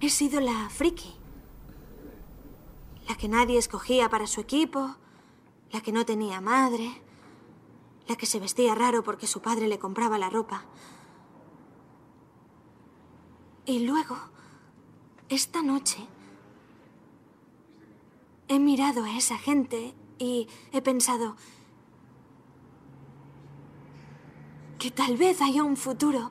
[0.00, 1.14] he sido la friki.
[3.08, 4.96] La que nadie escogía para su equipo,
[5.70, 7.02] la que no tenía madre,
[8.08, 10.64] la que se vestía raro porque su padre le compraba la ropa.
[13.64, 14.16] Y luego,
[15.28, 16.06] esta noche,
[18.48, 21.36] he mirado a esa gente y he pensado
[24.78, 26.30] que tal vez haya un futuro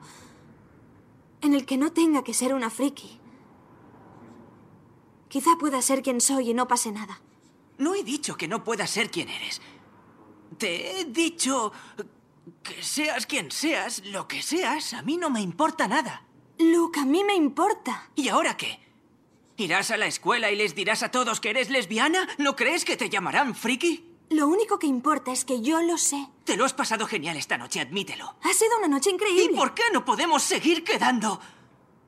[1.42, 3.20] en el que no tenga que ser una friki.
[5.36, 7.20] Quizá pueda ser quien soy y no pase nada.
[7.76, 9.60] No he dicho que no puedas ser quien eres.
[10.56, 11.74] Te he dicho
[12.62, 16.24] que seas quien seas, lo que seas, a mí no me importa nada.
[16.58, 18.08] Luke, a mí me importa.
[18.14, 18.80] ¿Y ahora qué?
[19.58, 22.26] ¿Irás a la escuela y les dirás a todos que eres lesbiana?
[22.38, 24.10] ¿No crees que te llamarán friki?
[24.30, 26.30] Lo único que importa es que yo lo sé.
[26.44, 28.36] Te lo has pasado genial esta noche, admítelo.
[28.42, 29.52] Ha sido una noche increíble.
[29.52, 31.38] ¿Y por qué no podemos seguir quedando?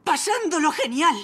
[0.02, 1.14] Pasándolo genial.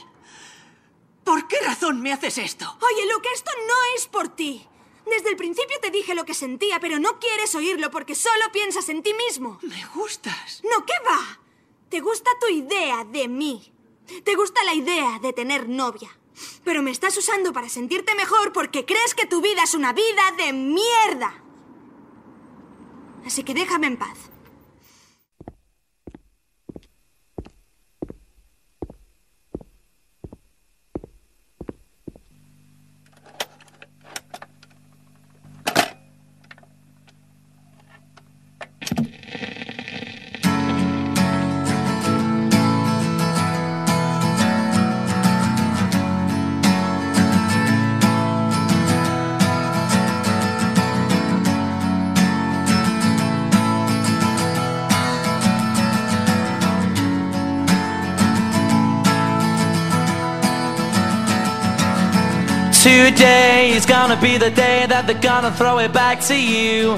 [1.25, 2.67] ¿Por qué razón me haces esto?
[2.81, 4.67] Oye, Luke, esto no es por ti.
[5.07, 8.89] Desde el principio te dije lo que sentía, pero no quieres oírlo porque solo piensas
[8.89, 9.59] en ti mismo.
[9.63, 10.63] Me gustas.
[10.65, 11.41] No, ¿qué va?
[11.89, 13.73] Te gusta tu idea de mí.
[14.25, 16.11] Te gusta la idea de tener novia.
[16.65, 20.33] Pero me estás usando para sentirte mejor porque crees que tu vida es una vida
[20.37, 21.43] de mierda.
[23.25, 24.19] Así que déjame en paz.
[63.05, 66.97] Today is gonna be the day that they're gonna throw it back to you.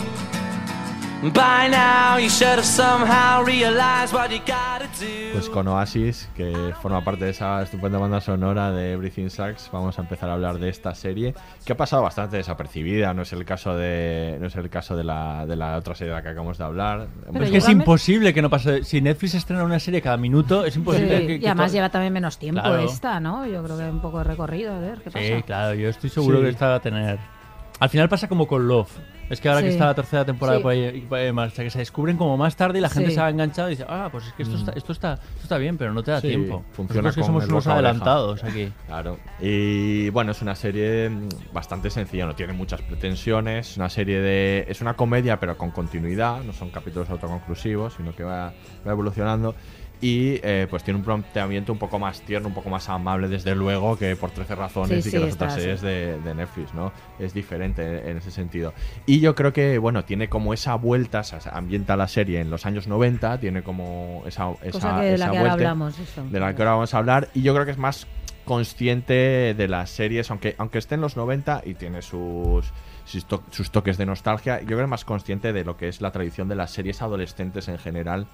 [1.33, 4.76] By now, you should have somehow realized what you do.
[5.33, 9.99] Pues con Oasis, que forma parte de esa estupenda banda sonora de Everything Sucks, vamos
[9.99, 13.13] a empezar a hablar de esta serie que ha pasado bastante desapercibida.
[13.13, 16.13] No es el caso de, no es el caso de la, de la otra serie
[16.13, 17.09] de la que acabamos de hablar.
[17.31, 18.85] Pero es que es imposible que no pase.
[18.85, 21.75] Si Netflix estrena una serie cada minuto, es imposible Sí, que, y que además to-
[21.77, 22.81] lleva también menos tiempo Claro.
[22.81, 23.45] esta, ¿no?
[23.47, 25.27] Yo creo que un poco de recorrido, a ver qué pasa.
[25.27, 26.45] Sí, claro, yo estoy seguro Sí.
[26.45, 27.19] que esta va a tener.
[27.81, 28.89] Al final pasa como con Love.
[29.29, 30.63] Es que ahora que está la tercera temporada Sí.
[30.63, 33.15] por ahí, en marcha, que se descubren como más tarde y la gente Sí.
[33.17, 35.59] se ha enganchado y dice, ah, pues es que esto, está, esto, está, esto está
[35.59, 36.65] bien, pero no te da Sí, tiempo.
[36.73, 38.73] Funciona Nosotros que somos unos adelantados aquí.
[38.87, 39.19] Claro.
[39.41, 43.77] Y bueno, es una serie mm, bastante sencilla, no tiene muchas pretensiones.
[43.77, 44.65] Una serie de.
[44.69, 46.43] Es una comedia, pero con continuidad.
[46.43, 48.53] No son capítulos autoconclusivos, sino que va,
[48.87, 49.55] va evolucionando.
[50.01, 53.55] Y eh, pues tiene un planteamiento un poco más tierno, un poco más amable, desde
[53.55, 56.93] luego, que por 13 razones Sí, y que las otras series de, de Netflix, ¿no?
[57.19, 58.75] Es diferente en ese sentido.
[59.07, 62.41] Y yo creo que, bueno, tiene como esa vuelta, o sea, se ambienta la serie
[62.41, 65.53] en los años 90, tiene como esa, esa, Cosa que de la que ahora vuelta
[65.71, 66.25] hablamos, eso.
[66.25, 67.29] de la que ahora vamos a hablar.
[67.33, 68.07] Y yo creo que es más
[68.47, 72.73] consciente de las series, aunque, aunque esté en los 90 y tiene sus,
[73.05, 76.13] sus toques de nostalgia, yo creo que es más consciente de lo que es la
[76.13, 78.27] tradición de las series adolescentes en general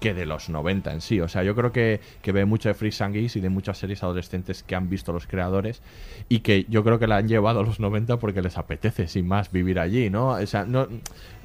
[0.00, 1.20] que de los 90 en sí.
[1.20, 4.02] O sea, yo creo que, que ve mucho de Free Sanguis y de muchas series
[4.02, 5.80] adolescentes que han visto los creadores
[6.28, 9.26] y que yo creo que la han llevado a los 90 porque les apetece, sin
[9.26, 10.30] más, vivir allí, ¿no?
[10.30, 10.88] O sea, no,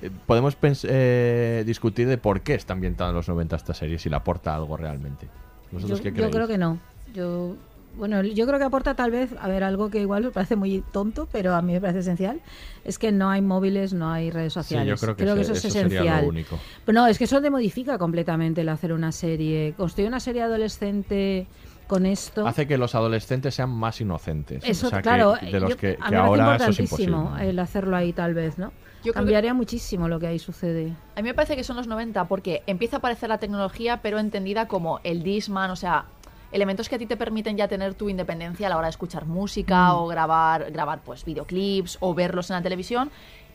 [0.02, 4.10] eh, podemos eh, discutir de por qué está ambientada en los 90 esta serie, si
[4.10, 5.28] le aporta algo realmente.
[5.72, 6.36] ¿Vosotros yo, qué yo creéis?
[6.36, 6.80] creo que no.
[7.14, 7.56] Yo,
[7.96, 10.82] bueno, yo creo que aporta tal vez, a ver, algo que igual me parece muy
[10.92, 12.40] tonto, pero a mí me parece esencial,
[12.86, 14.88] es que no hay móviles, no hay redes sociales.
[15.00, 16.26] yo creo que ese- eso es eso sería lo esencial.
[16.26, 16.60] único.
[16.86, 19.74] Pero no, es que eso te modifica completamente el hacer una serie.
[19.78, 21.48] Construir una serie adolescente
[21.88, 22.48] con esto.
[22.48, 24.64] Hace que los adolescentes sean más inocentes.
[24.66, 27.18] Eso, O sea, que claro, de los yo- que, a que ahora eso es importantísimo
[27.24, 27.50] imposible.
[27.50, 28.72] el hacerlo ahí tal vez, ¿no?
[29.04, 30.94] Yo creo Cambiaría muchísimo lo que ahí sucede.
[31.16, 34.20] A mí me parece que son los 90 porque empieza a aparecer la tecnología, pero
[34.20, 36.06] entendida como el Disman, o sea,
[36.52, 39.26] elementos que a ti te permiten ya tener tu independencia a la hora de escuchar
[39.26, 39.98] música Mm.
[39.98, 43.10] o grabar, grabar pues videoclips o verlos en la televisión.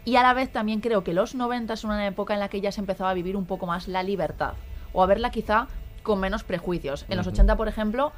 [0.04, 2.60] Y a la vez también creo que los 90 son una época en la que
[2.60, 4.54] ya se empezaba a vivir un poco más la libertad
[4.92, 5.66] o a verla quizá
[6.02, 7.04] con menos prejuicios.
[7.08, 7.34] En los Ujú.
[7.34, 8.12] 80, por ejemplo,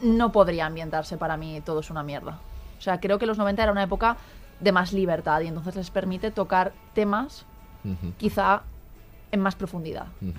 [0.00, 2.38] no podría ambientarse para mí todo es una mierda.
[2.78, 4.16] O sea, creo que los 90 era una época
[4.60, 7.44] de más libertad y entonces les permite tocar temas
[7.84, 8.62] Ujú, quizá
[9.30, 10.06] en más profundidad.
[10.22, 10.32] ujú.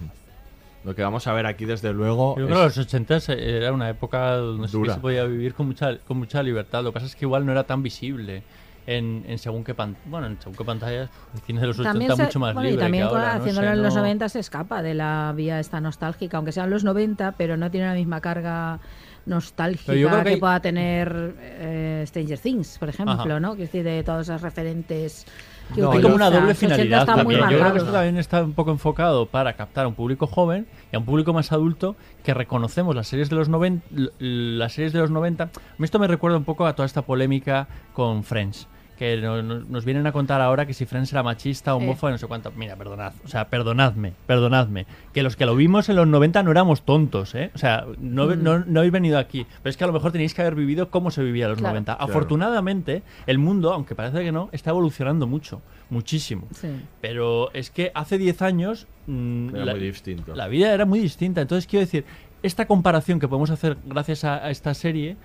[0.85, 2.35] Lo que vamos a ver aquí, desde luego.
[2.37, 4.93] Yo creo que los 80 era una época donde sí que Dura.
[4.93, 6.83] se podía vivir con mucha, con mucha libertad.
[6.83, 8.43] Lo que pasa es que igual no era tan visible
[8.87, 11.09] en, en según qué pan- bueno, en según qué pantallas.
[11.33, 13.33] El cine de los 80 También se- mucho más bueno, libre y también que ahora,
[13.33, 16.51] no haciéndolo sé, en los no- 90 se escapa de la vía esta nostálgica, aunque
[16.51, 18.79] sean los 90, pero no tiene la misma carga
[19.25, 23.39] nostálgica Pero yo creo que, que hay- pueda tener eh, Stranger Things, por ejemplo, Ajá.
[23.39, 23.55] ¿no?
[23.55, 25.25] Que es decir, de todos esos referentes
[25.73, 27.39] que hay como una doble Los 80 finalidad también.
[27.41, 30.67] Yo creo que esto también está un poco enfocado para captar a un público joven
[30.91, 33.85] y a un público más adulto que reconocemos las series de los 90.
[33.95, 34.11] l-
[34.57, 35.45] Las series de los 90.
[35.45, 38.67] A mí esto me recuerda un poco a toda esta polémica con Friends.
[38.97, 42.17] Que no- no- nos vienen a contar ahora que si Friends era machista, homófobo, no
[42.17, 42.51] sé cuánto.
[42.55, 43.13] Mira, perdonad.
[43.25, 44.85] O sea, perdonadme, perdonadme.
[45.13, 47.51] Que los que lo vimos en los 90 no éramos tontos, ¿eh?
[47.55, 48.43] O sea, no, Mm.
[48.43, 49.45] no, no habéis venido aquí.
[49.61, 51.59] Pero es que a lo mejor tenéis que haber vivido cómo se vivía en los
[51.59, 51.73] Claro.
[51.73, 51.95] 90.
[51.97, 52.09] Claro.
[52.11, 55.61] Afortunadamente, el mundo, aunque parece que no, está evolucionando mucho.
[55.89, 56.47] Muchísimo.
[56.51, 56.67] Sí.
[57.01, 60.33] Pero es que hace 10 años mm, Era la, muy distinto.
[60.35, 61.41] la vida era muy distinta.
[61.41, 62.05] Entonces quiero decir,
[62.43, 65.15] esta comparación que podemos hacer gracias a, a esta serie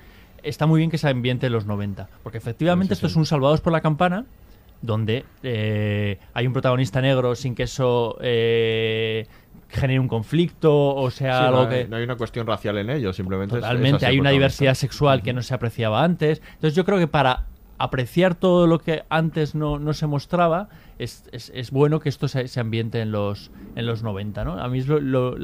[0.43, 2.09] está muy bien que se ambiente en los 90.
[2.23, 4.27] Porque efectivamente esto es un Salvados por la Campana,
[4.83, 9.27] donde eh, hay un protagonista negro sin que eso eh,
[9.69, 11.75] genere un conflicto o sea Sí, algo no, que...
[11.77, 15.23] hay, no hay una cuestión racial en ello, simplemente es Totalmente, hay una diversidad sexual
[15.23, 16.41] que no se apreciaba antes.
[16.55, 17.47] Entonces yo creo que para
[17.83, 22.29] apreciar todo lo que antes no, no se mostraba, es, es, es bueno que esto
[22.29, 24.53] se, se ambiente en los, en los 90, ¿no?
[24.63, 25.35] A mí es lo, lo-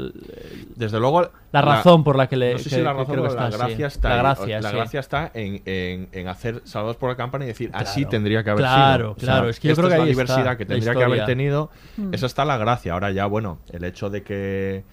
[0.76, 1.30] Desde luego...
[1.52, 3.24] la razón por la que le No sé que- si la que razón que o
[3.24, 3.56] la está, sí.
[3.58, 4.76] gracia está La gracia, La sí.
[4.76, 8.10] gracia está en, en, en hacer Salvados por la Campana y decir, así Claro.
[8.10, 9.10] tendría que haber Claro, sido.
[9.12, 10.68] O sea, claro, es que yo creo que es la ahí está diversidad que la
[10.68, 11.70] tendría que haber tenido.
[11.96, 12.12] Mm.
[12.14, 12.92] Esa está la gracia.
[12.92, 14.84] Ahora ya, bueno, el hecho de que...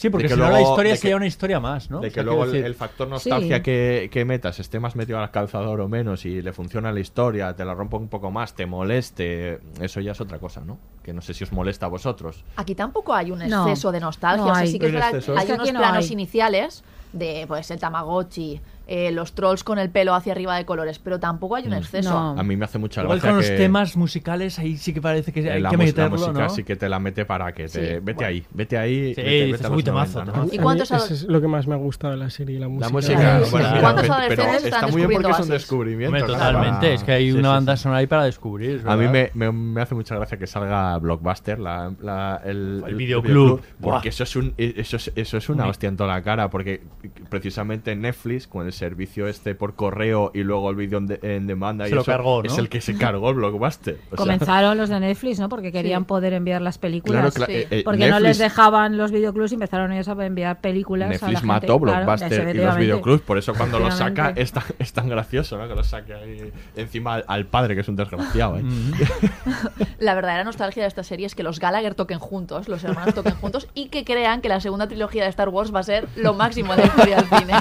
[0.00, 2.00] Sí, porque si no la luego- historia de que- sería una historia más, ¿no?
[2.00, 3.62] De O que sea, luego el, decir- el factor nostalgia Sí.
[3.62, 7.54] que, que metas esté más metido al calzador o menos y le funciona la historia,
[7.54, 10.78] te la rompa un poco más, te moleste, eso ya es otra cosa, ¿no?
[11.02, 12.44] Que no sé si os molesta a vosotros.
[12.56, 14.44] Aquí tampoco hay un No, exceso de nostalgia.
[14.46, 14.68] no o sea, hay.
[14.72, 16.12] sí que hay unos planos hay.
[16.12, 16.82] iniciales
[17.12, 18.60] de pues el Tamagotchi,
[18.92, 21.74] eh, los trolls con el pelo hacia arriba de colores, pero tampoco hay un Mm.
[21.74, 22.18] exceso.
[22.18, 25.00] A mí me hace mucha Igual gracia con los que- temas musicales ahí sí que
[25.00, 26.48] parece que hay la, que mus- la meterlo, música ¿no?
[26.50, 27.68] sí que te la mete para que te...
[27.68, 28.26] Sí, vete bueno.
[28.28, 29.14] ahí, vete ahí.
[29.14, 30.48] Sí, vete, dices, vete a uy, los temazo, 90, ¿no?
[30.52, 32.86] ¿Y cuántos Eso es lo que más me ha gustado de la serie, la música.
[32.88, 35.48] La música, Sí, bueno, ¿Cuántos pero- adolescentes pero están está muy bien porque es un
[35.50, 36.26] descubrimiento.
[36.26, 37.82] Totalmente, es que hay una sí, banda sí.
[37.84, 38.82] sonora ahí para descubrir.
[38.86, 42.94] A mí me, me, me hace mucha gracia que salga Blockbuster, la, la- el, El
[42.96, 43.60] videoclub.
[43.80, 46.82] Porque eso es, un, eso es, eso es una hostia en toda la cara, porque
[47.28, 51.46] precisamente Netflix, con el servicio este por correo y luego el vídeo en, de- en
[51.46, 52.50] demanda, y Se lo eso, cargó, ¿no?
[52.50, 53.94] es el que se cargó el Blockbuster.
[53.94, 55.48] O sea, Comenzaron los de Netflix, ¿no?
[55.48, 57.32] Porque querían poder enviar las películas.
[57.34, 60.12] Claro, cla- eh, eh, porque no Netflix- les dejaban los videoclubs y empezaron ellos a
[60.26, 61.06] enviar películas.
[61.06, 61.46] a la Netflix gente.
[61.46, 65.08] mató Claro, Blockbuster y los videoclubs, por eso cuando lo saca es tan, es tan
[65.08, 65.68] gracioso, ¿no?
[65.68, 68.62] Que lo saque ahí encima al, al padre, que es un desgraciado, ¿eh?
[69.98, 73.34] La verdadera nostalgia de esta serie es que los Gallagher toquen juntos, los hermanos toquen
[73.34, 76.32] juntos y que crean que la segunda trilogía de Star Wars va a ser lo
[76.34, 77.52] máximo de la historia del cine.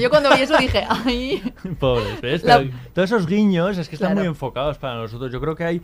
[0.00, 1.42] Yo cuando vi eso dije, ay,
[1.80, 2.44] Pobres, ¿ves?
[2.44, 4.20] La- Pero Todos esos guiños es que están Claro.
[4.20, 5.32] muy enfocados para nosotros.
[5.32, 5.82] Yo creo que hay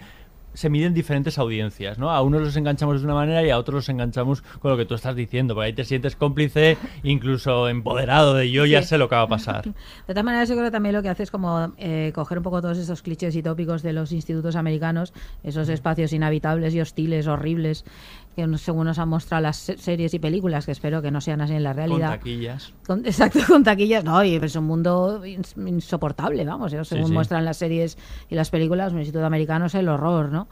[0.54, 2.10] se miden diferentes audiencias, ¿no?
[2.10, 4.84] A unos los enganchamos de una manera y a otros los enganchamos con lo que
[4.84, 9.08] tú estás diciendo, porque ahí te sientes cómplice, incluso empoderado de yo ya sé lo
[9.08, 9.64] que va a pasar.
[9.64, 9.72] De
[10.08, 12.60] todas maneras, yo creo que también lo que hace es como eh, coger un poco
[12.60, 17.86] todos esos clichés y tópicos de los institutos americanos, esos espacios inhabitables y hostiles, horribles,
[18.34, 21.40] que según nos han mostrado las se- series y películas, que espero que no sean
[21.40, 22.10] así en la Con realidad.
[22.10, 22.72] taquillas.
[22.86, 24.04] Con- exacto, con taquillas.
[24.04, 26.72] No, y es un mundo ins- insoportable, vamos.
[26.72, 26.84] ¿eh?
[26.84, 27.12] Según sí.
[27.12, 27.98] muestran las series
[28.30, 30.48] y las películas, un instituto americano es el horror, ¿no?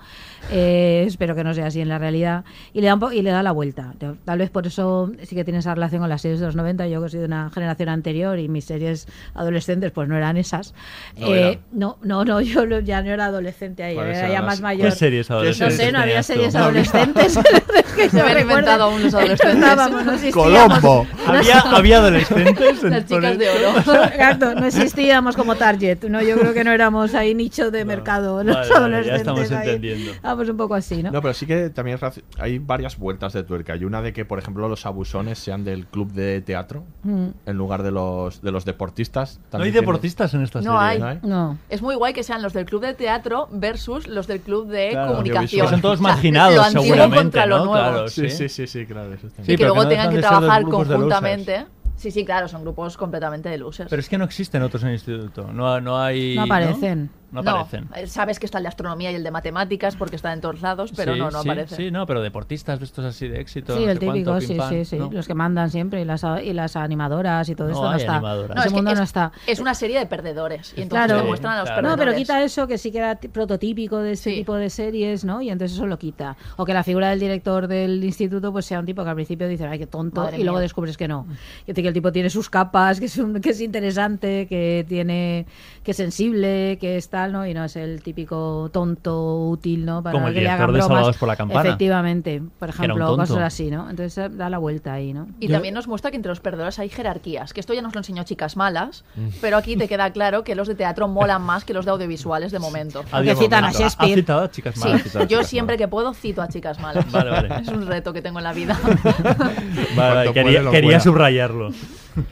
[0.51, 2.45] Eh, espero que no sea así en la realidad.
[2.73, 3.95] Y le, da un y le da la vuelta.
[4.25, 6.87] Tal vez por eso sí que tiene esa relación con las series de los 90.
[6.89, 10.75] Yo que soy de una generación anterior y mis series adolescentes pues no eran esas.
[11.19, 14.57] No Eh, no, no, no, yo ya no era adolescente ahí, ¿Cuáles era ya más
[14.57, 14.93] qué mayor.
[14.93, 17.39] series adolescentes No sé, no había series adolescentes.
[17.97, 18.41] que Se yo habían recuerde.
[18.43, 19.59] inventado aún los adolescentes.
[19.59, 20.33] No no.
[20.33, 21.07] Colombo.
[21.27, 22.83] ¿Había, había adolescentes?
[22.83, 23.79] las chicas de oro.
[24.05, 26.23] Exacto, no existíamos como target, ¿no?
[26.23, 28.77] Yo creo que no éramos ahí nicho de mercado, los Vale, vale, ya
[29.15, 29.21] adolescentes.
[29.21, 29.69] estamos ahí.
[29.69, 30.13] entendiendo.
[30.23, 31.11] Vamos un poco así, ¿no?
[31.11, 31.99] No, pero sí que también
[32.39, 33.73] hay varias vueltas de tuerca.
[33.75, 37.29] Hay una de que, por ejemplo, los abusones sean del club de teatro Mm.
[37.47, 39.41] en lugar de los de los deportistas.
[39.53, 41.05] No hay tiene- deportistas en esta No serie.
[41.05, 41.19] hay.
[41.23, 41.59] No.
[41.69, 44.91] Es muy guay que sean los del club de teatro versus los del club de
[44.91, 45.69] Claro, comunicación.
[45.69, 47.60] Son todos O sea, marginados, lo antiguo seguramente, contra lo ¿no?
[47.65, 47.73] Nuevo.
[47.91, 49.13] Claro, Sí, sí, sí, sí, claro.
[49.15, 51.67] Eso está Sí, y que luego no tengan que trabajar conjuntamente.
[51.97, 53.91] Sí, sí, claro, son grupos completamente de losers.
[53.91, 55.53] Pero es que no existen otros en el instituto.
[55.53, 56.35] No, no hay.
[56.35, 57.11] No aparecen.
[57.33, 57.89] No, aparecen.
[57.95, 60.61] eh, sabes que está el de astronomía y el de matemáticas porque está en todos
[60.61, 61.77] lados, pero Sí, no, no sí, aparece.
[61.77, 63.77] Sí, no, pero deportistas de estos así de éxito.
[63.77, 64.97] Sí, no el cuánto, típico, pim, sí, sí, sí.
[64.97, 65.11] ¿no?
[65.13, 68.13] Los que mandan siempre y las, y las animadoras y todo No esto no está.
[68.17, 68.57] animadoras.
[68.57, 69.33] No, Ese es que mundo es, no está.
[69.47, 70.73] es una serie de perdedores.
[70.77, 71.23] Y entonces Claro.
[71.23, 71.89] te muestran a los Claro.
[71.89, 74.37] No, pero quita eso que sí que era prototípico de este Sí.
[74.37, 75.41] tipo de series, ¿no?
[75.43, 76.37] Y entonces eso lo quita.
[76.57, 79.49] O que la figura del director del instituto pues sea un tipo que al principio
[79.49, 80.63] dice, ay, qué tonto, Madre y luego mía.
[80.63, 81.27] descubres que no.
[81.67, 85.47] Que, que el tipo tiene sus capas, que es, un- que es interesante, que tiene
[85.91, 87.45] que es sensible, que es tal, ¿no?
[87.47, 90.03] Y no es el típico tonto útil, ¿no?
[90.05, 90.97] Para Como el que le director hagan de bromas.
[90.97, 91.69] Salvados por la Campana.
[91.69, 93.91] Efectivamente, por Que ejemplo, cosas así, ¿no?
[93.91, 95.27] Entonces eh, da la vuelta ahí, ¿no?
[95.41, 98.01] Y también nos muestra que entre los perdedores hay jerarquías, que esto ya nos lo
[98.01, 99.29] enseñó Chicas Malas, Mm.
[99.41, 102.53] pero aquí te queda claro que los de teatro molan más que los de audiovisuales
[102.53, 103.03] de momento.
[103.11, 103.73] Porque citan a.
[103.73, 104.13] Shakespeare.
[104.13, 105.17] ¿Ha citado a chicas Sí, malas?
[105.17, 107.11] A yo Chicas siempre que puedo cito a Chicas Malas.
[107.13, 107.49] Vale, vale.
[107.63, 108.79] Es un reto que tengo en la vida.
[109.97, 111.71] Vale, quería, subrayarlo.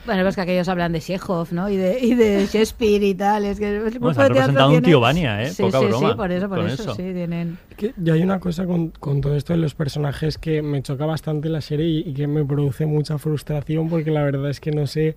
[0.05, 1.69] Bueno, pues que aquellos hablan de Chekhov, ¿no?
[1.69, 3.45] Y de, y de Shakespeare y tal.
[3.51, 5.49] Es que el grupo han de teatro un tío Vania, ¿eh?
[5.49, 6.95] Sí, Poca sí, broma sí, por eso, por con eso, eso.
[6.95, 7.57] sí, tienen...
[7.77, 11.05] Que ya hay una cosa con, con todo esto de los personajes que me choca
[11.05, 14.71] bastante la serie y, y que me produce mucha frustración porque la verdad es que
[14.71, 15.15] no sé,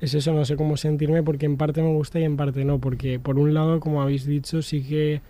[0.00, 2.78] es eso, no sé cómo sentirme porque en parte me gusta y en parte no,
[2.78, 5.20] porque por un lado, como habéis dicho, sí que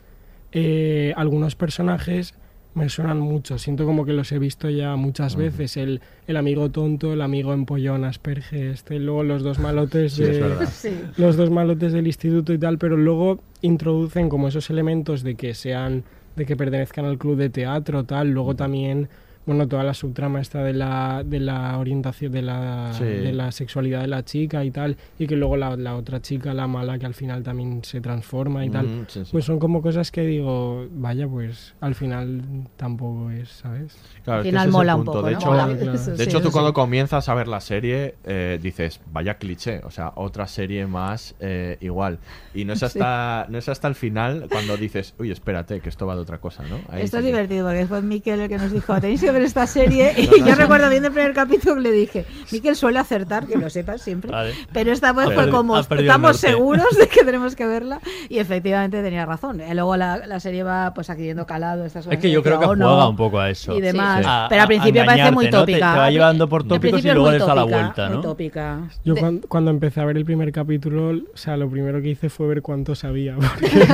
[0.52, 2.34] eh, algunos personajes
[2.74, 3.58] me suenan mucho.
[3.58, 5.76] Siento como que los he visto ya muchas veces.
[5.76, 10.66] El, el amigo tonto, el amigo empollón, Asperge, este, luego los dos malotes Sí, de.
[10.70, 10.90] Sí.
[11.16, 15.54] los dos malotes del instituto y tal, pero luego introducen como esos elementos de que
[15.54, 16.04] sean,
[16.36, 19.08] de que pertenezcan al club de teatro, tal, luego también
[19.46, 23.04] bueno, toda la subtrama esta de la, de la orientación, de la, Sí.
[23.04, 26.54] de la sexualidad de la chica y tal, y que luego la, la otra chica,
[26.54, 29.28] la mala, que al final también se transforma y tal, Mm, sí, sí.
[29.32, 32.42] pues son como cosas que digo, vaya, pues al final
[32.76, 33.96] tampoco es, ¿sabes?
[34.24, 35.38] Claro, Al final es mola un poco, De ¿no?
[35.38, 35.76] hecho, Mola.
[35.76, 35.98] Claro.
[36.16, 36.52] De hecho tú sí.
[36.52, 41.34] cuando comienzas a ver la serie eh, dices, vaya cliché, o sea, otra serie más
[41.40, 42.18] eh, igual.
[42.54, 46.06] Y no es hasta no es hasta el final cuando dices, uy, espérate, que esto
[46.06, 46.76] va de otra cosa, ¿no?
[46.88, 49.66] Ahí Esto es divertido porque fue Miquel el que nos dijo, tenéis que ver esta
[49.66, 50.12] serie.
[50.22, 50.60] Y No, no, yo sí.
[50.60, 54.30] recuerdo viendo el primer capítulo que le dije, Miquel suele acertar, que lo sepas siempre.
[54.30, 54.52] Vale.
[54.72, 56.38] Pero esta vez fue como, estamos norte".
[56.38, 58.00] seguros de que tenemos que verla.
[58.28, 59.60] Y efectivamente tenía razón.
[59.68, 61.84] Y luego la, la serie va pues adquiriendo calado.
[61.84, 63.76] Estas Es que yo creo que oh, no, juega un poco a eso.
[63.76, 64.20] Y demás.
[64.20, 64.24] Sí.
[64.28, 65.64] A- Pero al principio a parece muy engañarte, ¿no?
[65.66, 65.92] Te- tópica.
[65.94, 68.20] te va llevando por tópicos y luego les da la tópica, vuelta, muy ¿no?
[68.22, 68.78] tópica.
[69.04, 72.08] Yo De- cuan- cuando, empecé a ver el primer capítulo, o sea, lo primero que
[72.10, 73.36] hice fue ver cuánto sabía.
[73.36, 73.86] porque-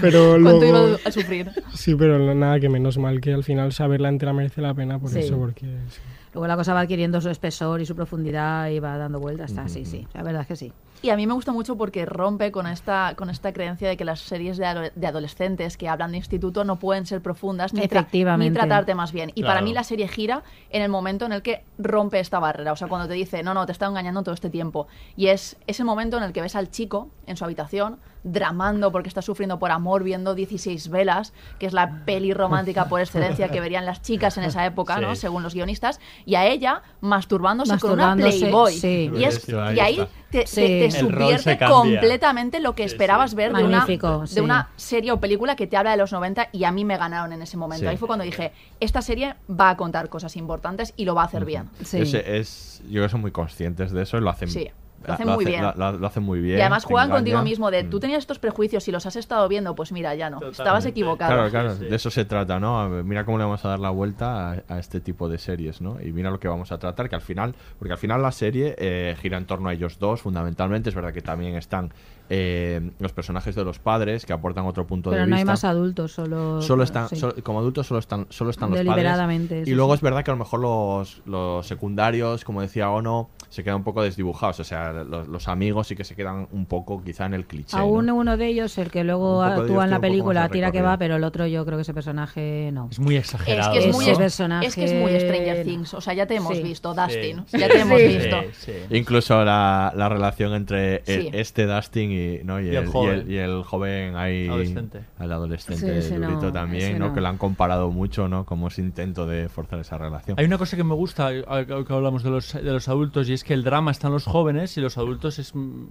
[0.00, 0.88] pero ¿Cuánto luego...
[0.88, 1.50] iba a sufrir?
[1.74, 5.10] Sí, pero nada, que menos mal que al final saberla entera merece la pena por
[5.10, 5.20] Sí.
[5.20, 5.66] eso, porque...
[5.88, 6.00] sí.
[6.32, 9.50] Luego la cosa va adquiriendo su espesor y su profundidad y va dando vueltas.
[9.50, 10.06] Está, sí, sí.
[10.14, 10.72] La verdad es que sí.
[11.02, 14.04] Y a mí me gusta mucho porque rompe con esta, con esta creencia de que
[14.04, 17.80] las series de, ado- de adolescentes que hablan de instituto no pueden ser profundas ni,
[17.80, 19.32] tra- ni tratarte más bien.
[19.34, 22.72] Y para mí la serie gira en el momento en el que rompe esta barrera.
[22.72, 24.86] O sea, cuando te dice, no, no, te está engañando todo este tiempo.
[25.16, 29.08] Y es ese momento en el que ves al chico en su habitación dramando porque
[29.08, 33.60] está sufriendo por amor viendo 16 velas, que es la peli romántica por excelencia que
[33.60, 35.14] verían las chicas en esa época, ¿no?
[35.16, 36.00] Según los guionistas.
[36.26, 38.72] Y a ella masturbándose, con una Playboy.
[38.74, 39.10] sí.
[39.16, 40.56] Y, es, Sí, ahí y ahí te, Sí.
[40.56, 45.12] te- te El rol subvierte completamente lo que esperabas ver de una, de una serie
[45.12, 47.56] o película que te habla de los 90 y a mí me ganaron en ese
[47.56, 47.82] momento.
[47.84, 47.88] Sí.
[47.88, 51.24] Ahí fue cuando dije, esta serie va a contar cosas importantes y lo va a
[51.26, 51.68] hacer bien.
[51.80, 54.70] Ese es, yo creo que son muy conscientes de eso y lo hacen, Sí,
[55.06, 55.62] lo hacen muy bien.
[55.62, 56.58] Lo, lo- lo hacen muy bien.
[56.58, 57.18] y además juegan engaña.
[57.20, 60.28] contigo mismo de, tú tenías estos prejuicios y los has estado viendo, pues mira, ya
[60.30, 61.32] no, estabas equivocado.
[61.32, 62.88] Claro, claro, de eso se trata, ¿no?
[63.04, 65.98] Mira cómo le vamos a dar la vuelta a, a este tipo de series, ¿no?
[66.02, 68.74] Y mira lo que vamos a tratar, que al final, porque al final la serie
[68.78, 70.88] eh, gira en torno a ellos dos, fundamentalmente.
[70.90, 71.92] Es verdad que también están
[72.32, 75.52] eh, los personajes de los padres, que aportan otro punto Pero de no hay vista.
[75.52, 76.62] más adultos, solo.
[76.62, 77.16] Solo están, sí.
[77.16, 78.94] solo- como adultos solo están, solo están los padres.
[78.94, 79.96] Deliberadamente, Y luego sí.
[79.96, 83.84] es verdad que a lo mejor los, los secundarios, como decía Ono, se quedan un
[83.84, 84.60] poco desdibujados.
[84.60, 87.76] O sea, los, los amigos sí que se quedan un poco quizá en el cliché.
[87.76, 87.82] ¿no?
[87.82, 91.16] Aún uno de ellos, el que luego actúa en la película, tira que va, pero
[91.16, 92.88] el otro yo creo que ese personaje no.
[92.92, 93.72] Es muy exagerado.
[93.74, 93.92] Es que es, ¿no?
[93.98, 96.56] muy, Ese es, personaje- es que es muy Stranger Things, o sea, ya te hemos
[96.56, 96.62] Sí.
[96.62, 97.58] visto, Dustin, Sí.
[97.58, 98.36] ya te hemos visto.
[98.52, 98.96] Sí, sí.
[98.96, 102.60] Incluso la, la relación entre el- este Dustin y, ¿no?
[102.60, 103.18] y, Y el, el y joven.
[103.20, 105.00] el- y el joven ahí, Adolescente.
[105.18, 107.08] al adolescente Sí, durito no, también, ¿no?
[107.08, 107.14] no.
[107.14, 108.44] que lo han comparado mucho ¿no?
[108.46, 110.38] como ese intento de forzar esa relación.
[110.38, 113.32] Hay una cosa que me gusta, eh, que hablamos de los, de los adultos, y
[113.32, 115.84] es que el drama está en los jóvenes y los adultos es mm,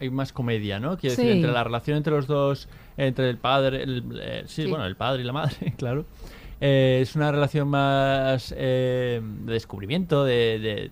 [0.00, 0.96] hay más comedia, ¿no?
[0.96, 1.22] Quiero Sí.
[1.22, 4.68] decir, entre la relación entre los dos, entre el padre, el, eh, sí, Sí.
[4.70, 6.06] bueno, el padre y la madre, claro.
[6.62, 10.90] Eh, es una relación más eh, de descubrimiento, de, de-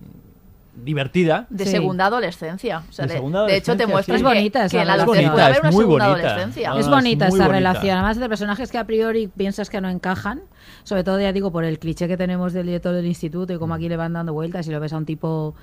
[0.84, 1.46] divertida.
[1.50, 1.70] De Sí.
[1.72, 2.82] segunda adolescencia.
[2.88, 4.22] O sea, De de, segunda de hecho, te adolescencia, muestran sí.
[4.24, 6.28] que, Es bonita esa que en la adolescencia puede haber Es una muy segunda bonita.
[6.28, 6.70] adolescencia.
[6.70, 7.48] No, es bonita esa bonita.
[7.48, 10.42] relación, además de personajes que a priori piensas que no encajan,
[10.84, 13.74] sobre todo ya digo por el cliché que tenemos del director del instituto y cómo
[13.74, 15.54] aquí le van dando vueltas y lo ves a un tipo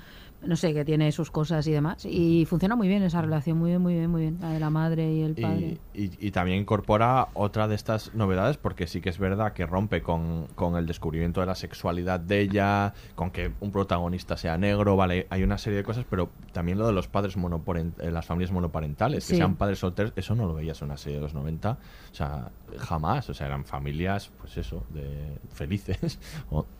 [0.46, 2.04] no sé, que tiene sus cosas y demás.
[2.04, 4.38] Y funciona muy bien esa relación, muy bien, muy bien, muy bien.
[4.40, 5.78] La de la madre y el padre.
[5.94, 9.66] Y, y- y también incorpora otra de estas novedades, porque sí que es verdad que
[9.66, 14.56] rompe con, con el descubrimiento de la sexualidad de ella, con que un protagonista sea
[14.58, 18.26] negro, vale, hay una serie de cosas, pero también lo de los padres monoparentales, las
[18.26, 19.36] familias monoparentales, que Sí.
[19.36, 22.50] sean padres solteros, eso no lo veías en una serie de los 90, o sea,
[22.78, 26.18] jamás, o sea, eran familias, pues eso, de felices.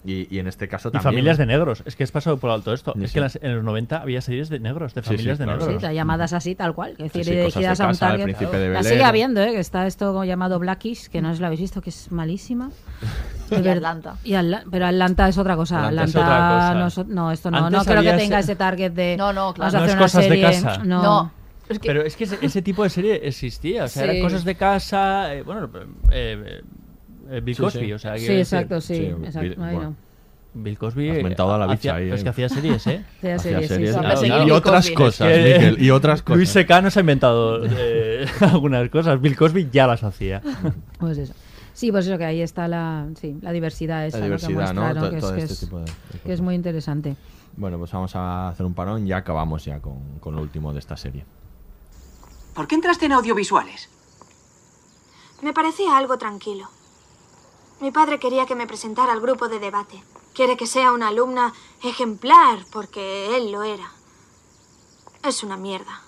[0.04, 1.04] Y, y en este caso Y también...
[1.14, 1.82] familias de negros.
[1.86, 2.92] Es que has pasado por alto esto.
[2.96, 3.14] Sí, es sí.
[3.14, 5.44] que en, las- en los 90 había series de negros, de Sí, sí, familias de
[5.44, 5.66] claro.
[5.66, 5.82] negros.
[5.82, 6.92] Sí, llamadas así, tal cual.
[6.92, 8.36] Es decir, Sí, sí, cosas de dirigidas a un casa, target.
[8.36, 9.52] De La sigue habiendo, ¿eh?
[9.52, 12.70] que está esto llamado Blackish, que no os lo habéis visto, que es malísima.
[13.50, 14.16] De Y Atlanta.
[14.24, 15.86] y Atla- pero Atlanta es otra cosa.
[15.86, 17.04] Atlanta es Atlanta, otra cosa.
[17.04, 17.58] No, no, esto no.
[17.58, 19.16] Antes no creo que tenga ese- target de.
[19.16, 19.72] No, no, claro.
[19.72, 20.42] Vamos a No hacer es una cosas de serie.
[20.44, 20.78] casa.
[20.84, 21.02] No.
[21.02, 21.32] No,
[21.68, 23.84] es que Pero es que ese, ese tipo de serie existía.
[23.84, 24.08] O sea, Sí.
[24.10, 25.32] eran cosas de casa.
[25.34, 25.70] eh, bueno,
[26.10, 26.60] eh,
[27.30, 27.86] eh, Bill Sí, Cosby.
[27.86, 27.92] sí.
[27.92, 28.94] O sea, Sí, quiero decir, exacto, sí.
[28.96, 29.94] Sí, exacto, Bill- bueno.
[30.62, 31.10] Bill Cosby.
[31.10, 32.22] Has eh, mentado a la bicha ahí, es eh.
[32.24, 33.04] que hacía series, ¿eh?
[33.18, 33.96] Hacía series, sí, series sí.
[33.96, 34.94] y- Claro, y, Bill otras Cosby.
[34.94, 36.36] cosas, Es que, Miquel, y otras cosas.
[36.36, 39.20] Luis Secano se ha inventado eh, algunas cosas.
[39.20, 40.42] Bill Cosby ya las hacía.
[40.98, 41.34] Pues eso.
[41.74, 45.10] Sí, pues eso que ahí está la, sí, la diversidad esa La diversidad, ¿no?
[45.10, 47.16] que, es, todo que este es- tipo de- de que es muy interesante.
[47.58, 50.72] Bueno, pues vamos a hacer un parón y ya acabamos ya con, con lo último
[50.72, 51.24] de esta serie.
[52.54, 53.88] ¿Por qué entraste en audiovisuales?
[55.42, 56.68] Me parecía algo tranquilo.
[57.82, 60.02] Mi padre quería que me presentara al grupo de debate.
[60.36, 63.90] Quiere que sea una alumna ejemplar, porque él lo era.
[65.24, 66.02] Es una mierda.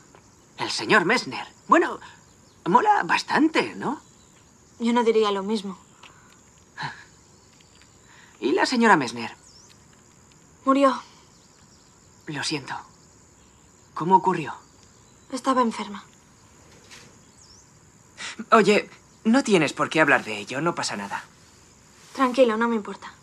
[0.58, 1.46] El señor Messner.
[1.66, 1.98] Bueno,
[2.66, 4.02] mola bastante, ¿no?
[4.80, 5.78] Yo no diría lo mismo.
[8.40, 9.34] ¿Y la señora Messner?
[10.66, 11.00] Murió.
[12.26, 12.74] Lo siento.
[13.94, 14.52] ¿Cómo ocurrió?
[15.32, 16.04] Estaba enferma.
[18.52, 18.90] Oye,
[19.24, 21.24] no tienes por qué hablar de ello, no pasa nada.
[22.12, 23.14] Tranquilo, no me importa.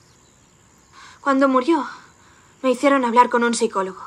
[1.26, 1.84] Cuando murió,
[2.62, 4.00] me hicieron hablar con un psicólogo.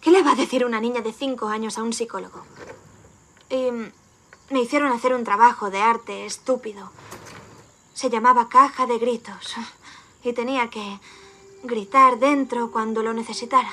[0.00, 2.42] ¿Qué le va a decir una niña de cinco años a un psicólogo?
[3.48, 3.70] Y
[4.50, 6.90] me hicieron hacer un trabajo de arte estúpido.
[7.94, 9.54] Se llamaba caja de gritos.
[10.24, 10.98] Y tenía que
[11.62, 13.70] gritar dentro cuando lo necesitara.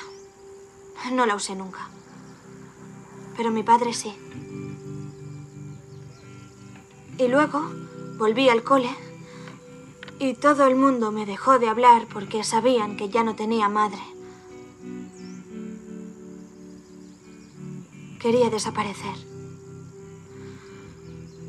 [1.10, 1.88] No la usé nunca.
[3.36, 4.16] Pero mi padre sí.
[7.18, 7.68] Y luego
[8.16, 8.96] volví al cole
[10.18, 14.02] y todo el mundo me dejó de hablar porque sabían que ya no tenía madre.
[18.20, 19.14] Quería desaparecer.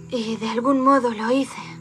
[0.09, 1.74] Y de algún modo lo hice.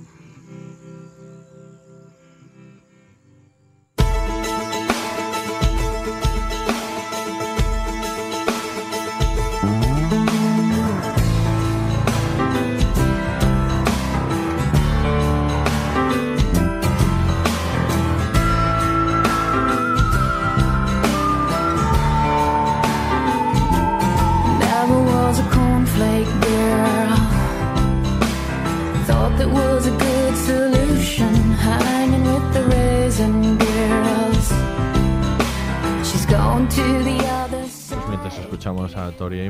[38.40, 39.40] Escuchamos a Tori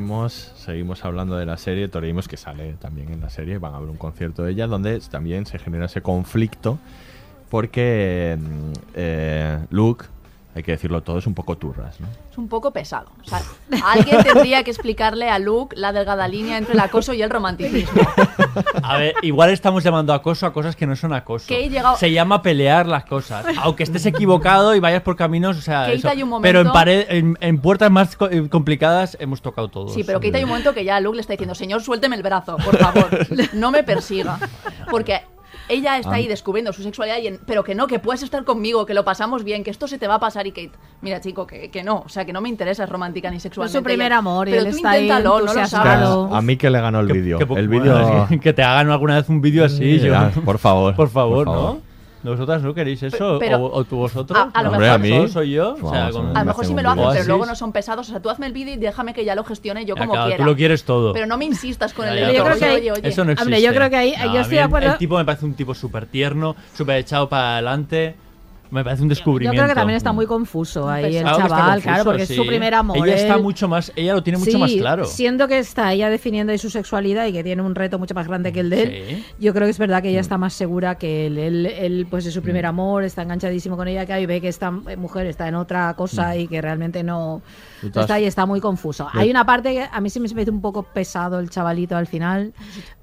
[0.56, 1.89] seguimos hablando de la serie.
[1.89, 4.66] Tori Amos, que sale también en la serie, van a ver un concierto de ella,
[4.66, 6.78] donde también se genera ese conflicto,
[7.51, 10.06] porque mm, eh, Luke,
[10.55, 12.06] hay que decirlo todo, es un poco turras, ¿no?
[12.31, 13.09] Es un poco pesado.
[13.20, 13.43] O sea,
[13.85, 18.01] alguien tendría que explicarle a Luke la delgada línea entre el acoso y el romanticismo.
[18.82, 21.47] A ver, igual estamos llamando acoso a cosas que no son acoso.
[21.48, 23.44] Que he llegado- Se llama pelear las cosas.
[23.62, 26.09] Aunque estés equivocado y vayas por caminos, o sea, Kate, eso.
[26.09, 29.93] hay un momento- Pero en, pared, en, en puertas más eh, complicadas hemos tocado todos.
[29.93, 32.22] Sí, pero Kate hay un momento que ya Luke le está diciendo, señor, suélteme el
[32.22, 33.09] brazo, por favor,
[33.55, 34.39] no me persiga.
[34.90, 35.22] Porque
[35.68, 36.14] ella está Ah.
[36.14, 39.04] ahí descubriendo su sexualidad, y en- pero que no, que puedes estar conmigo, que lo
[39.04, 41.82] pasamos bien, que esto se te va a pasar y Kate, mira chico, que, que
[41.82, 43.76] no, o sea, que no me interesa romántica ni sexualmente.
[43.78, 46.32] Es su primer Ella- amor y pero él tú está ahí inténtalo, no lo sabes.
[46.32, 47.38] A mí que le ganó el vídeo.
[47.38, 48.26] Que, El vídeo...
[48.28, 49.98] que, que te hagan alguna vez un vídeo así.
[50.00, 51.74] yo- Ya, por favor, Por favor, por favor.
[51.76, 51.93] ¿no?
[52.24, 53.36] ¿Vosotras no queréis eso?
[53.38, 54.38] Pero- ¿O, o tú vosotros?
[54.38, 55.10] A- a lo Hombre, a mí.
[55.10, 55.76] ¿Solo soy yo?
[55.80, 58.09] O sea, con- A lo mejor sí me lo hacen, pero luego no son pesados.
[58.09, 60.26] O sea, tú hazme el vídeo y déjame que ya lo gestione yo como claro,
[60.28, 60.42] quiera.
[60.44, 61.12] tú lo quieres todo.
[61.12, 63.42] Pero no me insistas con el Oye, eso- no existe.
[63.42, 64.92] Hombre, yo creo que ahí- yo estoy de el- acuerdo.
[64.92, 68.16] El tipo me parece un tipo súper tierno, súper echado para adelante.
[68.74, 69.56] Me parece un Yo descubrimiento.
[69.56, 72.74] creo que también está muy confuso ahí el chaval, confuso, claro, porque es su primer
[72.74, 72.96] amor.
[73.06, 75.05] Ella está él- mucho más, ella lo tiene mucho Sí, más claro.
[75.05, 78.26] Siendo que está ella definiendo ahí su sexualidad y que tiene un reto mucho más
[78.26, 79.14] grande que el de él, Sí.
[79.14, 79.42] Mm.
[79.44, 81.38] yo creo que es verdad que ella está más segura que él.
[81.38, 84.48] Él, él, pues es su primer amor, está enganchadísimo con ella, que ahí ve que
[84.48, 86.40] esta mujer está en otra cosa Mm.
[86.40, 87.42] y que realmente no
[87.86, 89.09] está ahí, está muy confuso.
[89.12, 89.19] Sí.
[89.19, 92.06] Hay una parte que a mí sí me parece un poco pesado el chavalito al
[92.06, 92.52] final,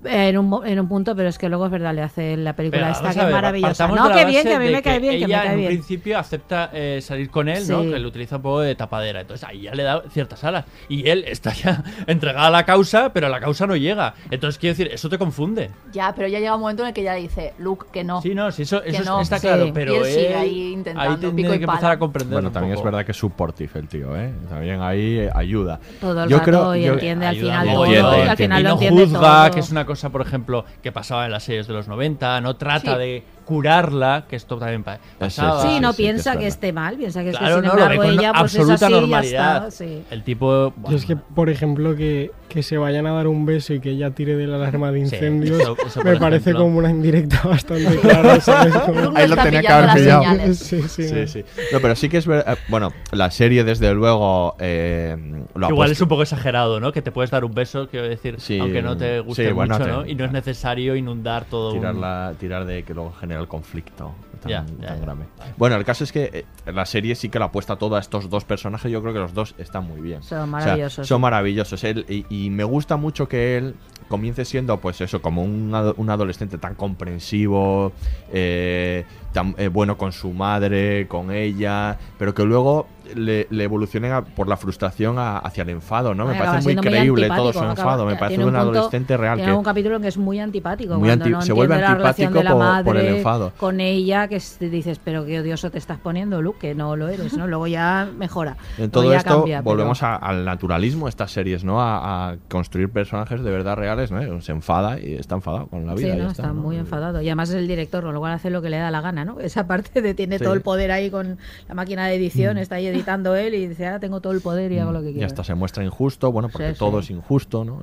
[0.03, 2.81] en un, en un punto, pero es que luego es verdad, le hace la película
[2.81, 3.87] Pero esta que a es ver, maravillosa.
[3.87, 5.59] No, que bien, que a mí me cae bien, que me ella cae en un
[5.59, 5.67] bien.
[5.73, 7.81] principio acepta eh, salir con él, ¿no?
[7.83, 9.21] Que lo utiliza un poco de tapadera.
[9.21, 10.65] Entonces ahí ya le da ciertas alas.
[10.89, 14.13] Y él está ya entregado a la causa, pero la causa no llega.
[14.29, 15.69] Entonces quiero decir, eso te confunde.
[15.91, 18.21] Ya, pero ya llega un momento en el que ya dice, Luke, que no.
[18.21, 19.21] Sí, no, sí, eso, eso no.
[19.21, 19.47] está Sí.
[19.47, 21.73] claro, pero Y él ahí intentando, ahí tiene y que pala.
[21.77, 24.31] empezar a comprender Bueno, también es verdad que es supportive el tío, ¿eh?
[24.49, 25.79] También ahí eh, ayuda.
[25.99, 27.77] Todo el Yo rato creo- y yo- entiende al Ayuda final mucho.
[27.77, 29.51] todo, Entiende, y al final y lo no entiende juzga, todo.
[29.53, 32.55] que es una cosa, por ejemplo, que pasaba en las series de los 90, no
[32.55, 32.99] trata Sí.
[32.99, 35.61] de curarla, que esto también pa- pasaba.
[35.61, 36.47] Sí, no sí, que es piensa que, verdad.
[36.47, 38.73] esté mal, piensa que es Claro, que sin no, lo embargo ella pues es absoluta
[38.85, 39.67] así y ya normalidad.
[39.67, 39.71] está.
[39.71, 40.03] Sí.
[40.11, 40.73] El tipo...
[40.89, 43.91] Y es que, por ejemplo, que, que se vayan a dar un beso y que
[43.91, 46.63] ella tire de la alarma de Sí, incendios, eso- eso me parece ejemplo.
[46.65, 48.39] como una indirecta bastante clara.
[48.41, 48.73] ¿sabes?
[48.77, 50.59] Como- Luke no está pillando las señales.
[50.71, 51.27] Sí, sí, Sí, no.
[51.27, 51.43] sí.
[51.73, 52.57] No, pero sí que es verdad.
[52.67, 55.15] Bueno, la serie, desde luego, eh,
[55.55, 56.91] lo Igual puesto- es un poco exagerado, ¿no?
[56.91, 59.75] Que te puedes dar un beso, quiero decir, Sí, aunque no te guste sí, bueno,
[59.77, 60.05] mucho, te- ¿no?
[60.05, 62.01] Y no es necesario inundar todo tirar, un...
[62.01, 64.49] la- tirar de que luego genera el conflicto tan,
[64.79, 64.95] ya.
[64.95, 65.25] grave.
[65.57, 68.29] Bueno, el caso es que eh, la serie sí que la apuesta todo a estos
[68.29, 68.91] dos personajes.
[68.91, 70.23] Yo creo que los dos están muy bien.
[70.23, 71.83] Son O sea, maravillosos, son maravillosos.
[71.83, 73.75] Él, y, y me gusta mucho que él,
[74.07, 77.93] comience siendo, pues eso, como un, ado- un adolescente tan comprensivo,
[78.33, 84.11] eh, tan eh, bueno con su madre, con ella, pero que luego le, le evolucione
[84.11, 86.25] a- por la frustración a- hacia el enfado, ¿no?
[86.25, 89.51] Me parece muy creíble todo su acaba- enfado, me parece un, punto- adolescente real Tiene
[89.53, 90.97] que un capítulo que es muy antipático.
[90.97, 93.20] Muy anti- no se vuelve antipático por- por el
[93.57, 97.07] con ella, que es- dices, pero qué odioso te estás poniendo, Luke, que no lo
[97.07, 97.47] eres, ¿no?
[97.47, 98.57] Luego ya mejora.
[98.77, 101.81] En todo esto cambia, pero- volvemos a- al naturalismo, estas series, ¿no?
[101.81, 104.41] A, a construir personajes de verdad reales, ¿no?
[104.41, 106.13] Se enfada y está enfadado con la vida.
[106.13, 106.29] Sí, y ¿no?
[106.29, 106.61] está, está ¿no?
[106.61, 107.21] muy enfadado.
[107.21, 109.25] Y además es el director, con lo cual hace lo que le da la gana,
[109.25, 109.39] ¿no?
[109.39, 110.43] Esa parte de tiene Sí.
[110.43, 111.37] todo el poder ahí con
[111.67, 112.59] la máquina de edición, Mm.
[112.59, 115.09] está ahí editando él y dice, ahora tengo todo el poder y hago lo que
[115.09, 115.27] Y quiero.
[115.27, 117.79] hasta se muestra injusto, bueno, porque Sí, todo es injusto, ¿no?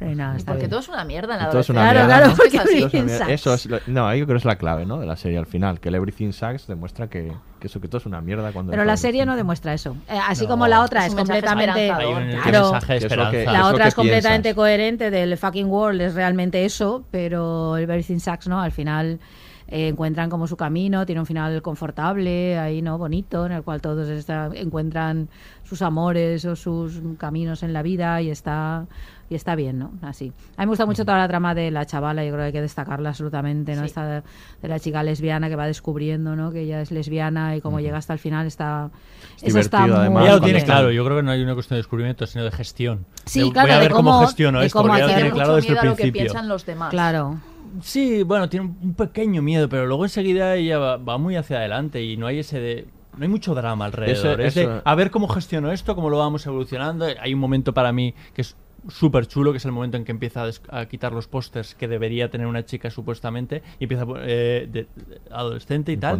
[0.00, 0.70] Sí, está Porque bien.
[0.70, 2.16] todo es una mierda en la Todo es una adolescencia.
[2.16, 2.36] mierda, ¿no?
[2.36, 3.32] porque es Everything.
[3.32, 4.98] Eso es, lo- no, yo creo que es la clave, ¿no?
[4.98, 7.98] De la serie al final, que el Everything Sucks demuestra que, que eso que todo
[7.98, 9.94] es una mierda cuando Pero la serie no demuestra eso.
[10.08, 10.50] Eh, así No.
[10.52, 11.90] como la otra Es completamente.
[11.90, 12.72] un Claro,
[13.30, 14.54] Que La otra es completamente piensas.
[14.56, 18.58] coherente del fucking world, es realmente eso, pero el Everything Sucks, ¿no?
[18.60, 19.20] Al final
[19.68, 22.98] eh, encuentran como su camino, tiene un final confortable, ahí, ¿no?
[22.98, 25.28] Bonito, en el cual todos está- encuentran
[25.62, 28.86] sus amores o sus caminos en la vida y está
[29.30, 29.92] y está bien, ¿no?
[30.02, 30.32] Así.
[30.56, 32.52] A mí me gusta mucho toda la trama de la chavala, yo creo que hay
[32.52, 33.82] que destacarla absolutamente, ¿no?
[33.82, 33.86] Sí.
[33.86, 34.22] Esta de,
[34.60, 36.50] de la chica lesbiana que va descubriendo, ¿no?
[36.52, 38.90] Que ella es lesbiana y como llega hasta el final está...
[39.38, 41.54] Es eso está muy además, Ella lo tiene claro, yo creo que no hay una
[41.54, 43.06] cuestión de descubrimiento, sino de gestión.
[43.24, 45.14] Sí, De- claro, Voy a de ver cómo, cómo- gestiono de esto, cómo porque hacer-
[45.16, 46.22] tiene claro desde el a lo que principio.
[46.22, 46.90] piensan los demás.
[46.90, 47.38] Claro.
[47.82, 52.02] Sí, bueno, tiene un pequeño miedo, pero luego enseguida ella va, va muy hacia adelante
[52.02, 52.88] y no hay ese de...
[53.16, 54.40] No hay mucho drama alrededor.
[54.40, 57.06] Eso- es de, eso- a ver cómo gestiono esto, cómo lo vamos evolucionando.
[57.20, 58.56] Hay un momento para mí que es
[58.88, 62.30] súper chulo, que es el momento en que empieza a, quitar los pósters que debería
[62.30, 66.18] tener una chica supuestamente y empieza a eh, de, de- adolescente y tal.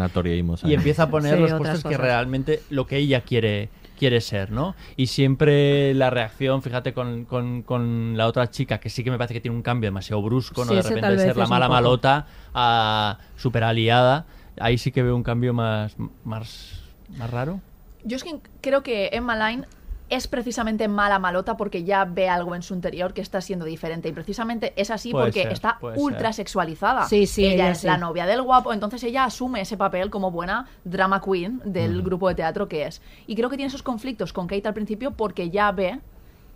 [0.65, 2.01] Y empieza a poner Sí, los pósters que cosas.
[2.01, 3.69] realmente lo que ella quiere
[3.99, 4.74] quiere ser, ¿no?
[4.97, 9.19] Y siempre la reacción, fíjate, con, con- con la otra chica, que sí que me
[9.19, 10.70] parece que tiene un cambio demasiado brusco, ¿no?
[10.70, 14.24] Sí, de repente de ser la mala malota a super aliada.
[14.59, 16.81] Ahí sí que veo un cambio más, más,
[17.19, 17.61] más raro.
[18.03, 19.66] Yo es que creo que Emma Line
[20.11, 24.09] es precisamente mala malota porque ya ve algo en su interior que está siendo diferente.
[24.09, 26.45] Y precisamente es así Puede porque ser, está ultra ser.
[26.45, 27.07] sexualizada.
[27.07, 27.87] Sí, sí, ella, ella es sí.
[27.87, 32.28] la novia del guapo, entonces ella asume ese papel como buena drama queen del grupo
[32.28, 33.01] de teatro que es.
[33.27, 36.01] Y creo que tiene esos conflictos con Kate al principio porque ya ve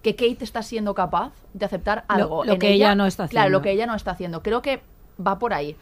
[0.03, 2.45] que Kate está siendo capaz de aceptar algo.
[2.45, 3.59] lo en que ella no está Claro, haciendo.
[3.59, 4.43] lo que ella no está haciendo.
[4.43, 4.83] Creo que
[5.25, 5.77] va por ahí.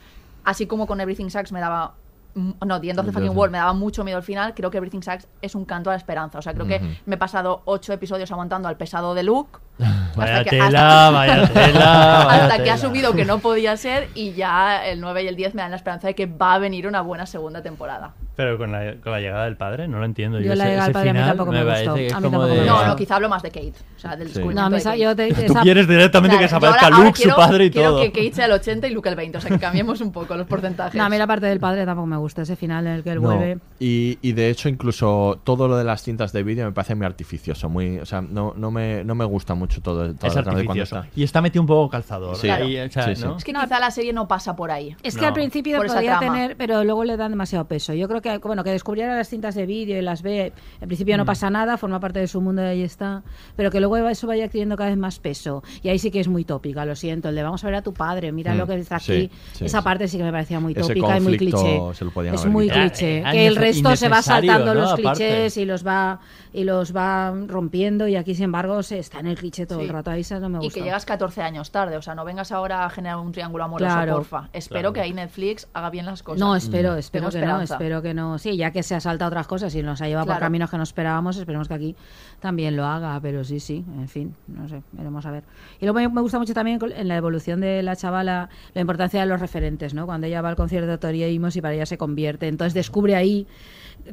[0.44, 1.94] Así como con Everything Sucks me daba.
[2.34, 4.54] No, The End of the Fucking World me daba mucho miedo al final.
[4.54, 6.38] Creo que Everything Sucks es un canto a la esperanza.
[6.38, 9.58] O sea, creo que me he pasado ocho episodios aguantando al pesado de Luke.
[10.16, 14.08] Vaya que- tela, hasta- vaya tela, vaya hasta que ha asumido que no podía ser.
[14.14, 16.58] Y ya el 9 y el 10 me dan la esperanza de que va a
[16.58, 18.12] venir una buena segunda temporada.
[18.34, 20.40] Pero con la, con la llegada del padre, no lo entiendo.
[20.40, 21.94] Yo la ese- llegada del padre a mí tampoco me parece gustó.
[21.96, 23.74] que A mí tampoco me de- No, no, quizá hablo más de Kate.
[23.96, 24.40] O sea, del Sí.
[24.40, 24.98] No, me de Kate.
[24.98, 27.22] yo te- Tú esa- quieres directamente que Claro, se yo aparezca ahora- ahora Luke, su
[27.24, 28.00] quiero- padre y quiero todo.
[28.00, 29.38] que Kate sea el 80 y Luke el 20.
[29.38, 30.94] O sea, que cambiemos un poco los porcentajes.
[30.94, 33.10] No, a mí la parte del padre tampoco me gusta, ese final en el que
[33.10, 33.58] él No, vuelve.
[33.78, 37.04] Y, y de hecho incluso todo lo de las cintas de vídeo me parece muy
[37.06, 40.42] artificioso, muy, o sea, no, no, me, no me gusta mucho todo, toda Es la
[40.42, 41.04] trama de cuando artificioso.
[41.04, 41.20] está.
[41.20, 42.34] Y está metido un poco calzador.
[42.36, 42.48] Sí.
[42.48, 42.54] O
[42.90, 43.22] sea, Sí.
[43.22, 43.36] ¿no?
[43.36, 44.96] Es que quizá la serie no pasa por ahí.
[45.02, 46.18] Es que al principio trama.
[46.20, 47.92] tener, pero luego le dan demasiado peso.
[47.92, 51.14] Yo creo que, bueno, que descubriera las cintas de vídeo y las ve, en principio
[51.16, 51.18] Mm.
[51.18, 53.22] no pasa nada, forma parte de su mundo y ahí está,
[53.56, 55.62] pero que luego eso vaya adquiriendo cada vez más peso.
[55.82, 57.82] Y ahí sí que es muy tópica, lo siento, el de vamos a ver a
[57.82, 59.30] tu padre, mira Mm, lo que está aquí.
[59.52, 59.84] sí, Esa sí.
[59.84, 61.80] parte sí que me parecía muy tópica y muy cliché.
[61.94, 62.88] se lo podían Es muy quitado.
[62.88, 63.18] cliché.
[63.18, 64.80] Era que el resto se va saltando ¿no?
[64.82, 65.10] los Aparte.
[65.26, 66.20] clichés y los va
[66.54, 69.86] y los va rompiendo y aquí sin embargo se está en el cliché todo Sí.
[69.86, 70.10] el rato.
[70.10, 70.78] Ahí no me Y gusta.
[70.80, 71.96] que llegas 14 años tarde.
[71.96, 74.14] O sea, no vengas ahora a generar un triángulo amoroso, Claro.
[74.16, 74.48] porfa.
[74.52, 74.92] Espero Claro.
[74.92, 76.40] que ahí Netflix haga bien las cosas.
[76.40, 78.38] No, espero, espero Tengo que no, espero que no.
[78.38, 80.46] Sí, ya que se ha saltado otras cosas y nos ha llevado por Claro.
[80.46, 81.96] caminos que no esperábamos, esperemos que aquí
[82.40, 85.44] también lo haga, pero sí, sí, en fin, no sé, veremos a ver.
[85.80, 89.20] Y luego me, me gusta mucho también en la evolución de la chavala la importancia
[89.20, 90.06] de los referentes, ¿no?
[90.06, 93.14] Cuando ella va al concierto de Tori Amos y para ella se convierte, entonces descubre
[93.16, 93.46] ahí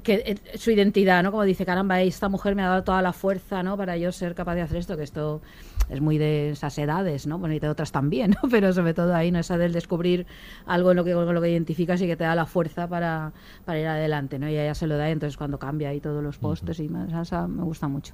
[0.04, 1.32] que eh, su identidad, ¿no?
[1.32, 3.78] Como dice, caramba, esta mujer me ha dado toda la fuerza, ¿no?
[3.78, 5.42] Para yo ser capaz de hacer esto, que esto
[5.90, 7.40] es muy de esas edades, ¿no?
[7.40, 8.50] Bueno, y de otras también, ¿no?
[8.52, 9.40] Pero sobre todo ahí, ¿no?
[9.40, 10.28] Esa del descubrir
[10.66, 13.34] algo en lo que, con lo que identificas y que te da la fuerza para,
[13.66, 14.48] para ir adelante, ¿no?
[14.48, 17.12] Y ella se lo da, y entonces cuando cambia ahí todos los postes y más,
[17.12, 18.14] esa me gusta mucho.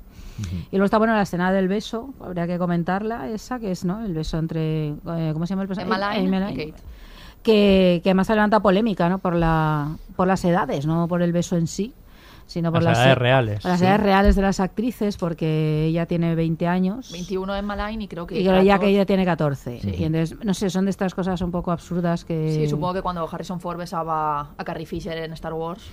[0.71, 4.05] Y luego está, bueno, la escena del beso, habría que comentarla, esa que es, ¿no?
[4.05, 5.93] El beso entre, eh, ¿cómo se llama el personaje?
[5.93, 6.73] Emma Line Emma y Line.
[7.45, 9.19] Que, que además levanta polémica, ¿no?
[9.19, 11.93] Por, la, por las edades, no por el beso en sí,
[12.47, 13.85] sino por Las las, edades reales, por las sí.
[13.85, 17.11] edades reales de las actrices, porque ella tiene 20 años.
[17.11, 18.39] 21 en Line y creo que.
[18.39, 18.79] Y creo ya 14.
[18.79, 19.79] que ella tiene 14.
[19.79, 19.95] Sí.
[19.95, 22.51] Y entonces, no sé, son de estas cosas un poco absurdas que...
[22.53, 25.83] Sí, supongo que cuando Harrison Ford besaba a Carrie Fisher en Star Wars.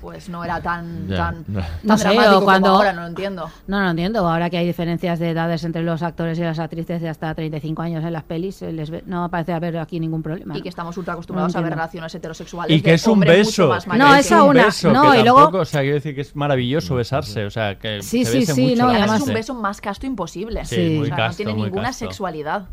[0.00, 1.60] Pues no era tan, tan, No.
[1.60, 2.66] tan No sé, dramático o cuando...
[2.68, 3.50] como ahora, no lo entiendo.
[3.66, 4.28] No, no lo entiendo.
[4.28, 7.82] Ahora que hay diferencias de edades entre los actores y las actrices de hasta 35
[7.82, 10.56] años en las pelis, les ve- no parece haber aquí ningún problema.
[10.56, 13.74] Y que estamos ultra acostumbrados No a ver relaciones heterosexuales Y que es un beso.
[13.96, 14.66] No, esa un una.
[14.66, 17.50] beso, No, que y luego- tampoco, o sea, quiero decir que es maravilloso besarse, o
[17.50, 20.06] sea, que Sí, se sí, bese sí, mucho no, Además es un beso más casto
[20.06, 20.64] imposible.
[20.64, 20.88] Sí, Sí.
[20.96, 22.04] muy O sea, no casto, tiene muy ninguna casto.
[22.04, 22.66] sexualidad.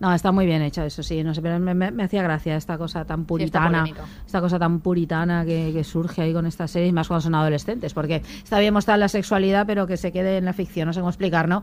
[0.00, 1.24] No, está muy bien hecho eso, sí.
[1.24, 3.80] No sé, pero me, me- me hacía gracia esta cosa tan puritana.
[3.80, 4.04] polémica.
[4.24, 7.92] esta cosa tan puritana que, que surge ahí con estas series, más cuando son adolescentes.
[7.94, 10.86] Porque está bien mostrar la sexualidad, pero que se quede en la ficción.
[10.86, 11.62] No sé cómo explicar, ¿no?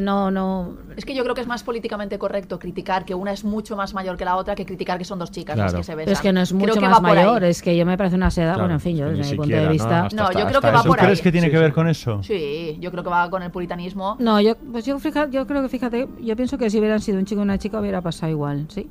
[0.00, 0.74] No, no.
[0.96, 3.94] Es que yo creo que es más políticamente correcto criticar que una es mucho más
[3.94, 5.78] mayor que la otra que criticar que son dos chicas las Claro.
[5.78, 6.04] que se besan.
[6.06, 7.02] Pero es que no es mucho más ahí.
[7.02, 8.54] mayor, es que yo me parece una seda.
[8.54, 9.72] Claro, bueno, en fin, yo desde ni mi punto siquiera, de ¿no?
[9.72, 10.04] vista.
[10.06, 10.88] Hasta- No, yo hasta- creo que va eso.
[10.88, 11.22] por ¿Tú crees ahí.
[11.22, 11.62] que tiene Sí, que sí.
[11.62, 12.22] ver con eso?
[12.24, 14.16] Sí, yo creo que va con el puritanismo.
[14.18, 17.18] No, yo, pues yo, fija- yo creo que fíjate, yo pienso que si hubieran sido
[17.18, 18.86] un chico y una chica hubiera pasado igual, ¿sí?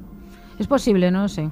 [0.60, 1.50] Es posible, no lo sé.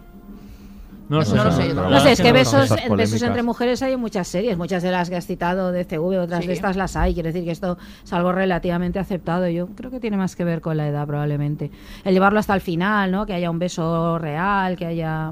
[1.08, 3.94] No, No lo sé, yo No sé, es que no, besos, besos entre mujeres hay
[3.94, 6.48] en muchas series, muchas de las que has citado de CV, otras Sí.
[6.48, 7.14] de estas las hay.
[7.14, 9.48] Quiere decir que esto es algo relativamente aceptado.
[9.48, 11.70] Yo creo que tiene más que ver con la edad, probablemente.
[12.04, 13.28] El llevarlo hasta el final, ¿no?
[13.28, 15.32] Que haya un beso real, que haya.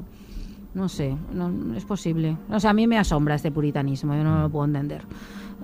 [0.74, 2.36] No sé, no, es posible.
[2.50, 5.02] O sea, a mí me asombra este puritanismo, yo no lo puedo entender.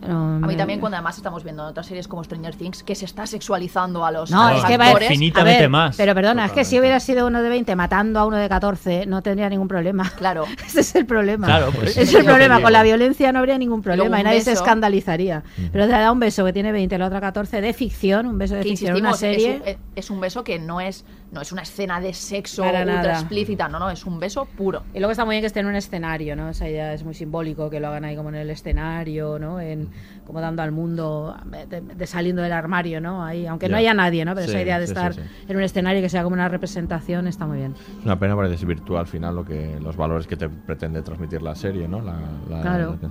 [0.06, 2.94] No, A mí también cuando además estamos viendo en otras series como Stranger Things que
[2.94, 5.10] se está sexualizando a los, No, a es que va actores.
[5.10, 5.96] Infinitamente a ver, más.
[5.96, 9.06] Pero perdona, es que si hubiera sido uno de 20 matando a uno de 14,
[9.06, 10.10] no tendría ningún problema.
[10.16, 10.44] Claro.
[10.66, 11.46] Ese es el problema.
[11.46, 12.60] Claro, pues Ese es el problema.
[12.62, 15.42] Con la violencia no habría ningún problema y nadie se escandalizaría.
[15.72, 18.38] Pero te da un beso que tiene 20 y la otra 14 de ficción, un
[18.38, 19.62] beso de que ficción, una serie.
[19.64, 22.80] Es, un, es un beso que no es, no es una escena de sexo Para
[22.80, 23.12] ultra nada.
[23.12, 24.82] explícita, no, no, es un beso puro.
[24.92, 26.48] Y luego está muy bien que esté en un escenario, ¿no?
[26.48, 29.60] Esa idea es muy simbólico, que lo hagan ahí como en el escenario, ¿no?
[29.60, 29.88] En,
[30.26, 31.36] como dando al mundo,
[31.68, 33.24] de, de saliendo del armario, ¿no?
[33.24, 33.78] Ahí, aunque no Ya.
[33.78, 34.34] haya nadie, ¿no?
[34.34, 35.20] Pero Sí, esa idea de sí, estar sí.
[35.48, 37.74] en un escenario que sea como una representación está muy bien.
[38.00, 41.42] Es una pena porque desvirtúa al final lo que los valores que te pretende transmitir
[41.42, 42.00] la serie, ¿no?
[42.00, 42.98] La- la- Claro.
[43.00, 43.08] la-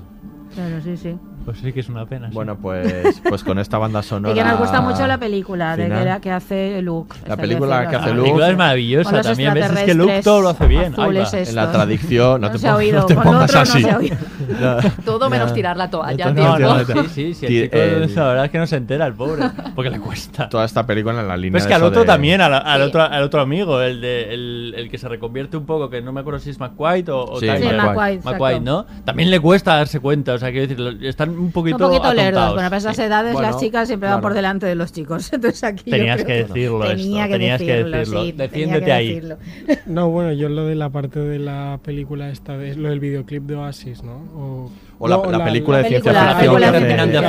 [0.53, 1.15] Claro, sí, sí.
[1.45, 2.27] Pues sí que es una pena.
[2.27, 2.33] sí.
[2.33, 4.33] Bueno, pues, pues con esta banda sonora.
[4.35, 7.15] Y que nos gusta mucho la película de que, era- que hace Luke.
[7.27, 8.13] La película que hace La.
[8.13, 8.21] Luke.
[8.23, 9.53] película es maravillosa también.
[9.53, 10.93] Ves, es que Luke todo lo hace bien.
[10.97, 11.29] Ahí va.
[11.31, 13.61] En la tradición, no, No te, se ha pongas- oído, no te pongas otro no
[13.61, 13.81] así.
[13.81, 14.17] se ha oído.
[14.59, 15.53] No, Todo menos no.
[15.53, 16.67] tirar la toalla, No, tío.
[16.67, 17.45] No, no, sí, sí, sí.
[17.45, 19.43] El chico el- la verdad es que no se entera el pobre.
[19.75, 20.49] Porque le cuesta.
[20.49, 22.53] Toda esta película en la línea Pero es de que al otro de- también, al,
[22.55, 22.87] al Sí.
[22.87, 26.11] otro, al otro amigo, el, de, el, el que se reconvierte un poco, que no
[26.11, 28.61] me acuerdo si es McQuaid o, o Sí, McQuaid.
[28.61, 28.85] ¿no?
[29.05, 32.53] También le cuesta darse cuenta, o sea, quiero decir, están un poquito Un poquito lerdos.
[32.53, 33.01] Bueno, para esas Sí.
[33.01, 35.29] edades Bueno, las chicas siempre van por delante de los chicos.
[35.33, 38.91] Entonces aquí Tenías creo que decirlo tenía esto, que tenías que decirlo, sí, Defiéndete que
[38.91, 39.07] ahí.
[39.15, 39.37] decirlo.
[39.85, 43.43] No, bueno, yo lo de la parte de la película esta, de, lo del videoclip
[43.43, 44.13] de Oasis, ¿no?
[44.35, 46.67] O, O la, no, la película de la ciencia ficción la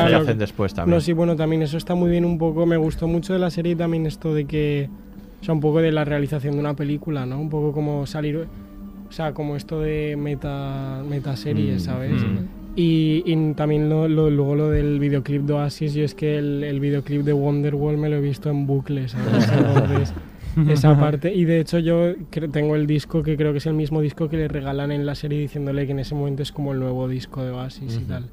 [0.09, 0.95] que, hacen, después también.
[0.95, 2.67] No, sí, bueno, también eso está muy bien un poco.
[2.67, 4.89] Me gustó mucho de la serie también esto de que.
[5.41, 7.41] O sea, un poco de la realización de una película, ¿no?
[7.41, 8.47] Un poco como salir.
[9.09, 12.13] O sea, como esto de meta, metaseries, Mm, ¿sabes?
[12.23, 12.60] mm.
[12.77, 16.63] Y, y también lo, lo- luego lo del videoclip de Oasis, yo es que el,
[16.65, 19.51] el videoclip de Wonderwall me lo he visto en bucle, ¿sabes?
[19.51, 20.15] Entonces,
[20.69, 21.35] esa parte.
[21.35, 22.15] Y de hecho yo
[22.53, 25.15] tengo el disco que creo que es el mismo disco que le regalan en la
[25.15, 28.09] serie diciéndole que en ese momento es como el nuevo disco de Oasis y Ujú.
[28.09, 28.25] tal.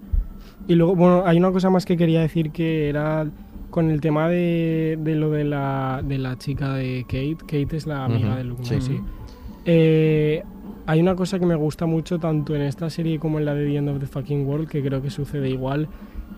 [0.68, 3.26] Y luego, bueno, hay una cosa más que quería decir que era
[3.72, 7.38] con el tema de, de lo de la, de la chica de Kate.
[7.40, 8.68] Kate es la amiga Ujú, de Luke, ¿no?
[8.70, 8.82] sí.
[8.82, 9.00] sí.
[9.66, 10.44] Eh,
[10.86, 13.66] hay una cosa que me gusta mucho tanto en esta serie como en la de
[13.66, 15.88] The End of the Fucking World, que creo que sucede igual,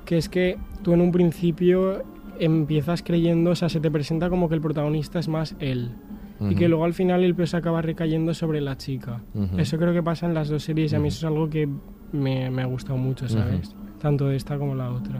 [0.05, 2.03] que es que tú en un principio
[2.39, 5.91] empiezas creyendo, o sea, se te presenta como que el protagonista es más él.
[6.41, 9.21] Y que luego al final el peso acaba recayendo sobre la chica.
[9.57, 11.67] Eso creo que pasa en las dos series y a mí eso es algo que
[12.13, 13.75] me, me ha gustado mucho, ¿sabes?
[14.01, 15.19] Tanto esta como la otra.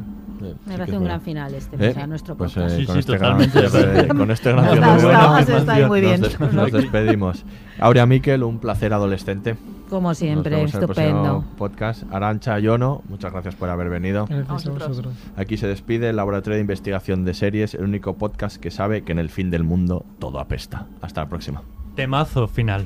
[0.65, 2.75] Me parece un gran final este, Eh, o sea, nuestro pues, podcast.
[2.75, 3.61] eh, Sí, con, sí, este totalmente.
[3.61, 6.21] gran, con este gran ha muy bueno, bien.
[6.21, 7.45] Nos, des- nos despedimos.
[7.79, 9.57] Aurea Miquel, un placer adolescente.
[9.89, 11.43] Como siempre, Nos vemos en el estupendo.
[11.57, 12.03] podcast.
[12.13, 14.27] Arancha Yono, muchas gracias por haber venido.
[14.27, 14.87] Gracias a vosotros.
[14.87, 15.13] vosotros.
[15.35, 19.11] Aquí se despide el Laboratorio de Investigación de Series, el único podcast que sabe que
[19.11, 20.85] en el fin del mundo todo apesta.
[21.01, 21.63] Hasta la próxima.
[21.95, 22.85] Temazo final.